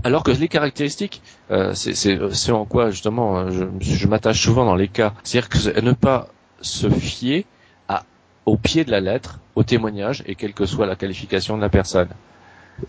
alors 0.05 0.23
que 0.23 0.31
les 0.31 0.49
caractéristiques, 0.49 1.23
euh, 1.51 1.73
c'est 1.75 2.53
en 2.53 2.65
quoi 2.65 2.91
justement 2.91 3.39
euh, 3.39 3.69
je, 3.81 4.07
m'attache 4.07 4.41
souvent 4.43 4.65
dans 4.65 4.77
les 4.77 4.89
cas, 4.89 5.15
c'est-à-dire 5.25 5.49
que 5.49 5.81
ne 5.81 5.93
pas 5.93 6.29
se 6.61 6.89
fier 6.89 7.45
à, 7.89 8.05
au 8.45 8.57
pied 8.57 8.85
de 8.85 8.91
la 8.91 9.01
lettre, 9.01 9.41
au 9.55 9.63
témoignage 9.63 10.23
et 10.27 10.35
quelle 10.35 10.53
que 10.53 10.67
soit 10.67 10.87
la 10.87 10.97
qualification 10.97 11.57
de 11.57 11.63
la 11.63 11.69
personne. 11.69 12.09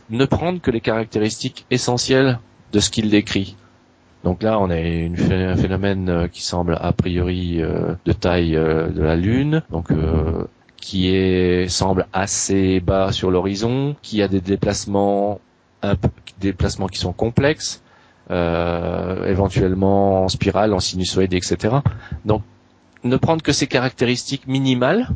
Ne 0.09 0.25
prendre 0.25 0.59
que 0.61 0.69
les 0.69 0.81
caractéristiques 0.81 1.65
essentielles 1.71 2.39
de 2.73 2.79
ce 2.79 2.89
qu'il 2.89 3.09
décrit. 3.09 3.55
Donc 4.23 4.43
là, 4.43 4.59
on 4.59 4.69
a 4.69 4.77
une, 4.77 5.15
un 5.31 5.55
phénomène 5.55 6.09
euh, 6.09 6.27
qui 6.27 6.43
semble 6.43 6.77
a 6.79 6.91
priori 6.91 7.57
de 7.57 8.11
taille 8.13 8.51
de 8.51 9.01
la 9.01 9.15
Lune, 9.15 9.63
donc 9.71 9.87
qui 10.75 11.09
est 11.15 11.67
semble 11.67 12.05
assez 12.13 12.79
bas 12.79 13.11
sur 13.11 13.31
l'horizon, 13.31 13.95
qui 14.01 14.21
a 14.21 14.27
des 14.27 14.41
déplacements 14.41 15.39
des 16.39 16.53
placements 16.53 16.87
qui 16.87 16.99
sont 16.99 17.13
complexes, 17.13 17.81
euh, 18.31 19.25
éventuellement 19.25 20.23
en 20.23 20.27
spirale, 20.29 20.73
en 20.73 20.79
sinusoïde, 20.79 21.33
etc. 21.33 21.77
Donc, 22.25 22.41
ne 23.03 23.17
prendre 23.17 23.41
que 23.41 23.51
ces 23.51 23.67
caractéristiques 23.67 24.47
minimales 24.47 25.07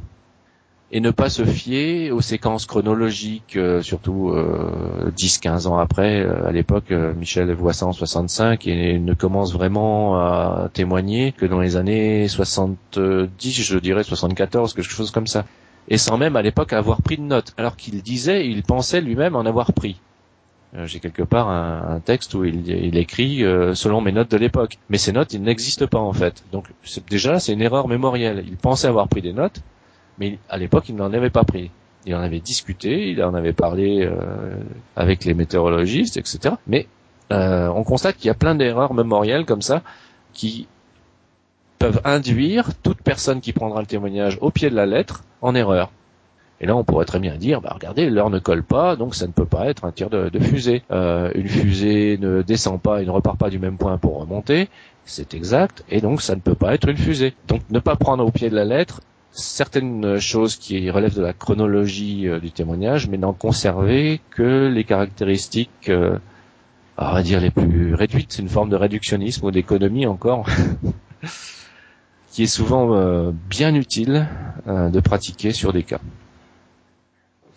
et 0.94 1.00
ne 1.00 1.12
pas 1.12 1.30
se 1.30 1.46
fier 1.46 2.12
aux 2.12 2.20
séquences 2.22 2.66
chronologiques, 2.66 3.56
euh, 3.56 3.82
surtout 3.82 4.30
euh, 4.32 5.10
10-15 5.16 5.68
ans 5.68 5.78
après. 5.78 6.22
Euh, 6.22 6.46
à 6.48 6.52
l'époque, 6.52 6.92
Michel 6.92 7.52
voit 7.54 7.72
ça 7.74 7.86
en 7.86 7.94
65 7.94 8.68
et 8.68 9.00
ne 9.00 9.14
commence 9.14 9.54
vraiment 9.54 10.16
à 10.18 10.70
témoigner 10.74 11.32
que 11.32 11.46
dans 11.46 11.62
les 11.62 11.78
années 11.78 12.28
70, 12.28 13.30
je 13.64 13.78
dirais 13.78 14.04
74, 14.04 14.74
quelque 14.74 14.84
chose 14.92 15.12
comme 15.12 15.28
ça. 15.28 15.46
Et 15.88 15.98
sans 15.98 16.18
même 16.18 16.36
à 16.36 16.42
l'époque 16.42 16.74
avoir 16.74 17.02
pris 17.02 17.18
de 17.18 17.24
notes, 17.24 17.54
alors 17.58 17.78
qu'il 17.78 18.02
disait, 18.02 18.48
il 18.48 18.62
pensait 18.64 19.02
lui-même 19.02 19.36
en 19.36 19.46
avoir 19.46 19.72
pris. 19.74 20.00
J'ai 20.86 21.02
quelque 21.02 21.24
part 21.24 21.50
un, 21.50 22.00
texte 22.00 22.34
où 22.34 22.46
il, 22.46 22.68
il 22.70 22.98
écrit 22.98 23.40
selon 23.74 24.00
mes 24.00 24.14
notes 24.14 24.32
de 24.32 24.38
l'époque, 24.38 24.78
mais 24.90 24.98
ces 24.98 25.12
notes, 25.12 25.34
ils 25.34 25.42
n'existent 25.42 25.88
pas 25.88 26.00
en 26.00 26.14
fait. 26.14 26.46
Donc 26.54 26.68
déjà, 27.10 27.40
c'est 27.40 27.52
une 27.52 27.62
erreur 27.62 27.90
mémorielle. 27.90 28.44
Il 28.48 28.56
pensait 28.56 28.88
avoir 28.88 29.10
pris 29.10 29.22
des 29.22 29.34
notes, 29.34 29.62
mais 30.18 30.38
à 30.50 30.58
l'époque, 30.58 30.88
il 30.88 30.96
n'en 30.96 31.12
avait 31.12 31.30
pas 31.30 31.44
pris. 31.44 31.72
Il 32.06 32.16
en 32.16 32.22
avait 32.22 32.40
discuté, 32.40 33.10
il 33.10 33.24
en 33.24 33.34
avait 33.34 33.54
parlé 33.54 34.04
euh, 34.04 34.56
avec 34.96 35.24
les 35.26 35.34
météorologistes, 35.34 36.18
etc. 36.18 36.56
Mais 36.68 36.88
euh, 37.32 37.68
on 37.68 37.84
constate 37.84 38.18
qu'il 38.18 38.28
y 38.28 38.32
a 38.32 38.36
plein 38.36 38.56
d'erreurs 38.56 38.94
mémorielles 38.94 39.46
comme 39.46 39.62
ça 39.62 39.84
qui 40.34 40.68
peuvent 41.78 42.02
induire 42.04 42.70
toute 42.82 43.02
personne 43.02 43.42
qui 43.42 43.54
prendra 43.54 43.82
le 43.82 43.88
témoignage 43.88 44.38
au 44.42 44.50
pied 44.50 44.70
de 44.70 44.76
la 44.76 44.86
lettre 44.86 45.24
en 45.42 45.54
erreur. 45.54 45.92
Et 46.62 46.68
là, 46.68 46.76
on 46.76 46.84
pourrait 46.84 47.06
très 47.06 47.20
bien 47.20 47.36
dire, 47.38 47.60
bah 47.60 47.72
regardez, 47.74 48.10
l'heure 48.10 48.30
ne 48.30 48.40
colle 48.40 48.64
pas, 48.64 48.96
donc 48.96 49.16
ça 49.16 49.26
ne 49.26 49.32
peut 49.32 49.48
pas 49.48 49.66
être 49.66 49.84
un 49.84 49.92
tir 49.92 50.10
de, 50.10 50.30
fusée. 50.40 50.84
Euh, 50.92 51.32
une 51.36 51.50
fusée 51.50 52.18
ne 52.22 52.44
descend 52.44 52.80
pas 52.80 53.02
et 53.02 53.06
ne 53.06 53.10
repart 53.10 53.38
pas 53.38 53.50
du 53.50 53.58
même 53.58 53.78
point 53.78 53.98
pour 53.98 54.20
remonter, 54.20 54.70
c'est 55.04 55.34
exact, 55.34 55.84
et 55.90 56.02
donc 56.02 56.22
ça 56.22 56.36
ne 56.36 56.40
peut 56.40 56.56
pas 56.56 56.76
être 56.76 56.88
une 56.88 56.98
fusée. 56.98 57.34
Donc 57.48 57.62
ne 57.72 57.80
pas 57.80 57.96
prendre 57.96 58.24
au 58.24 58.32
pied 58.32 58.50
de 58.50 58.56
la 58.56 58.64
lettre 58.64 59.02
certaines 59.32 60.20
choses 60.20 60.56
qui 60.56 60.90
relèvent 60.90 61.16
de 61.16 61.22
la 61.22 61.34
chronologie 61.34 62.28
euh, 62.28 62.40
du 62.40 62.52
témoignage, 62.52 63.08
mais 63.08 63.18
n'en 63.18 63.34
conserver 63.34 64.22
que 64.32 64.68
les 64.68 64.84
caractéristiques, 64.84 65.90
euh, 65.90 66.18
on 66.98 67.12
va 67.12 67.24
dire 67.24 67.40
les 67.40 67.52
plus 67.52 67.96
réduites. 67.96 68.34
C'est 68.34 68.42
une 68.42 68.50
forme 68.50 68.70
de 68.70 68.76
réductionnisme 68.76 69.46
ou 69.46 69.52
d'économie 69.52 70.06
encore, 70.06 70.48
qui 72.32 72.44
est 72.44 72.48
souvent 72.48 72.94
euh, 72.94 73.32
bien 73.50 73.74
utile 73.76 74.28
de 74.68 75.00
pratiquer 75.00 75.52
sur 75.52 75.74
des 75.74 75.84
cas. 75.84 76.00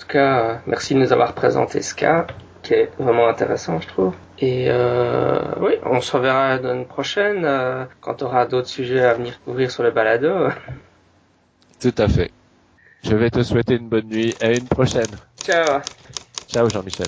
En 0.05 0.07
tout 0.07 0.13
cas, 0.13 0.61
merci 0.67 0.93
de 0.93 0.99
nous 0.99 1.15
avoir 1.15 1.33
présenté 1.33 1.81
ce 1.81 1.95
cas, 1.95 2.27
qui 2.63 2.75
est 2.75 2.91
vraiment 2.99 3.27
intéressant, 3.27 3.81
je 3.81 3.89
trouve. 3.89 4.15
Et 4.39 4.69
oui, 5.61 5.73
on 5.87 6.03
se 6.03 6.13
reverra 6.15 6.59
dans 6.59 6.75
une 6.75 6.85
prochaine, 6.85 7.49
quand 8.03 8.23
on 8.23 8.27
aura 8.27 8.45
d'autres 8.45 8.69
sujets 8.69 9.03
à 9.03 9.15
venir 9.15 9.41
couvrir 9.43 9.71
sur 9.71 9.83
le 9.83 9.93
balado. 9.93 10.49
Tout 11.81 11.95
à 11.97 12.07
fait. 12.07 12.33
Je 13.03 13.17
vais 13.17 13.31
te 13.31 13.43
souhaiter 13.43 13.77
une 13.77 13.89
bonne 13.89 14.07
nuit 14.09 14.35
et 14.43 14.45
à 14.45 14.53
une 14.53 14.69
prochaine. 14.69 15.07
Ciao. 15.43 15.81
Ciao 16.49 16.69
Jean-Michel. 16.69 17.07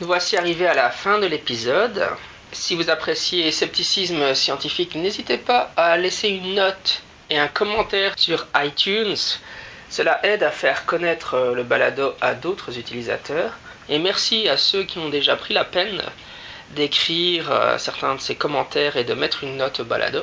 Nous 0.00 0.06
voici 0.06 0.36
arrivés 0.36 0.68
à 0.68 0.74
la 0.74 0.90
fin 0.90 1.18
de 1.18 1.26
l'épisode. 1.26 2.06
Si 2.54 2.76
vous 2.76 2.88
appréciez 2.88 3.50
Scepticisme 3.50 4.32
scientifique, 4.34 4.94
n'hésitez 4.94 5.38
pas 5.38 5.72
à 5.76 5.96
laisser 5.98 6.28
une 6.28 6.54
note 6.54 7.02
et 7.28 7.36
un 7.36 7.48
commentaire 7.48 8.14
sur 8.16 8.46
iTunes. 8.54 9.16
Cela 9.90 10.24
aide 10.24 10.44
à 10.44 10.52
faire 10.52 10.86
connaître 10.86 11.52
le 11.54 11.64
balado 11.64 12.14
à 12.20 12.34
d'autres 12.34 12.78
utilisateurs. 12.78 13.58
Et 13.88 13.98
merci 13.98 14.48
à 14.48 14.56
ceux 14.56 14.84
qui 14.84 14.98
ont 14.98 15.08
déjà 15.08 15.34
pris 15.34 15.52
la 15.52 15.64
peine 15.64 16.00
d'écrire 16.70 17.50
euh, 17.50 17.76
certains 17.76 18.14
de 18.14 18.20
ces 18.20 18.36
commentaires 18.36 18.96
et 18.96 19.04
de 19.04 19.14
mettre 19.14 19.42
une 19.42 19.56
note 19.56 19.80
au 19.80 19.84
balado. 19.84 20.22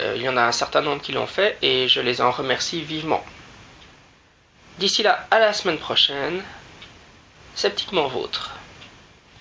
Euh, 0.00 0.12
il 0.16 0.22
y 0.22 0.28
en 0.28 0.36
a 0.36 0.42
un 0.42 0.52
certain 0.52 0.82
nombre 0.82 1.00
qui 1.00 1.12
l'ont 1.12 1.26
fait 1.26 1.56
et 1.62 1.88
je 1.88 2.00
les 2.00 2.20
en 2.20 2.30
remercie 2.30 2.82
vivement. 2.82 3.24
D'ici 4.78 5.02
là, 5.02 5.26
à 5.30 5.38
la 5.38 5.54
semaine 5.54 5.78
prochaine, 5.78 6.42
sceptiquement 7.54 8.06
vôtre. 8.06 8.59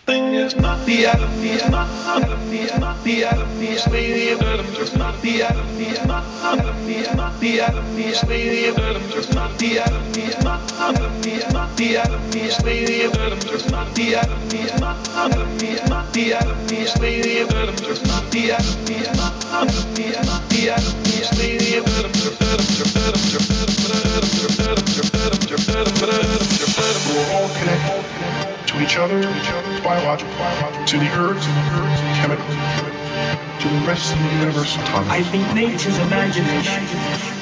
Thing 0.10 0.34
is 0.34 0.56
not 0.56 0.84
the 0.88 1.06
atom, 1.06 1.32
is 1.44 1.70
not 1.70 1.88
atom, 2.18 2.42
is 2.52 2.76
not 2.80 2.98
the 3.04 3.24
atom, 3.26 3.62
is 3.62 3.86
the 3.86 4.32
atom, 4.32 4.66
just 4.74 4.98
not 4.98 5.22
the 5.22 5.44
atom, 5.44 5.70
is 5.80 6.04
not 6.06 6.26
atom, 6.50 6.90
is 6.90 7.14
not 7.14 7.40
the 7.40 7.62
atom, 7.62 7.86
is 8.00 8.22
the 8.22 8.40
atom, 8.74 9.04
just 9.14 9.36
not 9.36 9.52
the 9.60 9.78
atom, 9.78 10.04
is 10.18 10.38
not 10.44 10.62
atom, 10.82 11.14
is 11.30 11.46
not 11.54 11.78
the 11.78 11.98
atom, 11.98 12.24
is 12.34 12.58
the 12.58 12.76
atom, 13.06 13.40
just 13.52 13.70
not 13.70 13.94
the 13.94 14.16
atom, 14.16 14.42
is 14.50 14.74
not 14.82 14.98
atom, 15.10 15.50
is 15.70 15.84
not 15.92 16.12
the 16.14 16.34
atom, 16.34 16.58
is 16.74 16.94
the 16.96 17.12
atom, 17.46 17.76
just 17.86 18.04
not 18.08 18.26
the 18.32 18.52
atom, 18.52 18.90
is 18.90 19.12
not 19.14 19.36
atom, 19.62 19.94
is 19.94 20.20
not 20.26 20.50
the 20.50 20.72
atom, 20.74 20.98
is 21.14 21.30
the 21.38 21.54
atom, 21.86 22.14
just 22.18 22.42
atom, 22.50 22.66
just 22.66 22.98
atom, 22.98 23.22
just 23.30 23.52
atom, 23.54 23.78
just 23.78 24.10
atom, 24.10 24.26
just 24.26 24.58
atom, 24.58 24.86
just 24.90 25.14
atom, 25.14 25.46
just 25.46 25.66
atom, 26.02 26.46
just 26.58 26.80
atom, 26.80 27.04
we're 27.14 27.30
all 27.38 27.50
connected 27.62 28.49
to 28.70 28.84
each 28.84 28.98
other, 28.98 29.20
to 29.22 29.30
each 29.38 29.50
other, 29.50 29.82
biological, 29.82 30.32
biological, 30.38 30.86
to 30.86 30.98
the 31.00 31.10
earth, 31.18 31.42
to 31.42 31.50
the 31.50 31.66
earth, 31.82 32.00
chemical, 32.22 32.46
to 32.46 33.68
the 33.68 33.82
rest 33.88 34.14
of 34.14 34.20
the 34.22 34.30
universe. 34.46 34.78
I 35.10 35.24
think 35.24 35.54
nature's 35.56 35.98
imagination 35.98 36.84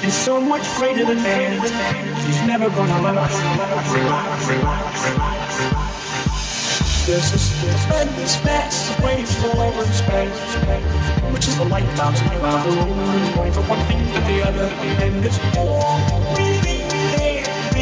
is 0.08 0.14
so 0.14 0.40
much 0.40 0.64
greater 0.78 1.04
than 1.04 1.22
man's. 1.22 1.70
He's 2.26 2.42
never 2.48 2.70
gonna 2.70 3.02
let 3.02 3.18
us 3.18 3.36
relax, 3.36 3.92
relax, 3.92 4.48
relax, 4.48 5.04
relax. 5.04 5.88
There's 7.08 7.32
this 7.32 7.52
flow 9.36 9.68
over 9.68 9.86
space, 9.92 10.40
which 11.34 11.48
is 11.48 11.58
the 11.58 11.66
light 11.66 11.88
bouncing 11.98 12.28
around 12.40 12.64
the 12.70 12.72
room, 12.72 13.36
going 13.36 13.52
from 13.52 13.68
one 13.68 13.86
thing 13.88 14.00
to 14.14 14.20
the 14.32 14.48
other, 14.48 14.66
and 15.04 15.26
it's 15.26 15.40
all 15.58 16.47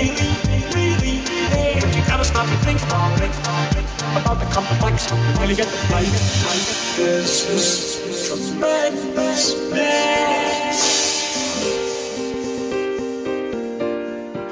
but 0.08 1.96
you 1.96 2.04
ever 2.14 2.24
stop 2.24 2.48
and 2.48 2.60
think 2.60 2.82
about 2.84 4.40
the 4.40 4.46
complex, 4.54 5.12
will 5.12 5.50
you 5.50 5.56
get 5.56 5.68
the 5.68 5.78
play? 5.88 6.06
This 6.96 7.50
is 7.50 7.98
tremendous 8.28 9.56
mess. 9.72 10.82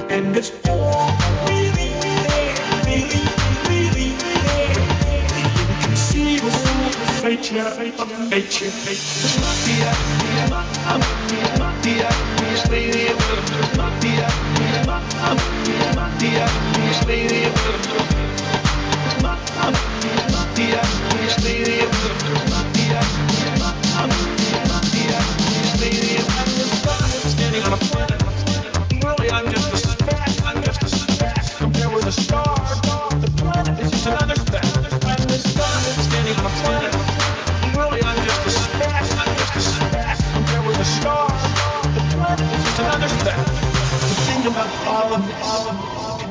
And 0.10 0.36
it's 0.36 0.52
all 0.68 1.12
really, 1.48 1.90
really, 2.02 2.54
really, 2.86 3.24
really 3.70 4.10
inconceivable 5.70 6.84
nature, 7.24 7.68
of 8.00 8.10
nature, 8.30 8.72
nature. 8.86 9.34
Yeah. 15.16 15.54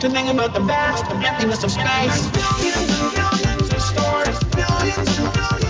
To 0.03 0.11
think 0.11 0.29
about 0.29 0.53
the 0.53 0.59
vast 0.59 1.05
emptiness 1.13 1.63
of 1.63 1.71
space. 1.71 2.27
Billions 2.33 2.91
and 2.91 3.15
billions 3.15 3.73
of 3.73 3.81
stars. 3.81 4.39
Billions 4.51 5.19
and 5.19 5.33
billions 5.33 5.62